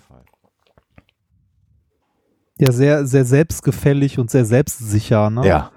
Ja, 2.58 2.72
sehr, 2.72 3.06
sehr 3.06 3.26
selbstgefällig 3.26 4.20
und 4.20 4.30
sehr 4.32 4.46
selbstsicher. 4.46 5.30
Ne? 5.30 5.46
Ja. 5.48 5.72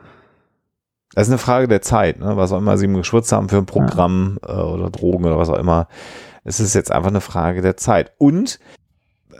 Das 1.15 1.27
ist 1.29 1.33
eine 1.33 1.39
Frage 1.39 1.67
der 1.67 1.83
Zeit, 1.83 2.19
ne? 2.19 2.37
was 2.37 2.53
auch 2.53 2.59
immer 2.59 2.77
sie 2.77 2.85
ihm 2.85 2.95
geschwitzt 2.95 3.33
haben 3.33 3.49
für 3.49 3.57
ein 3.59 3.67
Programm 3.67 4.39
äh, 4.47 4.53
oder 4.53 4.91
Drogen 4.91 5.25
oder 5.25 5.39
was 5.39 5.49
auch 5.49 5.59
immer. 5.59 5.89
Es 6.45 6.61
ist 6.61 6.75
jetzt 6.75 6.93
einfach 6.93 7.09
eine 7.09 7.21
Frage 7.21 7.63
der 7.63 7.77
Zeit. 7.77 8.13
Und 8.19 8.61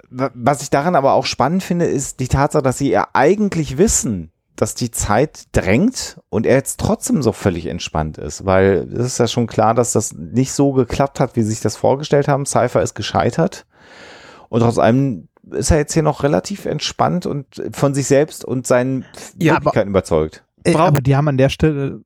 wa- 0.09 0.31
was 0.35 0.63
ich 0.63 0.71
daran 0.71 0.97
aber 0.97 1.13
auch 1.13 1.27
spannend 1.27 1.63
finde, 1.63 1.85
ist 1.85 2.19
die 2.21 2.29
Tatsache, 2.29 2.63
dass 2.63 2.79
sie 2.79 2.91
ja 2.91 3.09
eigentlich 3.13 3.77
wissen, 3.77 4.33
dass 4.57 4.75
die 4.75 4.91
Zeit 4.91 5.45
drängt 5.53 6.21
und 6.31 6.47
er 6.47 6.57
jetzt 6.57 6.79
trotzdem 6.81 7.23
so 7.23 7.33
völlig 7.33 7.67
entspannt 7.67 8.19
ist, 8.19 8.45
weil 8.47 8.89
es 8.93 9.07
ist 9.07 9.19
ja 9.19 9.27
schon 9.27 9.47
klar, 9.47 9.75
dass 9.75 9.93
das 9.93 10.13
nicht 10.13 10.53
so 10.53 10.73
geklappt 10.73 11.19
hat, 11.21 11.35
wie 11.37 11.43
sie 11.43 11.51
sich 11.51 11.61
das 11.61 11.77
vorgestellt 11.77 12.29
haben. 12.29 12.47
Cypher 12.47 12.83
ist 12.83 12.95
gescheitert 12.95 13.67
und 14.49 14.61
trotz 14.61 14.79
allem 14.79 15.29
ist 15.51 15.71
er 15.71 15.79
jetzt 15.79 15.93
hier 15.93 16.03
noch 16.03 16.23
relativ 16.23 16.65
entspannt 16.65 17.27
und 17.27 17.47
von 17.73 17.95
sich 17.95 18.07
selbst 18.07 18.45
und 18.45 18.67
seinen 18.67 19.05
Ja, 19.39 19.55
aber- 19.55 19.61
Möglichkeiten 19.65 19.91
überzeugt. 19.91 20.45
Ey, 20.63 20.75
aber 20.77 21.03
die 21.03 21.15
haben 21.17 21.29
an 21.29 21.37
der 21.37 21.51
Stelle, 21.51 22.01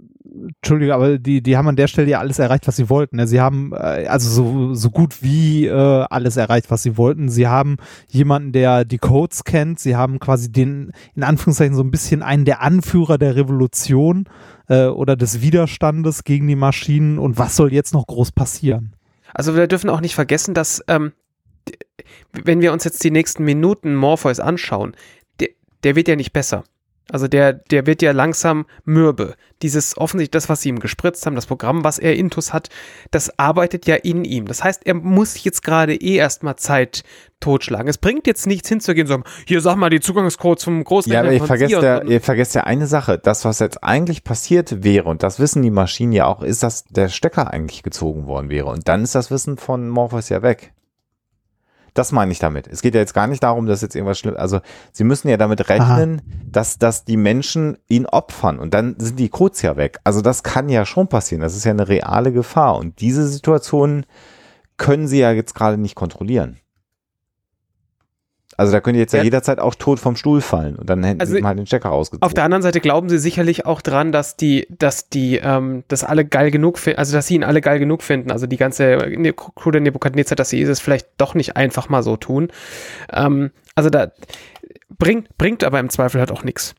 Entschuldige, 0.61 0.95
aber 0.95 1.19
die, 1.19 1.43
die 1.43 1.57
haben 1.57 1.69
an 1.69 1.77
der 1.77 1.89
Stelle 1.89 2.09
ja 2.09 2.19
alles 2.19 2.39
erreicht, 2.39 2.67
was 2.67 2.77
sie 2.77 2.89
wollten. 2.91 3.17
Ne? 3.17 3.27
Sie 3.27 3.41
haben 3.41 3.73
äh, 3.73 4.07
also 4.07 4.29
so, 4.29 4.75
so 4.75 4.91
gut 4.91 5.23
wie 5.23 5.67
äh, 5.67 5.73
alles 5.73 6.37
erreicht, 6.37 6.71
was 6.71 6.83
sie 6.83 6.97
wollten. 6.97 7.29
Sie 7.29 7.47
haben 7.47 7.77
jemanden, 8.09 8.53
der 8.53 8.85
die 8.85 8.99
Codes 8.99 9.45
kennt. 9.45 9.81
Sie 9.81 9.97
haben 9.97 10.19
quasi 10.19 10.51
den, 10.51 10.93
in 11.15 11.23
Anführungszeichen, 11.23 11.75
so 11.75 11.83
ein 11.83 11.91
bisschen 11.91 12.23
einen 12.23 12.45
der 12.45 12.63
Anführer 12.63 13.19
der 13.19 13.37
Revolution 13.37 14.29
äh, 14.69 14.87
oder 14.87 15.17
des 15.17 15.41
Widerstandes 15.41 16.25
gegen 16.25 16.47
die 16.47 16.57
Maschinen. 16.57 17.19
Und 17.19 17.39
was 17.39 17.57
soll 17.57 17.73
jetzt 17.73 17.95
noch 17.95 18.07
groß 18.07 18.33
passieren? 18.33 18.95
Also 19.35 19.55
wir 19.55 19.67
dürfen 19.67 19.91
auch 19.91 20.01
nicht 20.01 20.15
vergessen, 20.15 20.55
dass 20.55 20.83
ähm, 20.89 21.13
wenn 22.33 22.61
wir 22.61 22.73
uns 22.73 22.85
jetzt 22.85 23.03
die 23.05 23.11
nächsten 23.11 23.45
Minuten 23.45 23.95
Morpheus 23.95 24.41
anschauen, 24.41 24.95
der, 25.41 25.49
der 25.85 25.97
wird 25.97 26.09
ja 26.09 26.17
nicht 26.17 26.33
besser. 26.33 26.65
Also 27.11 27.27
der, 27.27 27.55
der 27.55 27.87
wird 27.87 28.03
ja 28.03 28.13
langsam 28.13 28.67
mürbe. 28.85 29.35
Dieses 29.63 29.97
offensichtlich 29.97 30.31
das, 30.33 30.49
was 30.49 30.61
sie 30.61 30.69
ihm 30.69 30.79
gespritzt 30.79 31.25
haben, 31.25 31.35
das 31.35 31.47
Programm, 31.47 31.83
was 31.83 31.99
er 31.99 32.15
intus 32.15 32.53
hat, 32.53 32.69
das 33.11 33.39
arbeitet 33.39 33.87
ja 33.87 33.97
in 33.97 34.25
ihm. 34.25 34.47
Das 34.47 34.63
heißt, 34.63 34.87
er 34.87 34.95
muss 34.95 35.43
jetzt 35.43 35.63
gerade 35.63 35.95
eh 35.95 36.17
erstmal 36.17 36.57
Zeit 36.57 37.03
totschlagen. 37.41 37.89
Es 37.89 37.99
bringt 37.99 38.27
jetzt 38.27 38.47
nichts 38.47 38.69
hinzugehen 38.69 39.07
und 39.07 39.09
sagen, 39.09 39.25
hier 39.47 39.61
sag 39.61 39.77
mal 39.77 39.91
die 39.91 40.01
Zugangscodes 40.01 40.65
vom 40.65 40.85
Großrechner. 40.85 41.15
Ja, 41.15 41.21
aber 41.21 41.33
ihr 41.33 41.45
vergesst, 41.45 41.73
ja, 41.73 42.03
ihr 42.03 42.21
vergesst 42.21 42.55
ja 42.55 42.65
eine 42.65 42.87
Sache. 42.87 43.19
Das, 43.19 43.45
was 43.45 43.59
jetzt 43.59 43.83
eigentlich 43.83 44.23
passiert 44.23 44.85
wäre, 44.85 45.09
und 45.09 45.23
das 45.23 45.41
wissen 45.41 45.63
die 45.63 45.71
Maschinen 45.71 46.13
ja 46.13 46.27
auch, 46.27 46.43
ist, 46.43 46.63
dass 46.63 46.85
der 46.85 47.09
Stecker 47.09 47.51
eigentlich 47.51 47.83
gezogen 47.83 48.27
worden 48.27 48.51
wäre. 48.51 48.67
Und 48.67 48.89
dann 48.89 49.03
ist 49.03 49.15
das 49.15 49.31
Wissen 49.31 49.57
von 49.57 49.89
Morpheus 49.89 50.29
ja 50.29 50.43
weg. 50.43 50.73
Das 51.99 52.13
meine 52.13 52.31
ich 52.31 52.39
damit. 52.39 52.69
Es 52.69 52.81
geht 52.81 52.95
ja 52.95 53.01
jetzt 53.01 53.13
gar 53.13 53.27
nicht 53.27 53.43
darum, 53.43 53.67
dass 53.67 53.83
jetzt 53.83 53.97
irgendwas 53.97 54.21
schlimm, 54.21 54.37
also 54.37 54.61
sie 54.93 55.03
müssen 55.03 55.29
ja 55.29 55.37
damit 55.37 55.69
rechnen, 55.69 56.23
dass, 56.47 56.79
dass 56.79 57.05
die 57.05 57.17
Menschen 57.17 57.77
ihn 57.89 58.07
opfern 58.07 58.61
und 58.61 58.73
dann 58.73 58.95
sind 58.99 59.19
die 59.19 59.29
Codes 59.29 59.63
ja 59.63 59.77
weg. 59.77 59.99
Also 60.05 60.21
das 60.21 60.45
kann 60.45 60.69
ja 60.69 60.87
schon 60.87 61.09
passieren. 61.09 61.43
Das 61.43 61.57
ist 61.57 61.65
ja 61.65 61.73
eine 61.73 61.89
reale 61.89 62.33
Gefahr 62.33 62.77
und 62.77 63.01
diese 63.01 63.27
Situation 63.27 64.07
können 64.77 65.09
sie 65.09 65.19
ja 65.19 65.33
jetzt 65.33 65.57
gerade 65.57 65.77
nicht 65.77 65.97
kontrollieren. 65.97 66.59
Also 68.59 68.73
da 68.73 68.81
könnte 68.81 68.99
jetzt 68.99 69.13
ja, 69.13 69.21
Ja. 69.21 69.25
jederzeit 69.25 69.61
auch 69.61 69.75
tot 69.77 69.99
vom 70.01 70.17
Stuhl 70.17 70.41
fallen 70.41 70.77
und 70.77 70.91
dann 70.91 71.03
hätten 71.05 71.21
Also 71.21 71.35
sie 71.35 71.43
halt 71.45 71.59
den 71.59 71.67
Stecker 71.67 71.93
ausgezogen. 71.93 72.27
Auf 72.27 72.35
der 72.35 72.45
anderen 72.45 72.63
Seite 72.63 72.81
glauben 72.81 73.09
sie 73.09 73.19
sicherlich 73.19 73.65
auch 73.65 73.81
dran, 73.81 74.13
dass 74.13 74.37
die, 74.37 74.67
dass 74.69 75.09
die, 75.09 75.37
ähm, 75.37 75.85
dass 75.89 76.03
alle 76.05 76.25
geil 76.25 76.51
genug 76.51 76.79
finden, 76.79 76.99
also 76.99 77.13
dass 77.15 77.29
sie 77.29 77.37
ihn 77.37 77.45
alle 77.45 77.61
geil 77.61 77.79
genug 77.79 78.03
finden, 78.03 78.31
also 78.33 78.47
die 78.47 78.57
ganze 78.57 78.97
Ne- 79.17 79.33
Crew 79.33 79.71
der 79.71 79.81
Nebukadnezar, 79.81 80.35
dass 80.37 80.51
sie 80.51 80.61
es 80.61 80.81
vielleicht 80.81 81.09
doch 81.19 81.35
nicht 81.35 81.57
einfach 81.57 81.89
mal 81.89 82.03
so 82.03 82.17
tun. 82.17 82.49
Ähm, 83.13 83.53
also 83.77 83.91
da 83.91 84.11
bringt, 84.99 85.39
bringt 85.39 85.63
aber 85.63 85.79
im 85.79 85.89
Zweifel 85.89 86.19
halt 86.21 86.33
auch 86.33 86.43
nichts. 86.43 86.75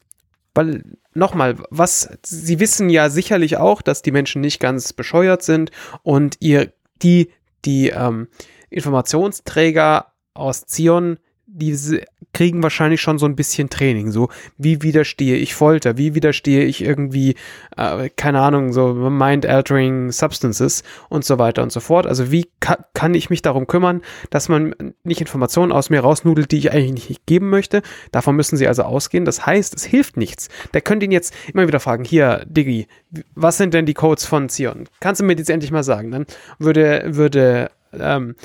Weil, 0.53 0.83
nochmal, 1.13 1.55
was, 1.69 2.09
sie 2.25 2.59
wissen 2.59 2.89
ja 2.89 3.09
sicherlich 3.09 3.55
auch, 3.57 3.81
dass 3.81 4.01
die 4.01 4.11
Menschen 4.11 4.41
nicht 4.41 4.59
ganz 4.59 4.91
bescheuert 4.91 5.43
sind 5.43 5.71
und 6.03 6.35
ihr, 6.41 6.73
die, 7.01 7.31
die 7.63 7.89
ähm, 7.89 8.27
Informationsträger 8.69 10.07
aus 10.33 10.65
Zion, 10.65 11.19
die 11.59 12.01
kriegen 12.33 12.61
wahrscheinlich 12.63 13.01
schon 13.01 13.17
so 13.17 13.25
ein 13.25 13.35
bisschen 13.35 13.69
Training. 13.69 14.11
So, 14.11 14.29
wie 14.57 14.81
widerstehe 14.81 15.35
ich 15.35 15.55
Folter? 15.55 15.97
Wie 15.97 16.15
widerstehe 16.15 16.63
ich 16.63 16.83
irgendwie, 16.83 17.35
äh, 17.75 18.09
keine 18.15 18.41
Ahnung, 18.41 18.71
so 18.71 18.93
mind-altering 18.93 20.11
substances 20.11 20.83
und 21.09 21.25
so 21.25 21.39
weiter 21.39 21.63
und 21.63 21.71
so 21.71 21.79
fort. 21.79 22.05
Also, 22.07 22.31
wie 22.31 22.47
ka 22.59 22.77
kann 22.93 23.13
ich 23.13 23.29
mich 23.29 23.41
darum 23.41 23.67
kümmern, 23.67 24.01
dass 24.29 24.49
man 24.49 24.75
nicht 25.03 25.21
Informationen 25.21 25.71
aus 25.71 25.89
mir 25.89 26.01
rausnudelt, 26.01 26.51
die 26.51 26.57
ich 26.57 26.71
eigentlich 26.71 27.09
nicht 27.09 27.25
geben 27.25 27.49
möchte? 27.49 27.81
Davon 28.11 28.35
müssen 28.35 28.57
sie 28.57 28.67
also 28.67 28.83
ausgehen. 28.83 29.25
Das 29.25 29.45
heißt, 29.45 29.73
es 29.75 29.83
hilft 29.83 30.17
nichts. 30.17 30.49
Der 30.73 30.81
könnte 30.81 31.05
ihn 31.05 31.11
jetzt 31.11 31.33
immer 31.53 31.67
wieder 31.67 31.79
fragen, 31.79 32.03
hier, 32.03 32.45
Diggi, 32.45 32.87
was 33.35 33.57
sind 33.57 33.73
denn 33.73 33.85
die 33.85 33.93
Codes 33.93 34.25
von 34.25 34.49
Zion? 34.49 34.87
Kannst 34.99 35.21
du 35.21 35.25
mir 35.25 35.35
jetzt 35.35 35.49
endlich 35.49 35.71
mal 35.71 35.83
sagen? 35.83 36.11
Dann 36.11 36.25
würde, 36.59 37.03
würde, 37.07 37.71
ähm, 37.93 38.35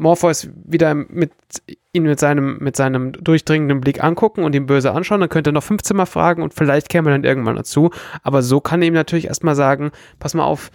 Morpheus 0.00 0.48
wieder 0.64 0.94
mit 0.94 1.32
ihn 1.92 2.04
mit 2.04 2.18
seinem, 2.18 2.58
mit 2.58 2.76
seinem 2.76 3.12
durchdringenden 3.12 3.80
Blick 3.80 4.02
angucken 4.02 4.44
und 4.44 4.54
ihn 4.54 4.66
böse 4.66 4.92
anschauen, 4.92 5.20
dann 5.20 5.28
könnte 5.28 5.50
er 5.50 5.52
noch 5.52 5.62
15 5.62 5.96
Mal 5.96 6.06
fragen 6.06 6.42
und 6.42 6.54
vielleicht 6.54 6.88
käme 6.88 7.10
er 7.10 7.14
dann 7.14 7.24
irgendwann 7.24 7.56
dazu. 7.56 7.90
Aber 8.22 8.42
so 8.42 8.60
kann 8.60 8.80
er 8.80 8.88
ihm 8.88 8.94
natürlich 8.94 9.26
erstmal 9.26 9.54
sagen, 9.54 9.90
pass 10.18 10.34
mal 10.34 10.44
auf, 10.44 10.70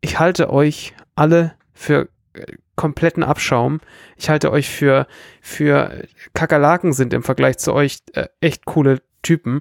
ich 0.00 0.18
halte 0.18 0.50
euch 0.50 0.94
alle 1.14 1.54
für 1.72 2.08
äh, 2.34 2.44
kompletten 2.76 3.22
Abschaum. 3.22 3.80
Ich 4.16 4.28
halte 4.28 4.52
euch 4.52 4.68
für, 4.68 5.06
für 5.40 6.04
Kakerlaken 6.34 6.92
sind 6.92 7.14
im 7.14 7.22
Vergleich 7.22 7.56
zu 7.56 7.72
euch 7.72 8.00
äh, 8.12 8.26
echt 8.40 8.66
coole 8.66 9.00
Typen. 9.22 9.60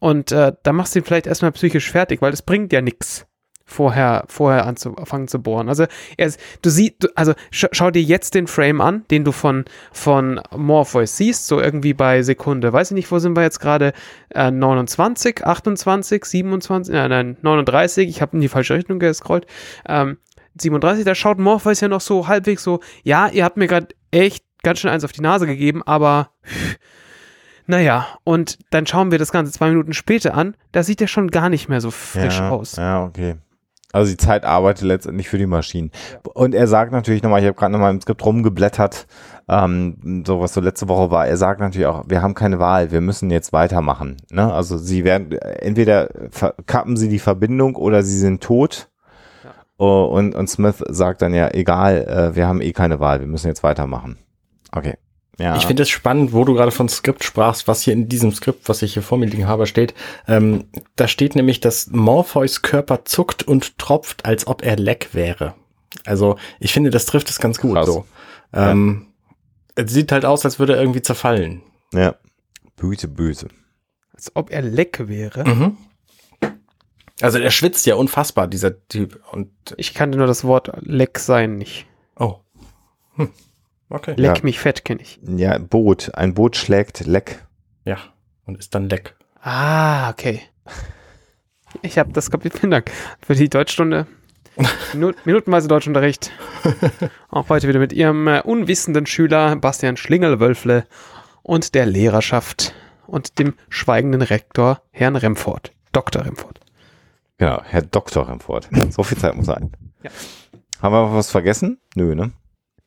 Und 0.00 0.32
äh, 0.32 0.52
da 0.62 0.72
machst 0.72 0.94
du 0.94 0.98
ihn 0.98 1.04
vielleicht 1.04 1.28
erstmal 1.28 1.52
psychisch 1.52 1.90
fertig, 1.90 2.20
weil 2.20 2.32
das 2.32 2.42
bringt 2.42 2.72
ja 2.72 2.80
nichts 2.80 3.27
vorher, 3.68 4.24
vorher 4.28 4.66
anzufangen 4.66 5.28
zu 5.28 5.40
bohren. 5.40 5.68
Also 5.68 5.84
er 6.16 6.26
ist, 6.26 6.40
du 6.62 6.70
siehst, 6.70 7.16
also 7.16 7.34
sch 7.50 7.66
schau 7.72 7.90
dir 7.90 8.02
jetzt 8.02 8.34
den 8.34 8.46
Frame 8.46 8.80
an, 8.80 9.04
den 9.10 9.24
du 9.24 9.32
von, 9.32 9.66
von 9.92 10.40
Morpheus 10.56 11.16
siehst, 11.16 11.46
so 11.46 11.60
irgendwie 11.60 11.92
bei 11.92 12.22
Sekunde, 12.22 12.72
weiß 12.72 12.90
ich 12.90 12.94
nicht, 12.94 13.12
wo 13.12 13.18
sind 13.18 13.36
wir 13.36 13.42
jetzt 13.42 13.60
gerade, 13.60 13.92
äh, 14.30 14.50
29, 14.50 15.46
28, 15.46 16.24
27, 16.24 16.94
nein, 16.94 17.10
nein, 17.10 17.36
39, 17.42 18.08
ich 18.08 18.22
habe 18.22 18.36
in 18.36 18.40
die 18.40 18.48
falsche 18.48 18.74
Richtung 18.74 18.98
gescrollt, 18.98 19.46
ähm, 19.86 20.16
37, 20.58 21.04
da 21.04 21.14
schaut 21.14 21.38
Morpheus 21.38 21.80
ja 21.80 21.88
noch 21.88 22.00
so 22.00 22.26
halbwegs 22.26 22.64
so, 22.64 22.80
ja, 23.04 23.28
ihr 23.28 23.44
habt 23.44 23.58
mir 23.58 23.66
gerade 23.66 23.88
echt 24.10 24.44
ganz 24.62 24.80
schön 24.80 24.90
eins 24.90 25.04
auf 25.04 25.12
die 25.12 25.20
Nase 25.20 25.46
gegeben, 25.46 25.82
aber 25.84 26.30
naja, 27.66 28.06
und 28.24 28.58
dann 28.70 28.86
schauen 28.86 29.10
wir 29.10 29.18
das 29.18 29.30
Ganze 29.30 29.52
zwei 29.52 29.68
Minuten 29.68 29.92
später 29.92 30.34
an, 30.34 30.56
da 30.72 30.82
sieht 30.82 31.02
er 31.02 31.06
schon 31.06 31.28
gar 31.28 31.50
nicht 31.50 31.68
mehr 31.68 31.82
so 31.82 31.90
frisch 31.90 32.38
ja, 32.38 32.48
aus. 32.48 32.76
Ja, 32.76 33.04
okay. 33.04 33.36
Also 33.92 34.10
die 34.10 34.18
Zeit 34.18 34.44
arbeitet 34.44 34.84
letztendlich 34.84 35.28
für 35.28 35.38
die 35.38 35.46
Maschinen. 35.46 35.90
Und 36.34 36.54
er 36.54 36.66
sagt 36.66 36.92
natürlich 36.92 37.22
nochmal, 37.22 37.40
ich 37.40 37.46
habe 37.46 37.56
gerade 37.56 37.72
nochmal 37.72 37.92
im 37.92 38.00
Skript 38.00 38.24
rumgeblättert, 38.24 39.06
ähm, 39.48 40.24
so 40.26 40.40
was 40.40 40.52
so 40.52 40.60
letzte 40.60 40.88
Woche 40.88 41.10
war, 41.10 41.26
er 41.26 41.38
sagt 41.38 41.60
natürlich 41.60 41.86
auch, 41.86 42.04
wir 42.06 42.20
haben 42.20 42.34
keine 42.34 42.58
Wahl, 42.58 42.90
wir 42.90 43.00
müssen 43.00 43.30
jetzt 43.30 43.52
weitermachen. 43.54 44.18
Ne? 44.30 44.52
Also 44.52 44.76
sie 44.76 45.04
werden, 45.04 45.32
entweder 45.32 46.08
kappen 46.66 46.98
sie 46.98 47.08
die 47.08 47.18
Verbindung 47.18 47.76
oder 47.76 48.02
sie 48.02 48.18
sind 48.18 48.42
tot. 48.42 48.90
Oh, 49.78 50.10
Und, 50.12 50.34
und 50.34 50.50
Smith 50.50 50.82
sagt 50.88 51.22
dann 51.22 51.32
ja, 51.32 51.54
egal, 51.54 52.02
äh, 52.02 52.36
wir 52.36 52.48
haben 52.48 52.60
eh 52.60 52.72
keine 52.72 53.00
Wahl, 53.00 53.20
wir 53.20 53.28
müssen 53.28 53.46
jetzt 53.46 53.62
weitermachen. 53.62 54.18
Okay. 54.72 54.96
Ja. 55.38 55.56
Ich 55.56 55.66
finde 55.66 55.84
es 55.84 55.88
spannend, 55.88 56.32
wo 56.32 56.44
du 56.44 56.54
gerade 56.54 56.72
von 56.72 56.88
Skript 56.88 57.22
sprachst, 57.22 57.68
was 57.68 57.82
hier 57.82 57.92
in 57.92 58.08
diesem 58.08 58.32
Skript, 58.32 58.68
was 58.68 58.82
ich 58.82 58.94
hier 58.94 59.02
vor 59.02 59.18
mir 59.18 59.26
liegen 59.26 59.46
habe, 59.46 59.66
steht. 59.66 59.94
Ähm, 60.26 60.64
da 60.96 61.06
steht 61.06 61.36
nämlich, 61.36 61.60
dass 61.60 61.88
Morpheus 61.90 62.62
Körper 62.62 63.04
zuckt 63.04 63.44
und 63.44 63.78
tropft, 63.78 64.24
als 64.24 64.46
ob 64.48 64.62
er 64.64 64.76
leck 64.76 65.10
wäre. 65.12 65.54
Also 66.04 66.36
ich 66.58 66.72
finde, 66.72 66.90
das 66.90 67.06
trifft 67.06 67.30
es 67.30 67.38
ganz 67.38 67.58
gut 67.60 67.74
Krass. 67.74 67.86
so. 67.86 68.04
Ähm, 68.52 69.06
Es 69.76 69.92
sieht 69.92 70.10
halt 70.10 70.24
aus, 70.24 70.44
als 70.44 70.58
würde 70.58 70.74
er 70.74 70.80
irgendwie 70.80 71.02
zerfallen. 71.02 71.62
ja. 71.92 72.16
Böse, 72.76 73.08
böse. 73.08 73.48
Als 74.14 74.34
ob 74.36 74.50
er 74.50 74.62
leck 74.62 75.08
wäre. 75.08 75.44
Mhm. 75.48 75.76
Also 77.20 77.38
der 77.38 77.50
schwitzt 77.50 77.86
ja 77.86 77.96
unfassbar, 77.96 78.46
dieser 78.46 78.86
Typ. 78.86 79.20
Und 79.32 79.50
Ich 79.76 79.94
kannte 79.94 80.18
nur 80.18 80.26
das 80.28 80.44
Wort 80.44 80.70
leck 80.80 81.18
sein 81.18 81.58
nicht. 81.58 81.86
oh. 82.16 82.36
Hm. 83.16 83.30
Okay. 83.90 84.14
Leck 84.16 84.38
Ja. 84.38 84.42
mich 84.44 84.58
fett 84.60 84.84
kenne 84.84 85.00
ich. 85.02 85.18
Ja, 85.22 85.58
Boot. 85.58 86.14
Ein 86.14 86.34
Boot 86.34 86.56
schlägt 86.56 87.06
Leck. 87.06 87.44
Ja. 87.84 87.98
Und 88.44 88.58
ist 88.58 88.74
dann 88.74 88.88
leck. 88.88 89.14
Ah, 89.40 90.10
okay. 90.10 90.40
Ich 91.82 91.98
habe 91.98 92.12
das 92.12 92.30
kapiert. 92.30 92.58
Vielen 92.58 92.70
Dank 92.70 92.90
für 93.20 93.34
die 93.34 93.48
Deutschstunde. 93.48 94.06
Minu 94.92 95.12
minutenweise 95.24 95.68
Deutschunterricht. 95.68 96.32
Auch 97.30 97.48
heute 97.48 97.68
wieder 97.68 97.78
mit 97.78 97.92
Ihrem 97.92 98.26
äh, 98.26 98.40
unwissenden 98.42 99.06
Schüler 99.06 99.54
Bastian 99.56 99.96
Schlingelwölfle 99.96 100.86
und 101.42 101.74
der 101.74 101.86
Lehrerschaft 101.86 102.74
und 103.06 103.38
dem 103.38 103.54
schweigenden 103.68 104.22
Rektor 104.22 104.82
Herrn 104.90 105.16
Remford. 105.16 105.72
Dr. 105.92 106.24
Remford. 106.24 106.60
Genau, 107.38 107.62
Herr 107.64 107.82
Dr. 107.82 108.28
Remford. 108.28 108.68
So 108.90 109.02
viel 109.04 109.16
Zeit 109.16 109.34
muss 109.36 109.46
sein. 109.46 109.70
Ja. 110.02 110.10
Haben 110.82 110.92
wir 110.92 111.14
was 111.14 111.30
vergessen? 111.30 111.78
Nö, 111.94 112.14
ne? 112.14 112.32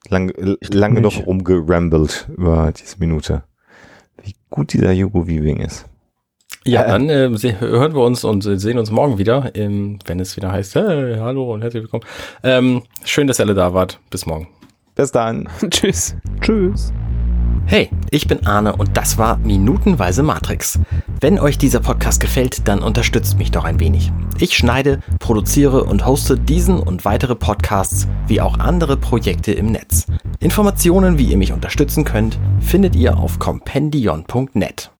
Lang, 0.10 0.34
lange 0.72 1.02
noch 1.02 1.26
rumgerambelt 1.26 2.28
über 2.36 2.72
diese 2.72 2.98
Minute. 3.00 3.44
Wie 4.24 4.36
gut 4.50 4.74
dieser 4.74 4.94
Hugo 4.94 5.28
Weaving 5.28 5.60
ist. 5.60 5.86
Ja, 6.66 6.84
Äh, 6.84 6.88
dann 6.88 7.10
äh, 7.10 7.30
hören 7.60 7.94
wir 7.94 8.04
uns 8.04 8.24
und 8.24 8.46
äh, 8.46 8.60
sehen 8.60 8.78
uns 8.78 8.92
morgen 8.92 9.18
wieder, 9.18 9.52
ähm, 9.56 10.00
wenn 10.06 10.20
es 10.20 10.38
wieder 10.38 10.52
heißt, 10.52 10.76
hey, 10.76 11.18
hallo 11.18 11.54
und 11.54 11.62
herzlich 11.62 11.84
willkommen. 11.84 12.04
Ähm, 12.44 12.84
schön, 13.04 13.28
dass 13.28 13.40
ihr 13.40 13.46
alle 13.46 13.56
da 13.56 13.74
wart. 13.74 14.00
Bis 14.10 14.26
morgen. 14.26 14.48
Bis 14.96 15.12
dann. 15.12 15.50
Tschüss. 15.70 16.16
Tschüss. 16.42 16.92
Hey, 17.66 17.90
ich 18.10 18.28
bin 18.28 18.46
Arne 18.46 18.76
und 18.76 18.98
das 18.98 19.18
war 19.18 19.38
Minutenweise 19.38 20.24
Matrix. 20.24 20.80
Wenn 21.20 21.40
euch 21.40 21.58
dieser 21.58 21.80
Podcast 21.80 22.20
gefällt, 22.20 22.68
dann 22.68 22.82
unterstützt 22.82 23.38
mich 23.38 23.52
doch 23.52 23.64
ein 23.64 23.80
wenig. 23.80 24.12
Ich 24.40 24.58
schneide, 24.58 25.00
produziere 25.20 25.84
und 25.84 26.06
hoste 26.06 26.38
diesen 26.38 26.80
und 26.80 27.06
weitere 27.06 27.36
Podcasts 27.36 28.08
wie 28.28 28.42
auch 28.42 28.58
andere 28.60 28.98
Projekte 28.98 29.52
im 29.52 29.68
Netz. 29.68 30.08
Informationen, 30.40 31.18
wie 31.18 31.26
ihr 31.26 31.38
mich 31.38 31.54
unterstützen 31.54 32.04
könnt, 32.04 32.40
findet 32.60 32.96
ihr 32.96 33.18
auf 33.18 33.38
compendion.net. 33.38 34.90